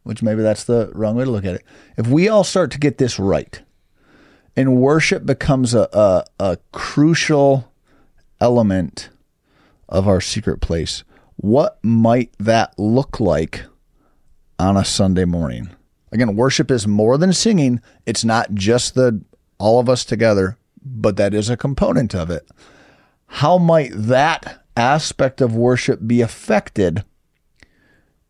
which 0.03 0.21
maybe 0.21 0.41
that's 0.41 0.65
the 0.65 0.91
wrong 0.93 1.15
way 1.15 1.23
to 1.23 1.31
look 1.31 1.45
at 1.45 1.55
it. 1.55 1.63
If 1.97 2.07
we 2.07 2.27
all 2.27 2.43
start 2.43 2.71
to 2.71 2.77
get 2.77 2.97
this 2.97 3.17
right, 3.19 3.61
and 4.59 4.77
worship 4.77 5.25
becomes 5.25 5.73
a, 5.73 5.87
a, 5.93 6.25
a 6.39 6.57
crucial 6.71 7.71
element 8.41 9.09
of 9.87 10.07
our 10.07 10.21
secret 10.21 10.59
place, 10.59 11.03
what 11.37 11.79
might 11.83 12.31
that 12.39 12.77
look 12.77 13.19
like 13.19 13.65
on 14.57 14.75
a 14.77 14.85
Sunday 14.85 15.25
morning? 15.25 15.69
Again, 16.11 16.35
worship 16.35 16.69
is 16.71 16.87
more 16.87 17.17
than 17.17 17.33
singing. 17.33 17.81
It's 18.05 18.25
not 18.25 18.53
just 18.53 18.95
the 18.95 19.21
all 19.57 19.79
of 19.79 19.89
us 19.89 20.05
together, 20.05 20.57
but 20.83 21.17
that 21.17 21.33
is 21.33 21.49
a 21.49 21.57
component 21.57 22.15
of 22.15 22.29
it 22.29 22.47
how 23.29 23.57
might 23.59 23.91
that 23.93 24.63
aspect 24.75 25.39
of 25.39 25.55
worship 25.55 25.99
be 26.05 26.19
affected 26.19 27.03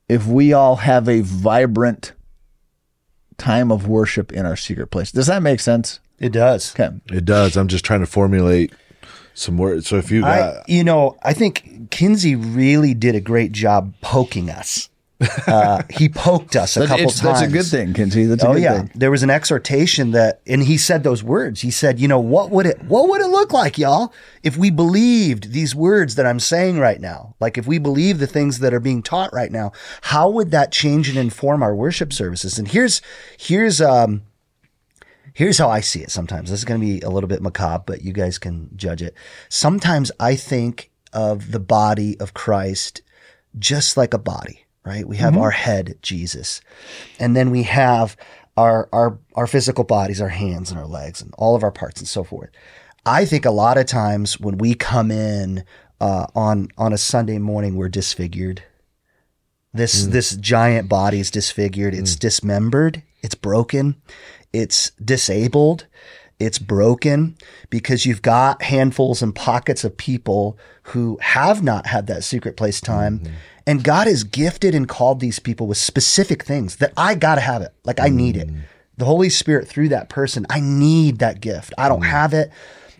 if 0.09 0.27
we 0.27 0.51
all 0.51 0.77
have 0.77 1.07
a 1.07 1.21
vibrant 1.21 2.13
time 3.37 3.71
of 3.71 3.87
worship 3.87 4.33
in 4.33 4.45
our 4.45 4.57
secret 4.57 4.87
place? 4.87 5.11
Does 5.11 5.27
that 5.27 5.41
make 5.41 5.61
sense? 5.61 6.01
It 6.19 6.31
does. 6.31 6.73
Okay. 6.79 6.95
It 7.11 7.25
does. 7.25 7.55
I'm 7.57 7.67
just 7.67 7.85
trying 7.85 8.01
to 8.01 8.05
formulate 8.07 8.73
some 9.33 9.57
words. 9.57 9.87
So 9.87 9.95
if 9.97 10.11
you 10.11 10.21
got, 10.21 10.39
I, 10.57 10.63
you 10.67 10.83
know, 10.83 11.17
I 11.23 11.33
think 11.33 11.89
Kinsey 11.91 12.35
really 12.35 12.93
did 12.93 13.15
a 13.15 13.21
great 13.21 13.51
job 13.53 13.93
poking 14.01 14.49
us. 14.49 14.89
Uh, 15.47 15.81
he 15.89 16.07
poked 16.07 16.55
us 16.55 16.77
a 16.77 16.87
couple 16.87 17.03
It's- 17.05 17.19
times. 17.19 17.39
That's 17.39 17.51
a 17.51 17.53
good 17.53 17.65
thing, 17.65 17.93
Kinsey. 17.93 18.25
That's 18.25 18.41
a 18.43 18.47
Oh 18.49 18.53
good 18.53 18.61
yeah, 18.61 18.77
thing. 18.79 18.91
there 18.95 19.11
was 19.11 19.21
an 19.23 19.29
exhortation 19.29 20.11
that, 20.11 20.39
and 20.47 20.63
he 20.63 20.77
said 20.77 21.03
those 21.03 21.23
words. 21.23 21.59
He 21.61 21.71
said, 21.71 21.99
"You 21.99 22.07
know 22.07 22.19
what 22.21 22.51
would 22.51 22.65
it 22.65 22.81
what 22.83 23.09
would 23.09 23.19
it 23.21 23.27
look 23.27 23.51
like, 23.51 23.77
y'all, 23.77 24.13
if 24.43 24.55
we 24.55 24.69
believed 24.69 25.51
these 25.51 25.75
words 25.75 26.15
that 26.15 26.25
I'm 26.25 26.39
saying 26.39 26.79
right 26.79 27.01
now? 27.01 27.35
Like 27.41 27.57
if 27.57 27.67
we 27.67 27.79
believe 27.79 28.19
the 28.19 28.27
things 28.27 28.59
that 28.59 28.73
are 28.73 28.79
being 28.79 29.03
taught 29.03 29.33
right 29.33 29.51
now, 29.51 29.73
how 30.03 30.29
would 30.29 30.51
that 30.51 30.71
change 30.71 31.09
and 31.09 31.17
inform 31.17 31.63
our 31.63 31.75
worship 31.75 32.13
services?" 32.13 32.57
And 32.57 32.69
here's 32.69 33.01
here's 33.37 33.81
um 33.81 34.21
here's 35.39 35.57
how 35.57 35.69
I 35.69 35.79
see 35.79 36.01
it. 36.01 36.11
Sometimes 36.11 36.49
this 36.49 36.59
is 36.59 36.65
going 36.65 36.81
to 36.81 36.85
be 36.85 36.99
a 36.99 37.09
little 37.09 37.29
bit 37.29 37.41
macabre, 37.41 37.85
but 37.85 38.01
you 38.01 38.11
guys 38.11 38.37
can 38.37 38.69
judge 38.75 39.01
it. 39.01 39.15
Sometimes 39.47 40.11
I 40.19 40.35
think 40.35 40.91
of 41.13 41.53
the 41.53 41.61
body 41.61 42.19
of 42.19 42.33
Christ 42.33 43.01
just 43.57 43.95
like 43.95 44.13
a 44.13 44.17
body, 44.17 44.65
right? 44.83 45.07
We 45.07 45.15
have 45.15 45.35
mm-hmm. 45.35 45.43
our 45.43 45.51
head, 45.51 45.97
Jesus, 46.01 46.59
and 47.19 47.37
then 47.37 47.51
we 47.51 47.63
have 47.63 48.17
our 48.57 48.89
our 48.91 49.17
our 49.33 49.47
physical 49.47 49.85
bodies, 49.85 50.19
our 50.19 50.27
hands 50.27 50.71
and 50.71 50.79
our 50.79 50.85
legs, 50.85 51.21
and 51.21 51.33
all 51.37 51.55
of 51.55 51.63
our 51.63 51.71
parts 51.71 52.01
and 52.01 52.07
so 52.07 52.25
forth. 52.25 52.49
I 53.05 53.23
think 53.23 53.45
a 53.45 53.51
lot 53.51 53.77
of 53.77 53.85
times 53.85 54.41
when 54.41 54.57
we 54.57 54.73
come 54.73 55.09
in 55.09 55.63
uh, 56.01 56.27
on 56.35 56.67
on 56.77 56.91
a 56.91 56.97
Sunday 56.97 57.39
morning, 57.39 57.75
we're 57.75 57.87
disfigured. 57.87 58.61
This 59.73 60.03
mm. 60.05 60.11
this 60.11 60.35
giant 60.35 60.89
body 60.89 61.21
is 61.21 61.31
disfigured. 61.31 61.93
It's 61.93 62.17
mm. 62.17 62.19
dismembered. 62.19 63.03
It's 63.21 63.35
broken. 63.35 64.01
It's 64.53 64.91
disabled. 64.91 65.85
It's 66.39 66.59
broken 66.59 67.37
because 67.69 68.05
you've 68.05 68.21
got 68.21 68.61
handfuls 68.61 69.21
and 69.21 69.35
pockets 69.35 69.83
of 69.83 69.97
people 69.97 70.57
who 70.83 71.17
have 71.21 71.61
not 71.61 71.85
had 71.85 72.07
that 72.07 72.23
secret 72.23 72.55
place 72.55 72.79
time. 72.79 73.19
Mm-hmm. 73.19 73.33
And 73.67 73.83
God 73.83 74.07
has 74.07 74.23
gifted 74.23 74.73
and 74.73 74.87
called 74.87 75.19
these 75.19 75.39
people 75.39 75.67
with 75.67 75.77
specific 75.77 76.43
things 76.43 76.77
that 76.77 76.93
I 76.95 77.15
got 77.15 77.35
to 77.35 77.41
have 77.41 77.61
it. 77.61 77.73
Like 77.83 77.99
I 77.99 78.07
need 78.07 78.37
it. 78.37 78.47
Mm. 78.47 78.61
The 78.97 79.05
Holy 79.05 79.29
Spirit 79.29 79.67
through 79.67 79.89
that 79.89 80.09
person, 80.09 80.45
I 80.49 80.59
need 80.59 81.19
that 81.19 81.41
gift. 81.41 81.73
I 81.77 81.87
don't 81.89 82.01
mm. 82.01 82.09
have 82.09 82.33
it. 82.33 82.51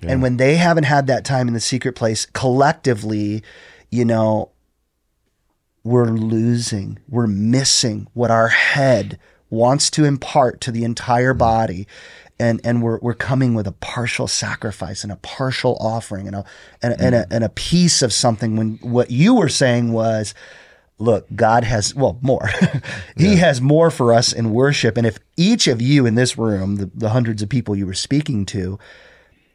And 0.02 0.22
when 0.22 0.38
they 0.38 0.56
haven't 0.56 0.86
had 0.86 1.08
that 1.08 1.26
time 1.26 1.48
in 1.48 1.54
the 1.54 1.60
secret 1.60 1.94
place 1.94 2.26
collectively, 2.26 3.44
you 3.90 4.06
know, 4.06 4.52
we're 5.84 6.10
losing, 6.10 7.00
we're 7.10 7.28
missing 7.28 8.08
what 8.14 8.32
our 8.32 8.48
head 8.48 9.20
wants 9.50 9.90
to 9.92 10.06
impart 10.06 10.62
to 10.62 10.72
the 10.72 10.84
entire 10.84 11.34
body. 11.34 11.88
And, 12.42 12.62
and 12.64 12.82
we're, 12.82 13.00
we're 13.00 13.16
coming 13.16 13.54
with 13.54 13.68
a 13.68 13.74
partial 13.74 14.28
sacrifice 14.28 15.04
and 15.04 15.12
a 15.12 15.18
partial 15.18 15.76
offering 15.82 16.28
and 16.28 16.38
a, 16.38 16.46
and, 16.82 16.94
a, 16.94 17.02
and, 17.02 17.16
a, 17.16 17.28
and 17.32 17.44
a 17.44 17.50
piece 17.50 18.02
of 18.02 18.14
something 18.14 18.56
when 18.56 18.80
what 18.82 19.12
you 19.12 19.36
were 19.36 19.50
saying 19.50 19.92
was, 19.92 20.34
look, 21.00 21.28
God 21.36 21.66
has, 21.66 21.94
well, 21.94 22.18
more. 22.22 22.50
he 23.18 23.38
has 23.38 23.60
more 23.60 23.92
for 23.92 24.14
us 24.14 24.32
in 24.32 24.52
worship. 24.54 24.96
And 24.96 25.06
if 25.06 25.20
each 25.36 25.68
of 25.68 25.82
you 25.82 26.06
in 26.06 26.16
this 26.16 26.38
room, 26.38 26.78
the, 26.78 26.90
the 26.94 27.10
hundreds 27.10 27.42
of 27.42 27.50
people 27.50 27.76
you 27.76 27.86
were 27.86 27.94
speaking 27.94 28.46
to, 28.48 28.80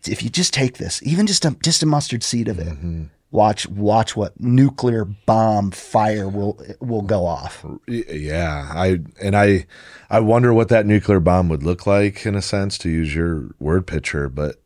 if 0.07 0.22
you 0.22 0.30
just 0.30 0.52
take 0.52 0.78
this, 0.78 1.02
even 1.02 1.26
just 1.26 1.44
a 1.44 1.57
just 1.62 1.83
a 1.83 1.87
mustard 1.87 2.22
seed 2.22 2.48
of 2.48 2.59
it, 2.59 2.66
mm-hmm. 2.66 3.04
Watch 3.35 3.68
watch 3.68 4.14
what 4.14 4.38
nuclear 4.40 5.05
bomb 5.05 5.73
fire 5.73 6.29
will 6.29 6.59
will 6.81 7.03
go 7.03 7.27
off. 7.27 7.66
Yeah, 7.88 8.70
I 8.73 9.01
and 9.20 9.37
I, 9.37 9.66
I 10.09 10.20
wonder 10.20 10.55
what 10.55 10.68
that 10.68 10.87
nuclear 10.87 11.18
bomb 11.18 11.49
would 11.49 11.64
look 11.64 11.85
like 11.85 12.25
in 12.25 12.37
a 12.37 12.42
sense 12.42 12.79
to 12.79 12.88
use 12.88 13.12
your 13.12 13.51
word 13.59 13.88
picture, 13.88 14.29
but 14.29 14.62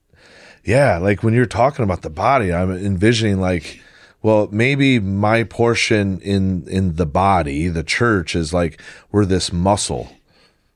yeah, 0.65 0.99
like 0.99 1.23
when 1.23 1.33
you're 1.33 1.47
talking 1.47 1.83
about 1.83 2.03
the 2.03 2.11
body, 2.11 2.53
I'm 2.53 2.71
envisioning 2.71 3.41
like, 3.41 3.81
well, 4.21 4.51
maybe 4.53 5.01
my 5.01 5.45
portion 5.45 6.21
in 6.21 6.69
in 6.69 6.97
the 6.97 7.07
body, 7.07 7.69
the 7.69 7.83
church, 7.83 8.37
is 8.37 8.53
like 8.53 8.81
we're 9.11 9.25
this 9.25 9.51
muscle 9.51 10.13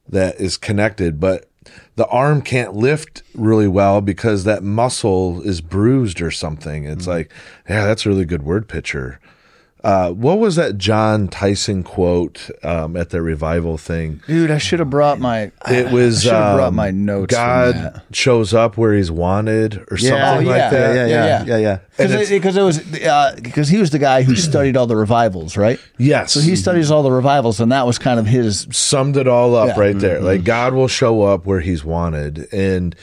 that 0.09 0.40
is 0.40 0.57
connected, 0.57 1.20
but 1.20 1.50
the 1.96 2.07
arm 2.07 2.42
can't 2.42 2.75
lift 2.75 3.22
really 3.35 3.68
well 3.68 4.01
because 4.01 4.44
that 4.44 4.62
muscle 4.62 5.40
is 5.42 5.61
bruised 5.61 6.20
or 6.20 6.31
something. 6.31 6.85
It's 6.85 7.03
mm-hmm. 7.03 7.11
like, 7.11 7.33
yeah, 7.68 7.87
that's 7.87 8.07
a 8.07 8.09
really 8.09 8.25
good 8.25 8.42
word 8.42 8.68
picture. 8.68 9.20
Uh, 9.84 10.12
what 10.12 10.38
was 10.38 10.54
that 10.54 10.78
John 10.78 11.26
Tyson 11.26 11.82
quote 11.82 12.48
um, 12.62 12.96
at 12.96 13.10
the 13.10 13.20
revival 13.20 13.76
thing? 13.76 14.20
Dude, 14.28 14.48
I 14.52 14.58
should 14.58 14.78
have 14.78 14.90
brought 14.90 15.18
my. 15.18 15.50
It 15.68 15.90
was 15.90 16.24
I 16.24 16.34
have 16.36 16.56
brought 16.56 16.68
um, 16.68 16.76
my 16.76 16.92
notes. 16.92 17.34
God 17.34 18.00
shows 18.12 18.54
up 18.54 18.76
where 18.76 18.94
he's 18.94 19.10
wanted 19.10 19.84
or 19.90 19.96
something 19.96 20.46
Oh, 20.46 20.50
like 20.50 20.70
that. 20.70 20.72
yeah, 20.72 20.94
yeah, 20.94 21.06
yeah, 21.06 21.44
yeah, 21.44 21.56
yeah. 21.56 21.78
And 21.98 22.28
Because 22.30 22.56
it, 22.56 22.62
was 22.62 22.78
because 23.42 23.68
he 23.68 23.78
was 23.78 23.90
the 23.90 23.98
guy 23.98 24.22
who 24.22 24.37
studied 24.37 24.76
all 24.76 24.87
the 24.87 24.94
revivals, 24.96 25.56
right? 25.56 25.80
Yes. 25.98 26.33
So 26.33 26.38
he 26.40 26.54
studies 26.54 26.92
all 26.92 27.02
the 27.02 27.10
revivals, 27.10 27.58
and 27.58 27.72
that 27.72 27.85
was 27.85 27.98
kind 27.98 28.20
of 28.20 28.26
his. 28.26 28.68
summed 28.70 29.16
it 29.16 29.26
all 29.26 29.56
up 29.56 29.76
Yeah. 29.76 29.80
right 29.80 29.98
there. 29.98 30.20
Like 30.20 30.44
God 30.44 30.74
will 30.74 30.87
show 30.88 31.22
up 31.22 31.44
where 31.44 31.58
He's 31.60 31.85
wanted, 31.85 32.46
and 32.52 32.94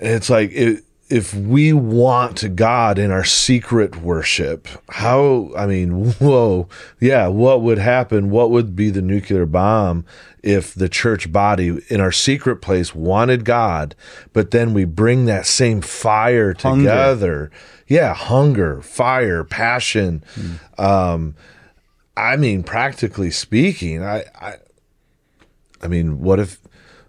it's 0.00 0.30
like 0.30 0.50
it. 0.52 0.84
If 1.12 1.34
we 1.34 1.74
want 1.74 2.56
God 2.56 2.98
in 2.98 3.10
our 3.10 3.22
secret 3.22 3.96
worship, 3.96 4.66
how, 4.88 5.50
I 5.54 5.66
mean, 5.66 6.12
whoa, 6.14 6.68
yeah, 7.00 7.26
what 7.26 7.60
would 7.60 7.76
happen? 7.76 8.30
What 8.30 8.50
would 8.50 8.74
be 8.74 8.88
the 8.88 9.02
nuclear 9.02 9.44
bomb 9.44 10.06
if 10.42 10.72
the 10.72 10.88
church 10.88 11.30
body 11.30 11.80
in 11.88 12.00
our 12.00 12.12
secret 12.12 12.62
place 12.62 12.94
wanted 12.94 13.44
God, 13.44 13.94
but 14.32 14.52
then 14.52 14.72
we 14.72 14.86
bring 14.86 15.26
that 15.26 15.44
same 15.44 15.82
fire 15.82 16.54
Hunger. 16.58 16.82
together? 16.82 17.50
Yeah, 17.86 18.14
hunger, 18.14 18.80
fire, 18.80 19.44
passion. 19.44 20.24
Um, 20.78 21.34
I 22.16 22.36
mean, 22.36 22.62
practically 22.62 23.30
speaking, 23.30 24.02
I, 24.02 24.24
I, 24.40 24.54
I 25.82 25.88
mean, 25.88 26.22
what 26.22 26.40
if 26.40 26.58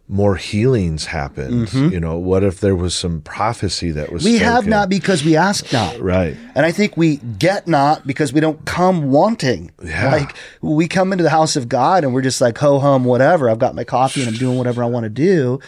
more 0.08 0.36
healings 0.36 1.06
happened? 1.06 1.72
You 1.74 2.00
know, 2.00 2.18
what 2.18 2.44
if 2.44 2.60
there 2.60 2.76
was 2.76 2.94
some 2.94 3.22
prophecy 3.22 3.92
that 3.92 4.12
was 4.12 4.24
Mm-hmm. 4.24 4.34
We 4.34 4.40
have 4.40 4.68
not 4.68 4.90
because 4.90 5.24
we 5.24 5.36
ask 5.36 5.72
not. 5.72 6.00
Right. 6.00 6.36
And 6.56 6.66
I 6.66 6.72
think 6.72 6.98
we 6.98 7.18
get 7.18 7.68
not 7.68 8.06
because 8.06 8.34
we 8.34 8.40
don't 8.40 8.64
come 8.66 9.12
wanting. 9.12 9.72
Yeah. 9.84 10.12
Like 10.12 10.36
we 10.62 10.88
come 10.88 11.12
into 11.12 11.24
the 11.24 11.30
house 11.30 11.56
of 11.56 11.70
God 11.70 12.04
and 12.04 12.14
we're 12.14 12.22
just 12.22 12.42
like, 12.42 12.58
ho 12.58 12.80
hum, 12.80 13.06
whatever. 13.06 13.50
I've 13.50 13.60
got 13.60 13.76
my 13.76 13.84
coffee 13.84 14.22
and 14.22 14.30
I'm 14.30 14.36
doing 14.36 14.58
whatever 14.58 14.84
I 14.84 14.88
want 14.88 15.06
to 15.06 15.10
do. 15.10 15.60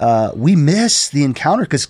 Uh, 0.00 0.32
we 0.34 0.56
miss 0.56 1.08
the 1.08 1.22
encounter 1.22 1.62
because 1.62 1.88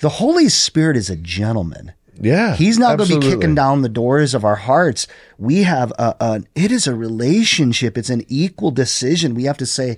the 0.00 0.08
Holy 0.08 0.48
Spirit 0.48 0.96
is 0.96 1.08
a 1.10 1.16
gentleman. 1.16 1.92
Yeah, 2.20 2.54
He's 2.54 2.78
not 2.78 2.98
going 2.98 3.08
to 3.08 3.20
be 3.20 3.26
kicking 3.26 3.54
down 3.54 3.82
the 3.82 3.88
doors 3.88 4.34
of 4.34 4.44
our 4.44 4.56
hearts. 4.56 5.06
We 5.38 5.62
have 5.62 5.90
a, 5.98 6.14
a, 6.20 6.42
it 6.54 6.70
is 6.70 6.86
a 6.86 6.94
relationship. 6.94 7.96
It's 7.96 8.10
an 8.10 8.24
equal 8.28 8.70
decision. 8.70 9.34
We 9.34 9.44
have 9.44 9.56
to 9.58 9.66
say, 9.66 9.96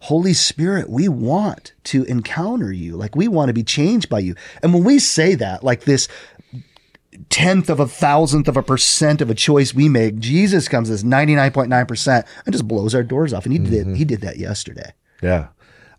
Holy 0.00 0.34
Spirit, 0.34 0.90
we 0.90 1.08
want 1.08 1.72
to 1.84 2.04
encounter 2.04 2.72
you. 2.72 2.96
Like 2.96 3.16
we 3.16 3.28
want 3.28 3.48
to 3.48 3.54
be 3.54 3.62
changed 3.62 4.08
by 4.08 4.18
you. 4.18 4.34
And 4.62 4.74
when 4.74 4.84
we 4.84 4.98
say 4.98 5.34
that, 5.36 5.64
like 5.64 5.84
this 5.84 6.08
tenth 7.28 7.70
of 7.70 7.80
a 7.80 7.86
thousandth 7.86 8.48
of 8.48 8.56
a 8.56 8.62
percent 8.62 9.20
of 9.20 9.30
a 9.30 9.34
choice 9.34 9.72
we 9.72 9.88
make, 9.88 10.18
Jesus 10.18 10.68
comes 10.68 10.90
as 10.90 11.04
99.9% 11.04 12.26
and 12.44 12.52
just 12.52 12.66
blows 12.66 12.94
our 12.94 13.02
doors 13.02 13.32
off. 13.32 13.44
And 13.46 13.52
he 13.52 13.58
did, 13.58 13.86
he 13.86 13.92
mm-hmm. 13.92 14.02
did 14.04 14.20
that 14.22 14.38
yesterday. 14.38 14.92
Yeah. 15.22 15.48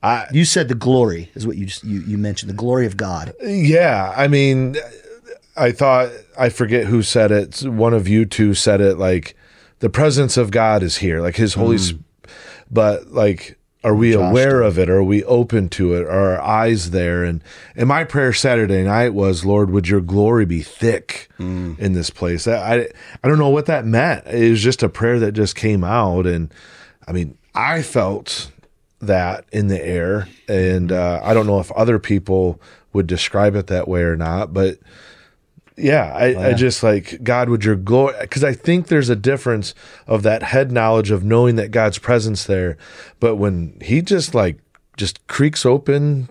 I, 0.01 0.27
You 0.31 0.43
said 0.43 0.67
the 0.67 0.75
glory 0.75 1.31
is 1.33 1.47
what 1.47 1.55
you 1.55 1.67
just, 1.67 1.85
you, 1.85 2.01
you 2.01 2.17
mentioned, 2.17 2.49
the 2.49 2.55
glory 2.55 2.85
of 2.85 2.97
God. 2.97 3.33
yeah. 3.41 4.13
I 4.15 4.27
mean, 4.27 4.75
I 5.55 5.71
thought, 5.71 6.09
I 6.37 6.49
forget 6.49 6.85
who 6.87 7.01
said 7.03 7.31
it. 7.31 7.61
One 7.63 7.93
of 7.93 8.07
you 8.07 8.25
two 8.25 8.53
said 8.53 8.81
it 8.81 8.97
like, 8.97 9.35
the 9.79 9.89
presence 9.89 10.37
of 10.37 10.49
God 10.51 10.81
is 10.81 10.97
here, 10.97 11.21
like 11.21 11.35
his 11.35 11.53
Holy, 11.55 11.77
Sp- 11.83 11.99
but 12.71 13.11
like, 13.11 13.57
are 13.83 13.93
we 13.93 14.13
aware 14.13 14.61
of 14.61 14.79
it? 14.79 14.89
Are 14.89 15.03
we 15.03 15.25
open 15.25 15.67
to 15.69 15.93
it? 15.93 16.03
Are 16.03 16.37
our 16.37 16.41
eyes 16.41 16.91
there? 16.91 17.25
And 17.25 17.43
and 17.75 17.89
my 17.89 18.05
prayer 18.05 18.31
Saturday 18.31 18.81
night 18.83 19.13
was, 19.13 19.43
Lord, 19.43 19.69
would 19.71 19.89
your 19.89 19.99
glory 19.99 20.45
be 20.45 20.61
thick 20.61 21.27
in 21.37 21.91
this 21.91 22.09
place? 22.09 22.47
I 22.47 22.53
I 22.55 22.87
I 23.23 23.27
don't 23.27 23.39
know 23.39 23.49
what 23.49 23.65
that 23.65 23.85
meant. 23.85 24.25
It 24.27 24.49
was 24.51 24.63
just 24.63 24.83
a 24.83 24.89
prayer 24.89 25.19
that 25.19 25.33
just 25.33 25.55
came 25.57 25.83
out, 25.83 26.25
and 26.25 26.53
I 27.05 27.11
mean, 27.11 27.37
I 27.53 27.81
felt 27.81 28.49
that 29.01 29.43
in 29.51 29.67
the 29.67 29.85
air, 29.85 30.29
and 30.47 30.89
uh, 30.93 31.19
I 31.21 31.33
don't 31.33 31.45
know 31.45 31.59
if 31.59 31.69
other 31.73 31.99
people 31.99 32.61
would 32.93 33.05
describe 33.07 33.53
it 33.55 33.67
that 33.67 33.89
way 33.89 34.03
or 34.03 34.15
not, 34.15 34.53
but 34.53 34.79
yeah, 35.77 36.13
I, 36.13 36.49
I 36.49 36.53
just 36.53 36.83
like 36.83 37.23
God, 37.23 37.49
would 37.49 37.65
your 37.65 37.75
glory? 37.75 38.15
Because 38.21 38.43
I 38.43 38.53
think 38.53 38.87
there's 38.87 39.09
a 39.09 39.15
difference 39.15 39.73
of 40.05 40.23
that 40.23 40.43
head 40.43 40.71
knowledge 40.71 41.09
of 41.09 41.23
knowing 41.23 41.55
that 41.55 41.71
God's 41.71 41.97
presence 41.97 42.43
there, 42.43 42.77
but 43.19 43.37
when 43.37 43.77
He 43.81 44.01
just 44.01 44.35
like 44.35 44.59
just 44.97 45.25
creaks 45.27 45.65
open 45.65 46.29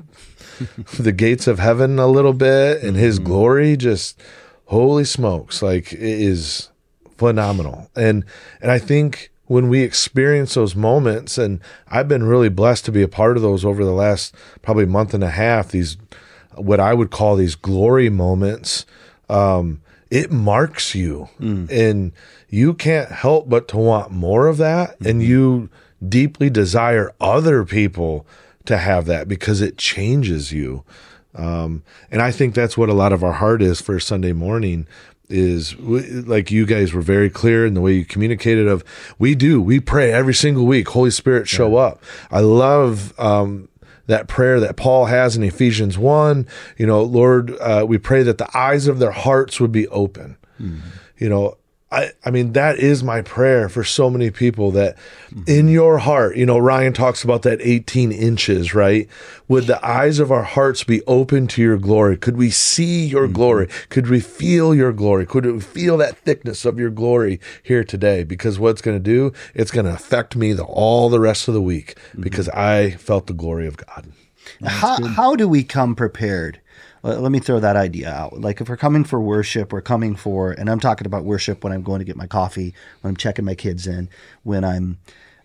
the 0.99 1.13
gates 1.13 1.47
of 1.47 1.59
heaven 1.59 1.99
a 1.99 2.07
little 2.07 2.33
bit, 2.33 2.83
and 2.83 2.97
His 2.97 3.19
mm-hmm. 3.19 3.27
glory 3.27 3.77
just 3.77 4.21
holy 4.67 5.05
smokes, 5.05 5.61
like 5.61 5.93
it 5.93 6.01
is 6.01 6.69
phenomenal, 7.17 7.91
and 7.97 8.25
and 8.61 8.71
I 8.71 8.79
think 8.79 9.33
when 9.47 9.69
we 9.69 9.83
experience 9.83 10.55
those 10.55 10.77
moments, 10.77 11.37
and 11.37 11.61
I've 11.89 12.09
been 12.09 12.23
really 12.23 12.49
blessed 12.49 12.85
to 12.85 12.93
be 12.93 13.03
a 13.03 13.09
part 13.09 13.37
of 13.37 13.43
those 13.43 13.65
over 13.65 13.85
the 13.85 13.91
last 13.93 14.35
probably 14.63 14.87
month 14.87 15.15
and 15.15 15.25
a 15.25 15.31
half. 15.31 15.73
These 15.73 15.97
what 16.55 16.79
I 16.79 16.95
would 16.95 17.11
call 17.11 17.35
these 17.35 17.57
glory 17.57 18.09
moments 18.09 18.87
um, 19.33 19.81
it 20.11 20.31
marks 20.31 20.95
you. 20.95 21.29
And 21.71 22.13
you 22.49 22.75
can't 22.75 23.11
help 23.11 23.49
but 23.49 23.67
to 23.69 23.79
want 23.79 24.11
more 24.13 24.47
of 24.47 24.59
that. 24.59 25.01
And 25.05 25.23
you 25.23 25.71
deeply 26.07 26.51
desire 26.51 27.13
other 27.21 27.65
people 27.65 28.27
to 28.67 28.77
have 28.77 29.07
that 29.07 29.27
because 29.29 29.61
it 29.61 29.79
changes 29.79 30.53
you. 30.53 30.85
Um, 31.35 31.83
and 32.11 32.21
i 32.21 32.31
think 32.31 32.55
that's 32.55 32.77
what 32.77 32.91
a 32.91 32.93
lot 32.93 33.11
of 33.11 33.25
our 33.25 33.33
heart 33.33 33.63
is 33.63 33.81
for 33.81 33.99
sunday 33.99 34.35
morning 34.35 34.87
is 35.31 35.75
like 35.81 36.51
you 36.51 36.67
guys 36.67 36.93
were 36.93 37.01
very 37.01 37.31
clear 37.31 37.65
in 37.65 37.73
the 37.73 37.81
way 37.81 37.95
you 37.95 38.05
communicated 38.05 38.69
of 38.69 38.85
we 39.19 39.35
do 39.35 39.63
we 39.63 39.81
pray 39.81 40.13
every 40.13 40.35
single 40.35 40.67
week 40.67 40.89
holy 40.89 41.11
spirit 41.11 41.49
show 41.49 41.77
up. 41.77 42.03
I 42.31 42.41
love 42.41 43.19
um, 43.19 43.69
that 44.07 44.29
prayer 44.29 44.61
that 44.61 44.77
Paul 44.77 45.07
has 45.07 45.37
in 45.37 45.43
Ephesians 45.43 45.97
1. 45.99 46.47
You 46.79 46.87
know, 46.87 47.03
Lord, 47.03 47.57
uh, 47.61 47.85
we 47.89 47.99
pray 47.99 48.23
that 48.23 48.39
the 48.39 48.57
eyes 48.57 48.87
of 48.87 48.99
their 48.99 49.13
hearts 49.13 49.61
would 49.61 49.73
be 49.73 49.89
open. 49.89 50.37
You 51.19 51.29
know, 51.29 51.57
I, 51.93 52.13
I 52.25 52.31
mean, 52.31 52.55
that 52.55 52.79
is 52.79 53.05
my 53.05 53.21
prayer 53.21 53.69
for 53.69 53.85
so 53.85 54.09
many 54.09 54.31
people 54.31 54.71
that 54.71 54.97
mm-hmm. 55.31 55.43
in 55.47 55.69
your 55.69 55.99
heart, 55.99 56.39
you 56.39 56.47
know, 56.47 56.59
Ryan 56.59 56.95
talks 56.95 57.23
about 57.23 57.43
that 57.43 57.61
18 57.61 58.11
inches, 58.11 58.75
right? 58.75 59.09
Would 59.49 59.67
the 59.67 59.85
eyes 59.87 60.19
of 60.19 60.33
our 60.33 60.43
hearts 60.43 60.85
be 60.85 61.03
open 61.03 61.47
to 61.49 61.61
your 61.61 61.77
glory? 61.77 62.17
Could 62.17 62.39
we 62.39 62.49
see 62.49 63.05
your 63.05 63.25
mm-hmm. 63.25 63.35
glory? 63.35 63.69
Could 63.91 64.09
we 64.09 64.21
feel 64.21 64.75
your 64.75 64.93
glory? 64.93 65.27
Could 65.27 65.45
we 65.45 65.61
feel 65.61 65.99
that 65.99 66.17
thickness 66.17 66.65
of 66.65 66.79
your 66.79 66.89
glory 66.89 67.39
here 67.63 67.85
today? 67.85 68.25
Because 68.25 68.59
what 68.59 68.71
it's 68.71 68.83
going 68.83 68.97
to 68.97 69.03
do, 69.03 69.35
it's 69.55 69.71
going 69.71 69.87
to 69.87 69.93
affect 69.93 70.35
me 70.35 70.55
the, 70.55 70.65
all 70.65 71.11
the 71.11 71.21
rest 71.21 71.47
of 71.47 71.53
the 71.53 71.63
week 71.63 71.95
mm-hmm. 71.95 72.23
because 72.23 72.49
I 72.49 72.93
felt 72.93 73.27
the 73.27 73.35
glory 73.35 73.67
of 73.67 73.77
God. 73.77 74.11
how, 74.65 75.05
how 75.05 75.37
do 75.37 75.47
we 75.47 75.63
come 75.63 75.95
prepared? 75.95 76.62
Let, 77.03 77.21
let 77.21 77.33
me 77.33 77.39
throw 77.41 77.61
that 77.61 77.77
idea 77.77 78.11
out. 78.11 78.41
Like 78.41 78.61
if 78.61 78.69
we're 78.69 78.77
coming 78.77 79.05
for 79.05 79.21
worship, 79.21 79.73
we're 79.73 79.81
coming 79.83 80.15
for, 80.17 80.53
and 80.53 80.69
I'm 80.71 80.81
talking 80.81 81.07
about 81.07 81.25
worship 81.25 81.65
when 81.65 81.73
I'm 81.73 81.83
going 81.83 81.99
to 81.99 82.05
get 82.05 82.17
my 82.17 82.27
coffee, 82.27 82.75
when 83.01 83.11
I'm 83.11 83.17
checking 83.17 83.45
my 83.45 83.55
kids 83.55 83.87
in, 83.87 84.09
when 84.45 84.65
I'm, 84.65 84.99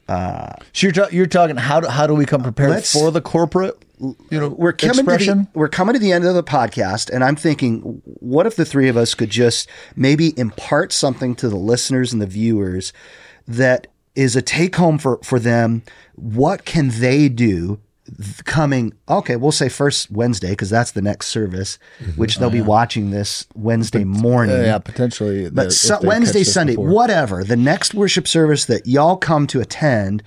Uh, 0.07 0.53
So 0.71 0.87
you're, 0.87 0.93
ta- 0.93 1.09
you're 1.11 1.25
talking 1.27 1.57
how 1.57 1.81
do, 1.81 1.87
how 1.87 2.07
do 2.07 2.13
we 2.15 2.25
come 2.25 2.41
prepared 2.41 2.85
for 2.85 3.11
the 3.11 3.21
corporate 3.21 3.75
you 3.99 4.39
know 4.39 4.47
we're 4.49 4.71
coming 4.73 4.99
expression? 4.99 5.45
to 5.47 5.51
the, 5.51 5.59
we're 5.59 5.67
coming 5.67 5.93
to 5.93 5.99
the 5.99 6.11
end 6.11 6.23
of 6.23 6.35
the 6.35 6.43
podcast, 6.43 7.09
and 7.09 7.23
I'm 7.23 7.35
thinking, 7.35 8.01
what 8.05 8.45
if 8.45 8.55
the 8.55 8.63
three 8.63 8.87
of 8.89 8.95
us 8.95 9.15
could 9.15 9.31
just 9.31 9.67
maybe 9.95 10.37
impart 10.39 10.93
something 10.93 11.35
to 11.37 11.49
the 11.49 11.55
listeners 11.57 12.13
and 12.13 12.21
the 12.21 12.27
viewers 12.27 12.93
that 13.47 13.87
is 14.15 14.35
a 14.35 14.41
take 14.41 14.75
home 14.75 14.97
for 14.99 15.17
for 15.23 15.39
them? 15.39 15.81
What 16.15 16.63
can 16.63 16.89
they 16.99 17.27
do? 17.27 17.79
Coming, 18.45 18.93
okay, 19.09 19.35
we'll 19.35 19.51
say 19.51 19.69
first 19.69 20.09
Wednesday 20.11 20.51
because 20.51 20.69
that's 20.69 20.91
the 20.91 21.01
next 21.01 21.27
service, 21.27 21.77
which 22.15 22.37
they'll 22.37 22.49
be 22.49 22.61
watching 22.61 23.11
this 23.11 23.45
Wednesday 23.53 24.03
morning. 24.03 24.55
Uh, 24.55 24.63
yeah, 24.63 24.77
potentially. 24.79 25.49
But 25.49 25.67
if 25.67 25.73
Su- 25.73 25.99
Wednesday, 26.03 26.43
Sunday, 26.43 26.75
before. 26.75 26.89
whatever, 26.89 27.43
the 27.43 27.57
next 27.57 27.93
worship 27.93 28.27
service 28.27 28.65
that 28.65 28.87
y'all 28.87 29.17
come 29.17 29.45
to 29.47 29.59
attend, 29.59 30.23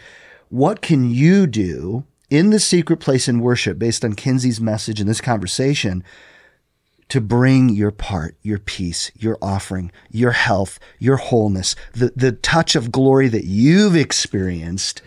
what 0.49 0.83
can 0.83 1.11
you 1.11 1.47
do 1.47 2.05
in 2.29 2.51
the 2.51 2.61
secret 2.61 2.99
place 2.99 3.29
in 3.29 3.41
worship 3.41 3.79
based 3.79 4.05
on 4.05 4.15
Kinsey's 4.15 4.61
message 4.61 5.01
in 5.01 5.07
this 5.07 5.21
conversation 5.21 6.05
to 7.09 7.21
bring 7.21 7.69
your 7.71 7.91
part, 7.91 8.37
your 8.43 8.59
peace, 8.59 9.11
your 9.17 9.37
offering, 9.43 9.91
your 10.11 10.31
health, 10.31 10.79
your 11.01 11.17
wholeness, 11.17 11.75
the, 11.93 12.13
the 12.15 12.31
touch 12.31 12.77
of 12.77 12.93
glory 12.93 13.27
that 13.29 13.45
you've 13.45 13.97
experienced 13.97 15.03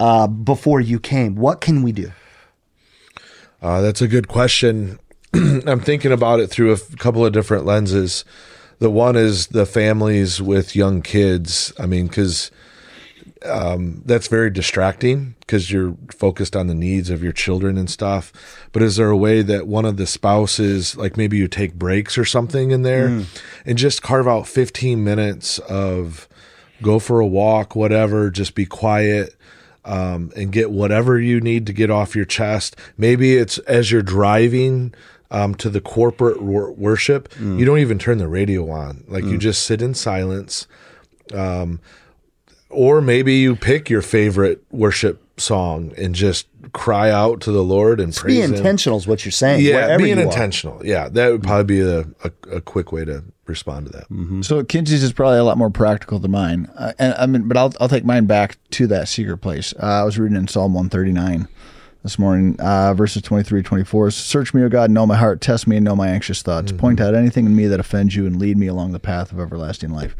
uh, 0.00 0.26
before 0.26 0.80
you 0.80 1.00
came? 1.00 1.36
What 1.36 1.60
can 1.60 1.82
we 1.82 1.92
do? 1.92 2.12
Uh, 3.60 3.80
that's 3.80 4.02
a 4.02 4.08
good 4.08 4.28
question. 4.28 4.98
I'm 5.34 5.80
thinking 5.80 6.12
about 6.12 6.40
it 6.40 6.48
through 6.48 6.70
a 6.70 6.74
f- 6.74 6.96
couple 6.96 7.24
of 7.26 7.32
different 7.32 7.64
lenses. 7.64 8.24
The 8.78 8.90
one 8.90 9.16
is 9.16 9.48
the 9.48 9.66
families 9.66 10.40
with 10.40 10.76
young 10.76 11.02
kids. 11.02 11.72
I 11.78 11.86
mean, 11.86 12.06
because 12.06 12.50
um, 13.44 14.02
that's 14.04 14.28
very 14.28 14.50
distracting 14.50 15.34
because 15.40 15.70
you're 15.70 15.96
focused 16.12 16.54
on 16.54 16.66
the 16.68 16.74
needs 16.74 17.10
of 17.10 17.22
your 17.22 17.32
children 17.32 17.76
and 17.76 17.90
stuff. 17.90 18.32
But 18.72 18.82
is 18.82 18.96
there 18.96 19.10
a 19.10 19.16
way 19.16 19.42
that 19.42 19.66
one 19.66 19.84
of 19.84 19.96
the 19.96 20.06
spouses, 20.06 20.96
like 20.96 21.16
maybe 21.16 21.36
you 21.36 21.48
take 21.48 21.74
breaks 21.74 22.16
or 22.16 22.24
something 22.24 22.70
in 22.70 22.82
there 22.82 23.24
and 23.64 23.78
just 23.78 24.02
carve 24.02 24.28
out 24.28 24.46
15 24.46 25.02
minutes 25.02 25.58
of 25.60 26.28
go 26.82 26.98
for 26.98 27.20
a 27.20 27.26
walk, 27.26 27.74
whatever, 27.74 28.30
just 28.30 28.54
be 28.54 28.66
quiet 28.66 29.34
um, 29.84 30.32
and 30.36 30.52
get 30.52 30.70
whatever 30.70 31.18
you 31.20 31.40
need 31.40 31.66
to 31.66 31.72
get 31.72 31.90
off 31.90 32.14
your 32.16 32.24
chest. 32.24 32.76
Maybe 32.96 33.36
it's 33.36 33.58
as 33.58 33.90
you're 33.90 34.02
driving 34.02 34.94
um, 35.30 35.54
to 35.56 35.68
the 35.70 35.80
corporate 35.80 36.42
wor- 36.42 36.72
worship, 36.72 37.28
you 37.40 37.64
don't 37.64 37.78
even 37.78 37.98
turn 37.98 38.18
the 38.18 38.28
radio 38.28 38.70
on. 38.70 39.04
Like 39.08 39.24
you 39.24 39.38
just 39.38 39.64
sit 39.64 39.82
in 39.82 39.94
silence. 39.94 40.66
Um, 41.34 41.80
or 42.70 43.00
maybe 43.00 43.34
you 43.34 43.56
pick 43.56 43.88
your 43.88 44.02
favorite 44.02 44.62
worship 44.70 45.22
song 45.40 45.92
and 45.96 46.14
just 46.14 46.46
cry 46.72 47.10
out 47.10 47.40
to 47.42 47.52
the 47.52 47.62
Lord 47.62 48.00
and 48.00 48.12
Be 48.12 48.18
praise 48.18 48.44
Him. 48.44 48.54
intentional 48.54 48.98
is 48.98 49.06
what 49.06 49.24
you're 49.24 49.32
saying. 49.32 49.64
Yeah, 49.64 49.96
being 49.96 50.18
intentional. 50.18 50.84
Yeah, 50.84 51.08
that 51.08 51.30
would 51.30 51.42
probably 51.42 51.64
be 51.64 51.80
a, 51.80 52.00
a, 52.24 52.56
a 52.56 52.60
quick 52.60 52.92
way 52.92 53.04
to 53.04 53.24
respond 53.48 53.86
to 53.86 53.92
that. 53.92 54.08
Mm-hmm. 54.08 54.42
So 54.42 54.62
Kinsey's 54.64 55.02
is 55.02 55.12
probably 55.12 55.38
a 55.38 55.44
lot 55.44 55.58
more 55.58 55.70
practical 55.70 56.18
than 56.18 56.30
mine, 56.30 56.70
uh, 56.76 56.92
and 56.98 57.14
I 57.14 57.26
mean, 57.26 57.48
but 57.48 57.56
I'll 57.56 57.72
I'll 57.80 57.88
take 57.88 58.04
mine 58.04 58.26
back 58.26 58.58
to 58.72 58.86
that 58.88 59.08
secret 59.08 59.38
place. 59.38 59.74
Uh, 59.80 59.86
I 59.86 60.04
was 60.04 60.18
reading 60.18 60.36
in 60.36 60.48
Psalm 60.48 60.74
one 60.74 60.88
thirty 60.88 61.12
nine 61.12 61.48
this 62.08 62.18
morning, 62.18 62.56
uh, 62.60 62.94
verses 62.94 63.22
23, 63.22 63.62
24. 63.62 64.12
Search 64.12 64.54
me, 64.54 64.62
O 64.62 64.68
God, 64.68 64.90
know 64.90 65.04
my 65.04 65.16
heart, 65.16 65.40
test 65.40 65.66
me, 65.66 65.76
and 65.76 65.84
know 65.84 65.96
my 65.96 66.08
anxious 66.08 66.42
thoughts. 66.42 66.70
Point 66.78 67.00
out 67.00 67.14
anything 67.14 67.44
in 67.44 67.56
me 67.56 67.66
that 67.66 67.80
offends 67.80 68.14
you, 68.14 68.24
and 68.24 68.38
lead 68.38 68.56
me 68.56 68.66
along 68.66 68.92
the 68.92 69.00
path 69.00 69.32
of 69.32 69.40
everlasting 69.40 69.90
life. 69.90 70.16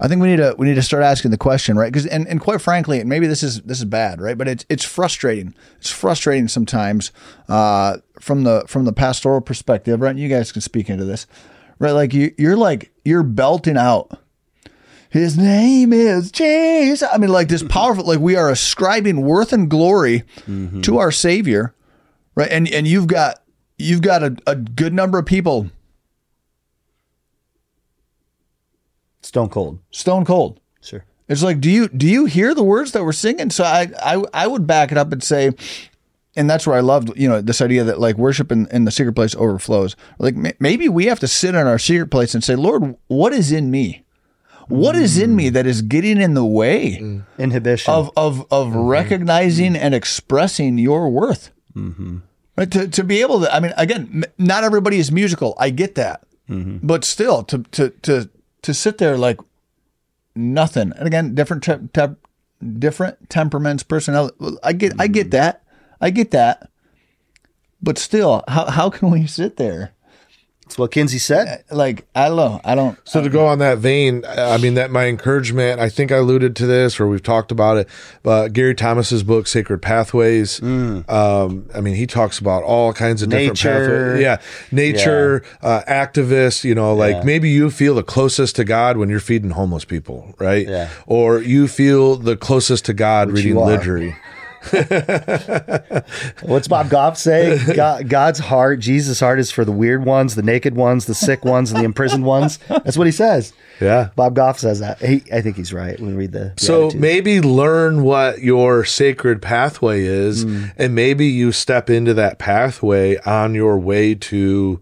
I 0.00 0.08
think 0.08 0.22
we 0.22 0.28
need 0.28 0.38
to 0.38 0.54
we 0.58 0.66
need 0.66 0.74
to 0.74 0.82
start 0.82 1.02
asking 1.02 1.30
the 1.30 1.38
question, 1.38 1.76
right? 1.76 1.92
Because 1.92 2.06
and, 2.06 2.26
and 2.26 2.40
quite 2.40 2.60
frankly, 2.60 2.98
and 2.98 3.08
maybe 3.08 3.26
this 3.26 3.42
is 3.42 3.60
this 3.62 3.78
is 3.78 3.84
bad, 3.84 4.20
right? 4.20 4.38
But 4.38 4.48
it's 4.48 4.64
it's 4.68 4.84
frustrating. 4.84 5.54
It's 5.76 5.90
frustrating 5.90 6.48
sometimes 6.48 7.12
uh, 7.48 7.98
from 8.18 8.44
the 8.44 8.64
from 8.66 8.84
the 8.84 8.92
pastoral 8.92 9.40
perspective, 9.40 10.00
right? 10.00 10.16
You 10.16 10.28
guys 10.28 10.50
can 10.50 10.62
speak 10.62 10.88
into 10.88 11.04
this, 11.04 11.26
right? 11.82 11.90
Like 11.90 12.14
you 12.14 12.32
you're 12.38 12.56
like 12.56 12.92
you're 13.04 13.24
belting 13.24 13.76
out. 13.76 14.18
His 15.10 15.36
name 15.36 15.92
is 15.92 16.30
Jesus. 16.30 17.06
I 17.12 17.18
mean, 17.18 17.28
like 17.28 17.48
this 17.48 17.62
powerful, 17.62 18.06
like 18.06 18.20
we 18.20 18.36
are 18.36 18.48
ascribing 18.48 19.20
worth 19.20 19.52
and 19.52 19.68
glory 19.68 20.22
mm-hmm. 20.46 20.80
to 20.82 20.98
our 20.98 21.10
Savior, 21.10 21.74
right? 22.34 22.50
And 22.50 22.66
and 22.72 22.86
you've 22.86 23.08
got 23.08 23.42
you've 23.78 24.00
got 24.00 24.22
a, 24.22 24.36
a 24.46 24.54
good 24.54 24.94
number 24.94 25.18
of 25.18 25.26
people 25.26 25.70
Stone 29.20 29.50
cold. 29.50 29.78
stone 29.90 30.24
cold. 30.24 30.60
Sure. 30.80 31.04
It's 31.28 31.42
like, 31.42 31.60
do 31.60 31.70
you 31.70 31.88
do 31.88 32.08
you 32.08 32.26
hear 32.26 32.54
the 32.54 32.64
words 32.64 32.92
that 32.92 33.04
we're 33.04 33.12
singing? 33.12 33.50
So 33.50 33.64
I 33.64 33.90
I, 34.00 34.22
I 34.32 34.46
would 34.46 34.66
back 34.66 34.92
it 34.92 34.98
up 34.98 35.12
and 35.12 35.22
say, 35.22 35.50
and 36.36 36.48
that's 36.48 36.66
where 36.66 36.76
I 36.76 36.80
loved 36.80 37.12
you 37.16 37.28
know 37.28 37.40
this 37.40 37.60
idea 37.60 37.84
that 37.84 38.00
like 38.00 38.16
worship 38.16 38.50
in, 38.50 38.66
in 38.68 38.84
the 38.84 38.90
secret 38.90 39.14
place 39.14 39.34
overflows. 39.34 39.96
Like 40.18 40.36
ma- 40.36 40.50
maybe 40.58 40.88
we 40.88 41.06
have 41.06 41.20
to 41.20 41.28
sit 41.28 41.54
in 41.54 41.66
our 41.66 41.78
secret 41.78 42.10
place 42.10 42.34
and 42.34 42.42
say, 42.42 42.56
Lord, 42.56 42.96
what 43.08 43.32
is 43.32 43.52
in 43.52 43.70
me? 43.70 44.04
What 44.68 44.96
is 44.96 45.18
in 45.18 45.36
me 45.36 45.50
mm. 45.50 45.52
that 45.54 45.66
is 45.66 45.82
getting 45.82 46.20
in 46.20 46.34
the 46.34 46.44
way 46.44 46.98
mm. 47.00 47.24
Inhibition. 47.38 47.92
of 47.92 48.10
of 48.16 48.46
of 48.50 48.68
mm-hmm. 48.68 48.80
recognizing 48.80 49.74
mm. 49.74 49.78
and 49.78 49.94
expressing 49.94 50.78
your 50.78 51.10
worth? 51.10 51.50
Mm-hmm. 51.76 52.18
Right 52.56 52.70
to 52.70 52.88
to 52.88 53.04
be 53.04 53.20
able 53.20 53.40
to. 53.40 53.54
I 53.54 53.60
mean, 53.60 53.72
again, 53.76 54.08
m- 54.12 54.32
not 54.38 54.64
everybody 54.64 54.98
is 54.98 55.10
musical. 55.10 55.54
I 55.58 55.70
get 55.70 55.94
that, 55.96 56.24
mm-hmm. 56.48 56.86
but 56.86 57.04
still, 57.04 57.42
to 57.44 57.58
to 57.72 57.90
to 57.90 58.30
to 58.62 58.74
sit 58.74 58.98
there 58.98 59.18
like 59.18 59.40
nothing. 60.34 60.92
And 60.96 61.06
again, 61.06 61.34
different 61.34 61.62
te- 61.62 61.88
te- 61.92 62.16
different 62.78 63.28
temperaments, 63.28 63.82
personality. 63.82 64.36
I 64.62 64.72
get 64.72 64.92
I 64.98 65.06
get 65.06 65.30
that. 65.32 65.61
I 66.02 66.10
get 66.10 66.32
that. 66.32 66.68
But 67.80 67.96
still, 67.96 68.44
how 68.48 68.66
how 68.66 68.90
can 68.90 69.10
we 69.10 69.26
sit 69.26 69.56
there? 69.56 69.92
That's 70.64 70.78
what 70.78 70.90
Kinsey 70.92 71.18
said. 71.18 71.64
Like 71.70 72.06
I 72.14 72.28
don't 72.28 72.36
know. 72.36 72.60
I 72.64 72.74
don't. 72.74 72.96
So 73.04 73.20
to 73.22 73.28
go 73.28 73.44
on 73.46 73.58
that 73.58 73.78
vein, 73.78 74.24
I 74.26 74.56
mean 74.56 74.74
that 74.74 74.90
my 74.90 75.06
encouragement. 75.06 75.80
I 75.80 75.88
think 75.90 76.10
I 76.12 76.16
alluded 76.16 76.56
to 76.56 76.66
this, 76.66 76.98
or 76.98 77.08
we've 77.08 77.22
talked 77.22 77.50
about 77.52 77.76
it. 77.76 77.88
But 78.22 78.52
Gary 78.54 78.74
Thomas's 78.74 79.22
book, 79.22 79.46
Sacred 79.48 79.82
Pathways. 79.82 80.62
Um, 80.62 81.68
I 81.74 81.80
mean, 81.82 81.94
he 81.96 82.06
talks 82.06 82.38
about 82.38 82.62
all 82.62 82.92
kinds 82.94 83.20
of 83.22 83.28
different 83.28 83.50
Nature. 83.62 84.14
pathways. 84.14 84.22
Yeah, 84.22 84.36
nature, 84.70 85.42
Uh, 85.60 85.82
activists. 85.88 86.64
You 86.64 86.74
know, 86.74 86.94
like 86.94 87.16
Yeah. 87.16 87.24
maybe 87.24 87.50
you 87.50 87.68
feel 87.70 87.94
the 87.94 88.02
closest 88.04 88.56
to 88.56 88.64
God 88.64 88.96
when 88.96 89.10
you're 89.10 89.20
feeding 89.20 89.50
homeless 89.50 89.84
people, 89.84 90.34
right? 90.38 90.66
Yeah. 90.66 90.88
Or 91.06 91.40
you 91.42 91.68
feel 91.68 92.16
the 92.16 92.36
closest 92.36 92.84
to 92.86 92.94
God 92.94 93.30
reading 93.32 93.56
liturgy. 93.56 94.14
What's 96.42 96.68
Bob 96.68 96.88
Goff 96.88 97.18
say? 97.18 97.58
God, 97.74 98.08
God's 98.08 98.38
heart, 98.38 98.78
Jesus' 98.78 99.18
heart 99.20 99.40
is 99.40 99.50
for 99.50 99.64
the 99.64 99.72
weird 99.72 100.04
ones, 100.04 100.34
the 100.34 100.42
naked 100.42 100.76
ones, 100.76 101.06
the 101.06 101.14
sick 101.14 101.44
ones, 101.44 101.72
and 101.72 101.80
the 101.80 101.84
imprisoned 101.84 102.24
ones. 102.24 102.58
That's 102.68 102.96
what 102.96 103.06
he 103.06 103.12
says. 103.12 103.52
Yeah. 103.80 104.10
Bob 104.14 104.36
Goff 104.36 104.60
says 104.60 104.78
that. 104.80 104.98
He, 105.00 105.22
I 105.32 105.40
think 105.40 105.56
he's 105.56 105.72
right 105.72 105.98
when 105.98 106.10
we 106.10 106.16
read 106.16 106.32
the. 106.32 106.54
So 106.56 106.82
Beatitudes. 106.82 107.00
maybe 107.00 107.40
learn 107.40 108.02
what 108.04 108.40
your 108.40 108.84
sacred 108.84 109.42
pathway 109.42 110.04
is, 110.04 110.44
hmm. 110.44 110.66
and 110.76 110.94
maybe 110.94 111.26
you 111.26 111.50
step 111.50 111.90
into 111.90 112.14
that 112.14 112.38
pathway 112.38 113.16
on 113.18 113.54
your 113.54 113.78
way 113.78 114.14
to 114.14 114.80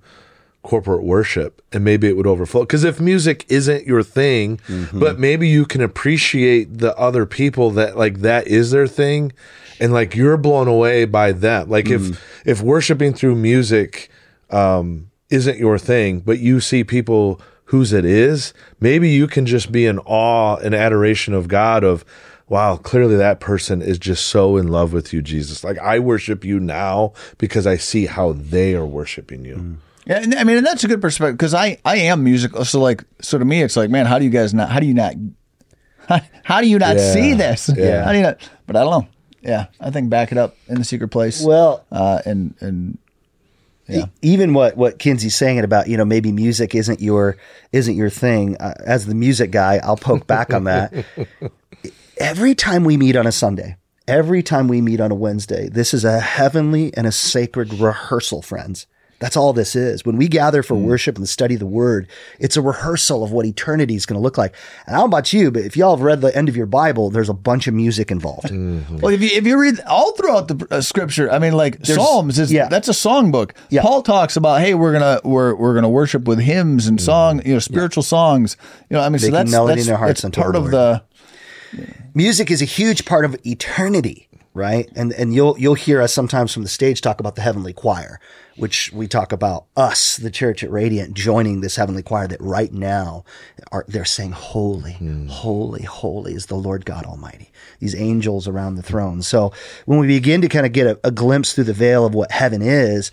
corporate 0.62 1.02
worship, 1.02 1.62
and 1.72 1.82
maybe 1.82 2.06
it 2.08 2.16
would 2.16 2.26
overflow. 2.26 2.62
Because 2.62 2.84
if 2.84 3.00
music 3.00 3.46
isn't 3.48 3.86
your 3.86 4.02
thing, 4.02 4.58
mm-hmm. 4.68 5.00
but 5.00 5.18
maybe 5.18 5.48
you 5.48 5.64
can 5.64 5.80
appreciate 5.80 6.78
the 6.78 6.96
other 6.96 7.24
people 7.26 7.70
that 7.72 7.96
like 7.96 8.20
that 8.20 8.46
is 8.46 8.70
their 8.70 8.86
thing, 8.86 9.32
and 9.80 9.92
like 9.92 10.14
you're 10.14 10.36
blown 10.36 10.68
away 10.68 11.04
by 11.06 11.32
that. 11.32 11.68
Like 11.68 11.88
if 11.88 12.20
if 12.46 12.60
worshiping 12.62 13.12
through 13.14 13.34
music 13.36 14.10
um, 14.50 15.10
isn't 15.30 15.58
your 15.58 15.78
thing, 15.78 16.20
but 16.20 16.38
you 16.38 16.60
see 16.60 16.84
people 16.84 17.40
whose 17.66 17.92
it 17.92 18.04
is, 18.04 18.52
maybe 18.80 19.08
you 19.08 19.26
can 19.26 19.46
just 19.46 19.70
be 19.72 19.86
in 19.86 19.98
awe 20.00 20.56
and 20.56 20.74
adoration 20.74 21.32
of 21.34 21.46
God 21.46 21.84
of, 21.84 22.04
wow, 22.48 22.76
clearly 22.76 23.16
that 23.16 23.38
person 23.38 23.80
is 23.80 23.96
just 23.96 24.26
so 24.26 24.56
in 24.56 24.66
love 24.68 24.92
with 24.92 25.12
you, 25.12 25.22
Jesus. 25.22 25.62
Like 25.62 25.78
I 25.78 26.00
worship 26.00 26.44
you 26.44 26.58
now 26.58 27.12
because 27.38 27.66
I 27.68 27.76
see 27.76 28.06
how 28.06 28.32
they 28.32 28.74
are 28.74 28.84
worshiping 28.86 29.44
you. 29.44 29.76
Yeah, 30.04 30.20
and, 30.22 30.34
I 30.34 30.42
mean, 30.42 30.56
and 30.56 30.66
that's 30.66 30.82
a 30.82 30.88
good 30.88 31.00
perspective 31.00 31.36
because 31.36 31.54
I 31.54 31.78
I 31.84 31.96
am 31.98 32.24
musical. 32.24 32.64
So 32.64 32.80
like, 32.80 33.04
so 33.20 33.38
to 33.38 33.44
me, 33.44 33.62
it's 33.62 33.76
like, 33.76 33.90
man, 33.90 34.06
how 34.06 34.18
do 34.18 34.24
you 34.24 34.30
guys 34.30 34.52
not? 34.52 34.68
How 34.70 34.80
do 34.80 34.86
you 34.86 34.94
not? 34.94 35.14
How, 36.42 36.60
do 36.60 36.66
you 36.66 36.80
not 36.80 36.96
Yeah, 36.96 37.12
see 37.12 37.34
this? 37.34 37.70
yeah. 37.76 38.04
How 38.04 38.10
do 38.10 38.16
you 38.18 38.24
not? 38.24 38.38
But 38.66 38.74
I 38.74 38.82
don't 38.82 38.90
know. 39.02 39.08
Yeah, 39.42 39.66
I 39.80 39.90
think 39.90 40.10
back 40.10 40.32
it 40.32 40.38
up 40.38 40.56
in 40.68 40.76
the 40.76 40.84
secret 40.84 41.08
place. 41.08 41.42
Well, 41.42 41.84
uh, 41.90 42.20
and 42.26 42.54
and 42.60 42.98
yeah. 43.88 44.06
even 44.22 44.54
what 44.54 44.76
what 44.76 44.98
Kinsey's 44.98 45.34
saying 45.34 45.60
about 45.60 45.88
you 45.88 45.96
know 45.96 46.04
maybe 46.04 46.32
music 46.32 46.74
isn't 46.74 47.00
your 47.00 47.36
isn't 47.72 47.94
your 47.94 48.10
thing. 48.10 48.56
Uh, 48.58 48.74
as 48.84 49.06
the 49.06 49.14
music 49.14 49.50
guy, 49.50 49.80
I'll 49.82 49.96
poke 49.96 50.26
back 50.26 50.52
on 50.52 50.64
that. 50.64 50.92
Every 52.18 52.54
time 52.54 52.84
we 52.84 52.98
meet 52.98 53.16
on 53.16 53.26
a 53.26 53.32
Sunday, 53.32 53.78
every 54.06 54.42
time 54.42 54.68
we 54.68 54.82
meet 54.82 55.00
on 55.00 55.10
a 55.10 55.14
Wednesday, 55.14 55.70
this 55.70 55.94
is 55.94 56.04
a 56.04 56.20
heavenly 56.20 56.92
and 56.94 57.06
a 57.06 57.12
sacred 57.12 57.72
rehearsal, 57.72 58.42
friends. 58.42 58.86
That's 59.20 59.36
all 59.36 59.52
this 59.52 59.76
is. 59.76 60.04
When 60.04 60.16
we 60.16 60.28
gather 60.28 60.62
for 60.62 60.74
hmm. 60.74 60.84
worship 60.84 61.16
and 61.16 61.28
study 61.28 61.54
the 61.54 61.66
word, 61.66 62.08
it's 62.38 62.56
a 62.56 62.62
rehearsal 62.62 63.22
of 63.22 63.30
what 63.30 63.46
eternity 63.46 63.94
is 63.94 64.06
going 64.06 64.18
to 64.18 64.22
look 64.22 64.36
like. 64.36 64.54
And 64.86 64.96
I 64.96 64.98
don't 64.98 65.10
know 65.10 65.16
about 65.16 65.32
you, 65.32 65.50
but 65.50 65.62
if 65.62 65.76
y'all 65.76 65.94
have 65.94 66.02
read 66.02 66.22
the 66.22 66.34
end 66.36 66.48
of 66.48 66.56
your 66.56 66.66
Bible, 66.66 67.10
there's 67.10 67.28
a 67.28 67.34
bunch 67.34 67.68
of 67.68 67.74
music 67.74 68.10
involved. 68.10 68.50
Mm-hmm. 68.60 68.98
Well, 68.98 69.12
if 69.12 69.20
you 69.20 69.28
if 69.28 69.46
you 69.46 69.58
read 69.58 69.80
all 69.86 70.12
throughout 70.12 70.48
the 70.48 70.66
uh, 70.70 70.80
scripture, 70.80 71.30
I 71.30 71.38
mean, 71.38 71.54
like 71.54 71.84
Psalms 71.84 72.38
is 72.38 72.52
yeah. 72.52 72.68
that's 72.68 72.88
a 72.88 72.94
song 72.94 73.30
book. 73.30 73.54
Yeah. 73.68 73.82
Paul 73.82 74.02
talks 74.02 74.36
about, 74.36 74.60
hey, 74.60 74.74
we're 74.74 74.92
gonna 74.92 75.20
we're 75.24 75.54
we're 75.54 75.74
gonna 75.74 75.88
worship 75.88 76.24
with 76.24 76.38
hymns 76.38 76.86
and 76.86 76.98
mm-hmm. 76.98 77.04
song, 77.04 77.42
you 77.44 77.54
know, 77.54 77.58
spiritual 77.58 78.02
songs. 78.02 78.56
You 78.88 78.96
know, 78.96 79.02
I 79.02 79.08
mean, 79.08 79.18
so 79.18 79.26
Making 79.26 79.34
that's 79.34 79.50
melody 79.50 79.74
that's 79.76 79.86
in 79.86 79.90
their 79.90 79.98
hearts 79.98 80.24
it's 80.24 80.36
part 80.36 80.52
the 80.54 80.58
of 80.58 80.70
the 80.70 81.02
music 82.14 82.50
is 82.50 82.62
a 82.62 82.66
huge 82.66 83.04
part 83.04 83.24
of 83.24 83.36
eternity, 83.46 84.28
right? 84.54 84.88
And 84.96 85.12
and 85.12 85.34
you'll 85.34 85.58
you'll 85.58 85.74
hear 85.74 86.00
us 86.00 86.12
sometimes 86.12 86.52
from 86.52 86.62
the 86.62 86.68
stage 86.68 87.00
talk 87.00 87.20
about 87.20 87.36
the 87.36 87.42
heavenly 87.42 87.72
choir, 87.72 88.20
which 88.60 88.92
we 88.92 89.08
talk 89.08 89.32
about 89.32 89.66
us, 89.76 90.16
the 90.16 90.30
church 90.30 90.62
at 90.62 90.70
Radiant, 90.70 91.14
joining 91.14 91.60
this 91.60 91.76
heavenly 91.76 92.02
choir 92.02 92.28
that 92.28 92.40
right 92.40 92.72
now 92.72 93.24
are 93.72 93.84
they're 93.88 94.04
saying 94.04 94.32
holy, 94.32 94.98
holy, 95.28 95.82
holy 95.82 96.34
is 96.34 96.46
the 96.46 96.56
Lord 96.56 96.84
God 96.84 97.04
Almighty. 97.06 97.50
These 97.78 97.94
angels 97.94 98.46
around 98.46 98.76
the 98.76 98.82
throne. 98.82 99.22
So 99.22 99.52
when 99.86 99.98
we 99.98 100.06
begin 100.06 100.42
to 100.42 100.48
kind 100.48 100.66
of 100.66 100.72
get 100.72 100.86
a, 100.86 101.00
a 101.04 101.10
glimpse 101.10 101.54
through 101.54 101.64
the 101.64 101.72
veil 101.72 102.04
of 102.04 102.14
what 102.14 102.30
heaven 102.30 102.62
is, 102.62 103.10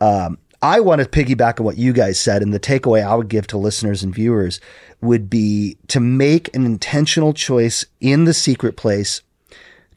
um, 0.00 0.38
I 0.62 0.80
want 0.80 1.02
to 1.02 1.08
piggyback 1.08 1.60
on 1.60 1.66
what 1.66 1.76
you 1.76 1.92
guys 1.92 2.18
said, 2.18 2.42
and 2.42 2.52
the 2.52 2.58
takeaway 2.58 3.06
I 3.06 3.14
would 3.14 3.28
give 3.28 3.46
to 3.48 3.58
listeners 3.58 4.02
and 4.02 4.14
viewers 4.14 4.60
would 5.00 5.28
be 5.28 5.76
to 5.88 6.00
make 6.00 6.54
an 6.56 6.64
intentional 6.64 7.34
choice 7.34 7.84
in 8.00 8.24
the 8.24 8.34
secret 8.34 8.76
place 8.76 9.22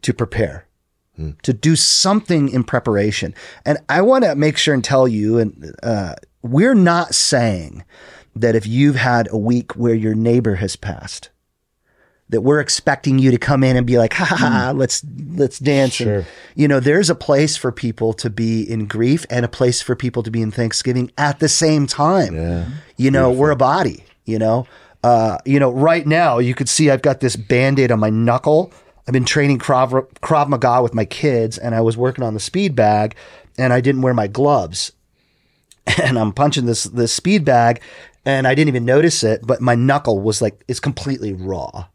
to 0.02 0.14
prepare, 0.14 0.66
to 1.44 1.54
do 1.54 1.76
something 1.76 2.50
in 2.50 2.64
preparation. 2.64 3.34
And 3.66 3.78
I 3.90 4.02
want 4.02 4.24
to 4.24 4.36
make 4.36 4.58
sure 4.58 4.74
and 4.74 4.84
tell 4.84 5.08
you, 5.08 5.38
and 5.38 5.76
uh, 5.84 6.16
we're 6.42 6.76
not 6.76 7.16
saying 7.16 7.84
that 8.36 8.56
if 8.56 8.66
you've 8.66 8.96
had 8.96 9.28
a 9.32 9.38
week 9.38 9.76
where 9.76 9.96
your 9.96 10.16
neighbor 10.16 10.56
has 10.56 10.76
passed, 10.76 11.30
that 12.30 12.42
we're 12.42 12.60
expecting 12.60 13.18
you 13.18 13.32
to 13.32 13.40
come 13.40 13.64
in 13.64 13.76
and 13.76 13.88
be 13.88 13.98
like, 13.98 14.14
ha 14.14 14.24
ha 14.24 14.36
ha, 14.36 14.72
let's 14.76 15.04
let's 15.32 15.58
dance. 15.58 16.00
And, 16.00 16.26
you 16.54 16.68
know, 16.68 16.80
there's 16.80 17.10
a 17.10 17.16
place 17.16 17.58
for 17.58 17.72
people 17.72 18.14
to 18.14 18.30
be 18.30 18.62
in 18.62 18.86
grief 18.86 19.26
and 19.32 19.44
a 19.44 19.50
place 19.50 19.82
for 19.82 19.96
people 19.96 20.22
to 20.22 20.30
be 20.30 20.42
in 20.42 20.52
thanksgiving 20.52 21.12
at 21.18 21.40
the 21.40 21.50
same 21.50 21.88
time. 21.88 22.36
Yeah. 22.36 22.68
You 22.98 23.10
know, 23.10 23.32
we're 23.32 23.50
a 23.50 23.56
body, 23.56 24.04
you 24.26 24.38
know. 24.38 24.68
Uh, 25.04 25.40
you 25.46 25.60
know, 25.60 25.72
right 25.72 26.06
now 26.06 26.38
you 26.38 26.54
could 26.54 26.70
see 26.70 26.92
I've 26.92 27.02
got 27.02 27.20
this 27.20 27.36
band-aid 27.36 27.92
on 27.92 28.00
my 28.00 28.12
knuckle. 28.12 28.72
I've 29.10 29.14
been 29.14 29.26
training 29.26 29.58
Krav, 29.58 30.08
Krav 30.22 30.50
Maga 30.50 30.84
with 30.84 30.94
my 30.94 31.04
kids 31.04 31.58
and 31.58 31.74
I 31.74 31.82
was 31.82 31.98
working 31.98 32.24
on 32.24 32.36
the 32.36 32.40
speed 32.40 32.76
bag 32.76 33.16
and 33.58 33.74
I 33.74 33.82
didn't 33.82 34.04
wear 34.04 34.14
my 34.14 34.28
gloves 34.28 34.92
and 36.00 36.20
I'm 36.20 36.32
punching 36.32 36.68
this 36.68 36.84
this 36.84 37.12
speed 37.12 37.44
bag 37.44 37.82
and 38.24 38.48
I 38.48 38.54
didn't 38.54 38.68
even 38.68 38.86
notice 38.86 39.24
it, 39.24 39.42
but 39.44 39.62
my 39.62 39.74
knuckle 39.74 40.20
was 40.20 40.44
like 40.44 40.64
it's 40.68 40.80
completely 40.80 41.34
raw. 41.34 41.88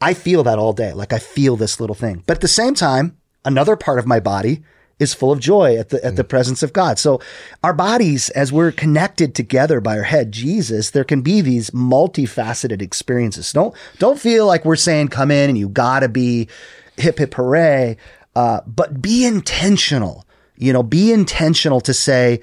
I 0.00 0.14
feel 0.14 0.44
that 0.44 0.60
all 0.60 0.72
day. 0.72 0.92
Like 0.92 1.12
I 1.12 1.18
feel 1.18 1.56
this 1.56 1.80
little 1.80 1.96
thing. 1.96 2.22
But 2.24 2.36
at 2.36 2.40
the 2.40 2.46
same 2.46 2.76
time, 2.76 3.18
another 3.44 3.74
part 3.74 3.98
of 3.98 4.06
my 4.06 4.20
body 4.20 4.62
is 5.00 5.14
full 5.14 5.32
of 5.32 5.40
joy 5.40 5.76
at 5.76 5.88
the 5.88 6.04
at 6.04 6.14
the 6.14 6.22
presence 6.22 6.62
of 6.62 6.72
God. 6.72 6.98
So 6.98 7.20
our 7.64 7.72
bodies, 7.72 8.28
as 8.30 8.52
we're 8.52 8.70
connected 8.70 9.34
together 9.34 9.80
by 9.80 9.96
our 9.96 10.04
head, 10.04 10.30
Jesus, 10.30 10.90
there 10.90 11.02
can 11.04 11.22
be 11.22 11.40
these 11.40 11.70
multifaceted 11.70 12.80
experiences. 12.80 13.52
Don't 13.52 13.74
don't 13.98 14.20
feel 14.20 14.46
like 14.46 14.64
we're 14.64 14.76
saying 14.76 15.08
come 15.08 15.32
in 15.32 15.48
and 15.48 15.58
you 15.58 15.68
gotta 15.68 16.08
be 16.08 16.48
hip 16.96 17.18
hip 17.18 17.34
hooray, 17.34 17.96
uh, 18.36 18.60
but 18.66 19.02
be 19.02 19.24
intentional. 19.24 20.24
You 20.56 20.74
know, 20.74 20.82
be 20.82 21.10
intentional 21.10 21.80
to 21.80 21.94
say, 21.94 22.40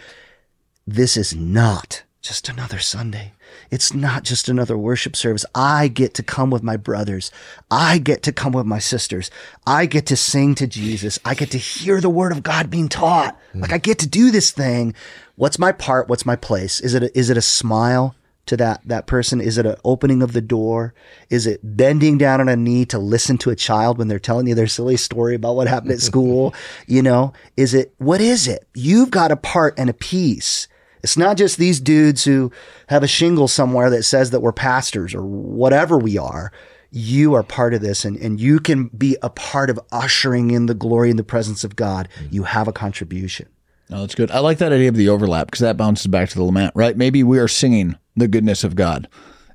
this 0.87 1.15
is 1.15 1.35
not 1.35 2.01
just 2.27 2.49
another 2.49 2.79
Sunday. 2.79 3.33
It's 3.71 3.93
not 3.93 4.23
just 4.23 4.49
another 4.49 4.77
worship 4.77 5.15
service. 5.15 5.45
I 5.55 5.87
get 5.87 6.13
to 6.15 6.23
come 6.23 6.49
with 6.49 6.61
my 6.61 6.75
brothers. 6.75 7.31
I 7.71 7.99
get 7.99 8.21
to 8.23 8.33
come 8.33 8.51
with 8.51 8.65
my 8.65 8.79
sisters. 8.79 9.31
I 9.65 9.85
get 9.85 10.05
to 10.07 10.17
sing 10.17 10.53
to 10.55 10.67
Jesus. 10.67 11.19
I 11.23 11.35
get 11.35 11.51
to 11.51 11.57
hear 11.57 12.01
the 12.01 12.09
word 12.09 12.33
of 12.33 12.43
God 12.43 12.69
being 12.69 12.89
taught. 12.89 13.39
Mm. 13.53 13.61
Like 13.61 13.71
I 13.71 13.77
get 13.77 13.99
to 13.99 14.07
do 14.07 14.29
this 14.29 14.51
thing. 14.51 14.93
What's 15.35 15.57
my 15.57 15.71
part? 15.71 16.09
What's 16.09 16.25
my 16.25 16.35
place? 16.35 16.81
Is 16.81 16.93
it 16.93 17.03
a, 17.03 17.17
is 17.17 17.29
it 17.29 17.37
a 17.37 17.41
smile 17.41 18.13
to 18.47 18.57
that 18.57 18.81
that 18.85 19.07
person? 19.07 19.39
Is 19.39 19.57
it 19.57 19.65
an 19.65 19.77
opening 19.85 20.21
of 20.21 20.33
the 20.33 20.41
door? 20.41 20.93
Is 21.29 21.47
it 21.47 21.61
bending 21.63 22.17
down 22.17 22.41
on 22.41 22.49
a 22.49 22.57
knee 22.57 22.83
to 22.85 22.99
listen 22.99 23.37
to 23.39 23.51
a 23.51 23.55
child 23.55 23.97
when 23.97 24.09
they're 24.09 24.19
telling 24.19 24.47
you 24.47 24.55
their 24.55 24.67
silly 24.67 24.97
story 24.97 25.35
about 25.35 25.55
what 25.55 25.67
happened 25.67 25.93
at 25.93 26.01
school? 26.11 26.53
you 26.87 27.01
know, 27.01 27.31
is 27.55 27.73
it 27.73 27.93
what 27.99 28.19
is 28.19 28.49
it? 28.49 28.67
You've 28.73 29.11
got 29.11 29.31
a 29.31 29.37
part 29.37 29.75
and 29.77 29.89
a 29.89 29.93
piece. 29.93 30.67
It's 31.07 31.15
not 31.15 31.37
just 31.37 31.57
these 31.57 31.79
dudes 31.79 32.25
who 32.25 32.51
have 32.87 33.01
a 33.01 33.07
shingle 33.07 33.47
somewhere 33.47 33.89
that 33.91 34.03
says 34.03 34.31
that 34.31 34.41
we're 34.41 34.51
pastors 34.51 35.15
or 35.15 35.21
whatever 35.21 35.97
we 35.97 36.17
are. 36.17 36.51
You 36.91 37.33
are 37.33 37.43
part 37.43 37.73
of 37.73 37.79
this 37.79 38.03
and, 38.03 38.17
and 38.17 38.41
you 38.41 38.59
can 38.59 38.87
be 38.87 39.15
a 39.23 39.29
part 39.29 39.69
of 39.69 39.79
ushering 39.93 40.51
in 40.51 40.65
the 40.65 40.73
glory 40.73 41.09
and 41.09 41.17
the 41.17 41.23
presence 41.23 41.63
of 41.63 41.77
God. 41.77 42.09
Mm-hmm. 42.19 42.35
You 42.35 42.43
have 42.43 42.67
a 42.67 42.73
contribution. 42.73 43.47
No, 43.89 44.01
that's 44.01 44.15
good. 44.15 44.31
I 44.31 44.39
like 44.39 44.57
that 44.57 44.73
idea 44.73 44.89
of 44.89 44.95
the 44.95 45.07
overlap 45.07 45.47
because 45.47 45.61
that 45.61 45.77
bounces 45.77 46.07
back 46.07 46.27
to 46.27 46.35
the 46.35 46.43
lament, 46.43 46.73
right? 46.75 46.97
Maybe 46.97 47.23
we 47.23 47.39
are 47.39 47.47
singing 47.47 47.95
the 48.17 48.27
goodness 48.27 48.65
of 48.65 48.75
God. 48.75 49.07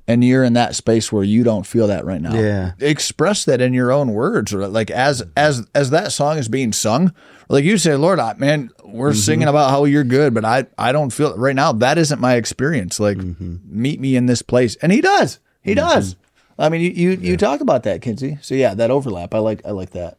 And 0.05 0.21
you're 0.21 0.43
in 0.43 0.53
that 0.53 0.75
space 0.75 1.13
where 1.13 1.23
you 1.23 1.45
don't 1.45 1.65
feel 1.65 1.87
that 1.87 2.03
right 2.03 2.21
now. 2.21 2.33
Yeah. 2.33 2.73
Express 2.79 3.45
that 3.45 3.61
in 3.61 3.73
your 3.73 3.89
own 3.89 4.11
words, 4.11 4.53
or 4.53 4.67
like 4.67 4.91
as 4.91 5.23
as 5.37 5.65
as 5.73 5.91
that 5.91 6.11
song 6.11 6.37
is 6.37 6.49
being 6.49 6.73
sung, 6.73 7.13
like 7.47 7.63
you 7.63 7.77
say, 7.77 7.95
Lord, 7.95 8.19
I, 8.19 8.33
man, 8.33 8.69
we're 8.83 9.11
mm-hmm. 9.11 9.17
singing 9.19 9.47
about 9.47 9.69
how 9.69 9.85
you're 9.85 10.03
good, 10.03 10.33
but 10.33 10.43
I 10.43 10.67
I 10.77 10.91
don't 10.91 11.09
feel 11.09 11.37
right 11.37 11.55
now. 11.55 11.71
That 11.71 11.97
isn't 11.97 12.19
my 12.19 12.35
experience. 12.35 12.99
Like, 12.99 13.17
mm-hmm. 13.17 13.57
meet 13.63 14.01
me 14.01 14.17
in 14.17 14.25
this 14.25 14.41
place, 14.41 14.75
and 14.81 14.91
He 14.91 14.99
does. 14.99 15.39
He 15.61 15.71
mm-hmm. 15.71 15.87
does. 15.87 16.17
I 16.59 16.67
mean, 16.67 16.81
you 16.81 16.89
you, 16.89 17.11
you 17.11 17.37
talk 17.37 17.61
about 17.61 17.83
that, 17.83 18.01
Kinsey. 18.01 18.39
So 18.41 18.55
yeah, 18.55 18.73
that 18.73 18.91
overlap. 18.91 19.33
I 19.33 19.39
like 19.39 19.65
I 19.65 19.71
like 19.71 19.91
that 19.91 20.17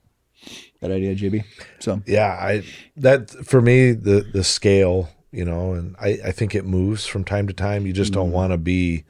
that 0.84 0.90
idea, 0.90 1.14
JB. 1.14 1.44
So 1.80 2.02
yeah 2.06 2.36
i 2.40 2.62
that 2.96 3.30
for 3.30 3.60
me 3.60 3.92
the 3.92 4.26
the 4.32 4.44
scale 4.44 5.08
you 5.32 5.44
know 5.44 5.72
and 5.72 5.96
i 6.00 6.18
i 6.24 6.32
think 6.32 6.54
it 6.54 6.64
moves 6.64 7.06
from 7.06 7.24
time 7.24 7.46
to 7.46 7.52
time 7.52 7.86
you 7.86 7.92
just 7.92 8.12
don't 8.12 8.32
want 8.32 8.52
to 8.52 8.58
be 8.58 9.04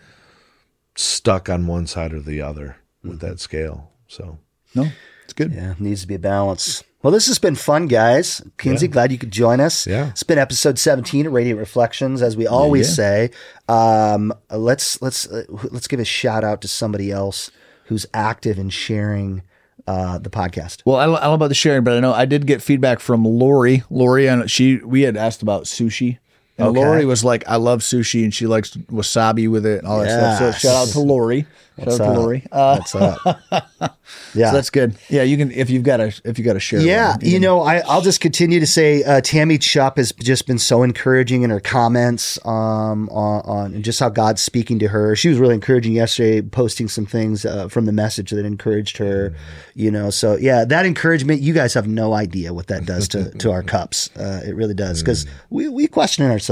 stuck 0.97 1.49
on 1.49 1.67
one 1.67 1.87
side 1.87 2.13
or 2.13 2.21
the 2.21 2.41
other 2.41 2.77
with 3.03 3.21
that 3.21 3.41
scale 3.41 3.91
so 4.07 4.39
no, 4.75 4.87
it's 5.25 5.33
good. 5.33 5.53
Yeah, 5.53 5.75
needs 5.79 6.03
to 6.03 6.07
be 6.07 6.15
a 6.15 6.19
balance. 6.19 6.83
Well, 7.03 7.13
this 7.13 7.27
has 7.27 7.39
been 7.39 7.55
fun, 7.55 7.87
guys. 7.87 8.43
Kinsey, 8.57 8.89
glad 8.89 9.13
you 9.13 9.19
could 9.19 9.31
join 9.31 9.61
us. 9.61 9.87
Yeah. 9.87 10.09
It's 10.09 10.23
been 10.23 10.39
episode 10.39 10.79
17 10.79 11.27
of 11.27 11.33
Radiant 11.33 11.59
Reflections, 11.59 12.23
as 12.23 12.37
we 12.37 12.47
always 12.47 12.95
say. 12.95 13.31
Um, 13.69 14.33
let's 14.51 15.01
let's 15.03 15.27
uh, 15.27 15.45
let's 15.71 15.87
give 15.87 16.01
a 16.01 16.05
shout 16.05 16.45
out 16.45 16.63
to 16.63 16.69
somebody 16.69 17.11
else 17.11 17.51
who's 17.87 18.07
active 18.15 18.59
in 18.59 18.71
sharing 18.71 19.43
uh, 19.87 20.19
the 20.19 20.31
podcast. 20.31 20.83
Well, 20.87 20.97
I 20.97 21.07
don't, 21.07 21.17
I 21.17 21.21
don't 21.21 21.31
know 21.31 21.35
about 21.35 21.49
the 21.49 21.55
sharing, 21.55 21.85
but 21.85 21.95
I 21.95 22.01
know 22.01 22.13
I 22.13 22.25
did 22.25 22.47
get 22.47 22.63
feedback 22.63 23.01
from 23.01 23.25
Lori. 23.25 23.83
Lori, 23.91 24.27
and 24.27 24.51
she 24.51 24.77
we 24.79 25.03
had 25.03 25.17
asked 25.17 25.43
about 25.43 25.65
sushi. 25.65 26.19
And 26.57 26.69
Okay. 26.69 26.79
Lori 26.79 27.05
was 27.05 27.25
like, 27.25 27.43
"I 27.49 27.57
love 27.57 27.81
sushi," 27.81 28.23
and 28.23 28.33
she 28.33 28.47
likes 28.47 28.71
wasabi 28.93 29.51
with 29.51 29.67
it 29.67 29.79
and 29.79 29.89
all 29.89 29.99
that 30.01 30.11
stuff. 30.39 30.39
So 30.61 30.69
shout 30.69 30.89
out 30.89 30.93
to 30.93 31.01
Lori. 31.01 31.47
Shout 31.77 31.87
What's 31.87 32.01
out 32.01 32.15
to? 32.15 32.21
Lori. 32.21 32.47
Uh, 32.53 32.77
What's 32.77 32.95
up? 32.95 33.41
yeah. 34.35 34.51
so 34.51 34.57
that's 34.57 34.71
good. 34.71 34.95
Yeah, 35.09 35.23
you 35.25 35.37
can 35.37 35.51
if 35.51 35.69
you've 35.71 35.83
got 35.83 35.99
a 35.99 36.15
if 36.25 36.39
you 36.39 36.45
got 36.45 36.55
a 36.55 36.61
share. 36.61 36.81
Yeah, 36.81 37.17
one, 37.17 37.27
you 37.27 37.41
know, 37.41 37.63
I, 37.63 37.79
I'll 37.81 38.01
just 38.01 38.21
continue 38.21 38.61
to 38.61 38.67
say 38.69 39.03
uh, 39.03 39.21
Tammy 39.21 39.59
Chupp 39.59 39.97
has 39.97 40.13
just 40.13 40.47
been 40.47 40.61
so 40.61 40.85
encouraging 40.85 41.43
in 41.43 41.51
her 41.51 41.59
comments 41.59 42.39
um, 42.47 43.09
on, 43.09 43.43
on 43.75 43.83
just 43.83 43.99
how 43.99 44.09
God's 44.09 44.41
speaking 44.41 44.79
to 44.79 44.89
her. 44.89 45.17
She 45.17 45.29
was 45.29 45.39
really 45.39 45.55
encouraging 45.55 45.95
yesterday, 45.95 46.41
posting 46.43 46.87
some 46.87 47.07
things 47.07 47.45
uh, 47.45 47.67
from 47.67 47.87
the 47.87 47.93
message 47.93 48.31
that 48.31 48.45
encouraged 48.45 48.97
her. 48.99 49.35
You 49.75 49.91
know, 49.91 50.11
so 50.11 50.37
yeah, 50.37 50.65
that 50.65 50.87
encouragement. 50.87 51.41
You 51.41 51.53
guys 51.55 51.75
have 51.75 51.89
no 51.89 52.13
idea 52.13 52.55
what 52.55 52.69
that 52.69 52.87
does 52.87 53.09
to 53.09 53.31
to 53.39 53.51
our 53.51 53.65
cups. 53.65 54.11
Uh, 54.17 54.43
it 54.47 54.55
really 54.55 54.75
does 54.75 55.03
because 55.03 55.27
we 55.51 55.69
we 55.69 55.89
question 55.89 56.25
ourselves, 56.25 56.44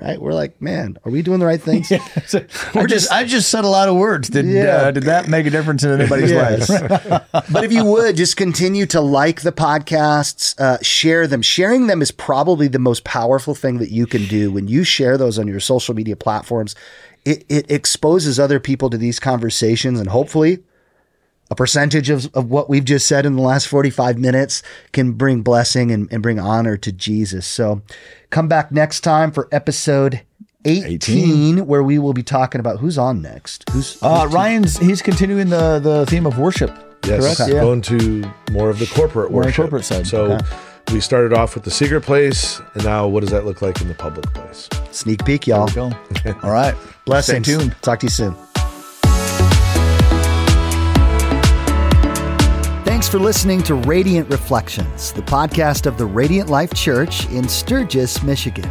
right? 0.00 0.20
We're 0.20 0.32
like, 0.34 0.60
man, 0.60 0.98
are 1.04 1.10
we 1.10 1.22
doing 1.22 1.38
the 1.40 1.46
right 1.46 1.60
things? 1.60 1.90
I 2.74 2.86
just 2.86 3.10
I 3.12 3.24
just 3.24 3.48
said 3.50 3.64
a 3.64 3.68
lot 3.68 3.88
of 3.88 3.96
words. 3.96 4.28
Did 4.28 4.46
Yeah. 4.46 4.62
uh, 4.76 4.90
did 4.90 5.04
that 5.04 5.28
make 5.28 5.46
a 5.46 5.50
difference 5.50 5.84
in 5.84 5.98
anybody's 5.98 6.30
Yes. 6.30 6.68
life? 6.68 7.22
but 7.50 7.64
if 7.64 7.72
you 7.72 7.84
would 7.84 8.16
just 8.16 8.36
continue 8.36 8.86
to 8.86 9.00
like 9.00 9.42
the 9.42 9.52
podcasts, 9.52 10.58
uh, 10.60 10.78
share 10.82 11.26
them. 11.26 11.42
Sharing 11.42 11.86
them 11.86 12.02
is 12.02 12.10
probably 12.10 12.68
the 12.68 12.78
most 12.78 13.04
powerful 13.04 13.54
thing 13.54 13.78
that 13.78 13.90
you 13.90 14.06
can 14.06 14.26
do. 14.26 14.50
When 14.50 14.68
you 14.68 14.84
share 14.84 15.16
those 15.16 15.38
on 15.38 15.46
your 15.48 15.60
social 15.60 15.94
media 15.94 16.16
platforms, 16.16 16.74
it, 17.24 17.44
it 17.48 17.70
exposes 17.70 18.38
other 18.38 18.60
people 18.60 18.90
to 18.90 18.98
these 18.98 19.18
conversations 19.18 19.98
and 20.00 20.08
hopefully 20.08 20.58
a 21.50 21.54
percentage 21.54 22.10
of, 22.10 22.28
of 22.34 22.50
what 22.50 22.68
we've 22.68 22.84
just 22.84 23.06
said 23.06 23.24
in 23.26 23.36
the 23.36 23.42
last 23.42 23.68
45 23.68 24.18
minutes 24.18 24.62
can 24.92 25.12
bring 25.12 25.42
blessing 25.42 25.90
and, 25.92 26.08
and 26.12 26.22
bring 26.22 26.38
honor 26.40 26.76
to 26.78 26.90
Jesus. 26.92 27.46
So 27.46 27.82
come 28.30 28.48
back 28.48 28.72
next 28.72 29.00
time 29.00 29.30
for 29.30 29.48
episode 29.52 30.22
18, 30.64 31.66
where 31.66 31.82
we 31.82 31.98
will 31.98 32.12
be 32.12 32.22
talking 32.24 32.58
about 32.60 32.78
who's 32.80 32.98
on 32.98 33.22
next. 33.22 33.68
Who's, 33.70 33.98
Uh, 34.02 34.26
Ryan's 34.30 34.76
he's 34.78 35.00
continuing 35.02 35.48
the 35.48 35.78
the 35.78 36.04
theme 36.06 36.26
of 36.26 36.38
worship. 36.38 36.76
yes 37.06 37.36
correct? 37.36 37.52
Yeah. 37.52 37.60
going 37.60 37.82
to 37.82 38.24
more 38.50 38.68
of 38.68 38.78
the 38.80 38.86
corporate 38.86 39.30
More 39.30 39.42
worship 39.42 39.56
corporate 39.56 39.84
side. 39.84 40.06
so 40.08 40.32
Okay. 40.32 40.44
we 40.92 41.00
started 41.00 41.32
off 41.32 41.54
with 41.54 41.62
the 41.64 41.70
secret 41.70 42.00
place 42.02 42.60
and 42.74 42.84
now 42.84 43.06
what 43.06 43.20
does 43.20 43.30
that 43.30 43.44
look 43.44 43.62
like 43.62 43.80
in 43.80 43.86
the 43.86 43.94
public 43.94 44.26
place 44.34 44.68
sneak 44.90 45.24
peek, 45.24 45.46
y'all. 45.46 45.70
All 46.42 46.50
right. 46.50 46.74
Blessings. 47.04 47.46
Stay 47.46 47.56
tuned. 47.58 47.76
Talk 47.82 48.00
to 48.00 48.06
you 48.06 48.10
soon. 48.10 48.34
Thanks 52.96 53.10
for 53.10 53.18
listening 53.18 53.62
to 53.64 53.74
Radiant 53.74 54.30
Reflections, 54.30 55.12
the 55.12 55.20
podcast 55.20 55.84
of 55.84 55.98
the 55.98 56.06
Radiant 56.06 56.48
Life 56.48 56.72
Church 56.72 57.28
in 57.28 57.46
Sturgis, 57.46 58.22
Michigan. 58.22 58.70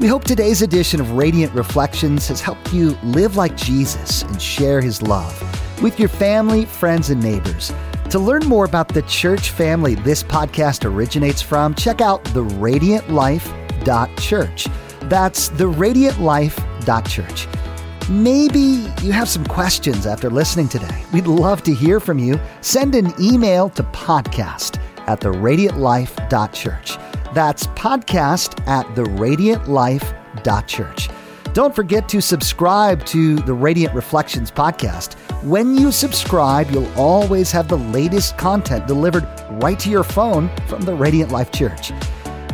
We 0.00 0.08
hope 0.08 0.24
today's 0.24 0.62
edition 0.62 1.00
of 1.00 1.12
Radiant 1.12 1.54
Reflections 1.54 2.26
has 2.26 2.40
helped 2.40 2.72
you 2.72 2.98
live 3.04 3.36
like 3.36 3.56
Jesus 3.56 4.22
and 4.22 4.42
share 4.42 4.80
his 4.80 5.00
love 5.00 5.40
with 5.80 6.00
your 6.00 6.08
family, 6.08 6.64
friends, 6.64 7.10
and 7.10 7.22
neighbors. 7.22 7.72
To 8.10 8.18
learn 8.18 8.44
more 8.46 8.64
about 8.64 8.88
the 8.88 9.02
church 9.02 9.50
family 9.50 9.94
this 9.94 10.24
podcast 10.24 10.84
originates 10.84 11.40
from, 11.40 11.76
check 11.76 12.00
out 12.00 12.24
theradiantlife.church. 12.24 14.66
That's 15.02 15.50
theradiantlife.church. 15.50 17.61
Maybe 18.10 18.90
you 19.02 19.12
have 19.12 19.28
some 19.28 19.46
questions 19.46 20.06
after 20.06 20.28
listening 20.28 20.68
today. 20.68 21.04
We'd 21.12 21.28
love 21.28 21.62
to 21.62 21.72
hear 21.72 22.00
from 22.00 22.18
you. 22.18 22.38
Send 22.60 22.94
an 22.94 23.14
email 23.20 23.68
to 23.70 23.82
podcast 23.84 24.78
at 25.06 25.20
theradiantlife.church. 25.20 26.96
That's 27.32 27.66
podcast 27.68 28.66
at 28.66 28.84
theradiantlife.church. 28.86 31.08
Don't 31.54 31.76
forget 31.76 32.08
to 32.08 32.20
subscribe 32.20 33.04
to 33.06 33.36
the 33.36 33.54
Radiant 33.54 33.94
Reflections 33.94 34.50
podcast. 34.50 35.14
When 35.44 35.76
you 35.76 35.92
subscribe, 35.92 36.70
you'll 36.70 36.92
always 36.98 37.52
have 37.52 37.68
the 37.68 37.78
latest 37.78 38.38
content 38.38 38.86
delivered 38.86 39.28
right 39.62 39.78
to 39.78 39.90
your 39.90 40.02
phone 40.02 40.50
from 40.66 40.82
the 40.82 40.94
Radiant 40.94 41.30
Life 41.30 41.52
Church. 41.52 41.92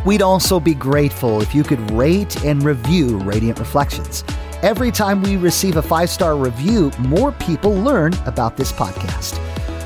We'd 0.05 0.21
also 0.21 0.59
be 0.59 0.73
grateful 0.73 1.41
if 1.41 1.55
you 1.55 1.63
could 1.63 1.79
rate 1.91 2.43
and 2.43 2.61
review 2.61 3.17
Radiant 3.19 3.59
Reflections. 3.59 4.23
Every 4.61 4.91
time 4.91 5.21
we 5.21 5.37
receive 5.37 5.77
a 5.77 5.81
five 5.81 6.09
star 6.09 6.35
review, 6.35 6.91
more 6.99 7.31
people 7.31 7.73
learn 7.73 8.13
about 8.25 8.57
this 8.57 8.73
podcast. 8.73 9.39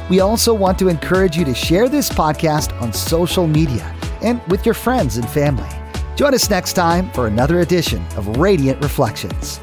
We 0.10 0.20
also 0.20 0.52
want 0.52 0.80
to 0.80 0.88
encourage 0.88 1.38
you 1.38 1.46
to 1.46 1.54
share 1.54 1.88
this 1.88 2.10
podcast 2.10 2.80
on 2.82 2.92
social 2.92 3.46
media 3.46 3.96
and 4.24 4.42
with 4.48 4.66
your 4.66 4.74
friends 4.74 5.18
and 5.18 5.30
family. 5.30 5.70
Join 6.16 6.34
us 6.34 6.50
next 6.50 6.74
time 6.74 7.12
for 7.12 7.28
another 7.28 7.60
edition 7.60 8.04
of 8.18 8.38
Radiant 8.38 8.82
Reflections. 8.82 9.60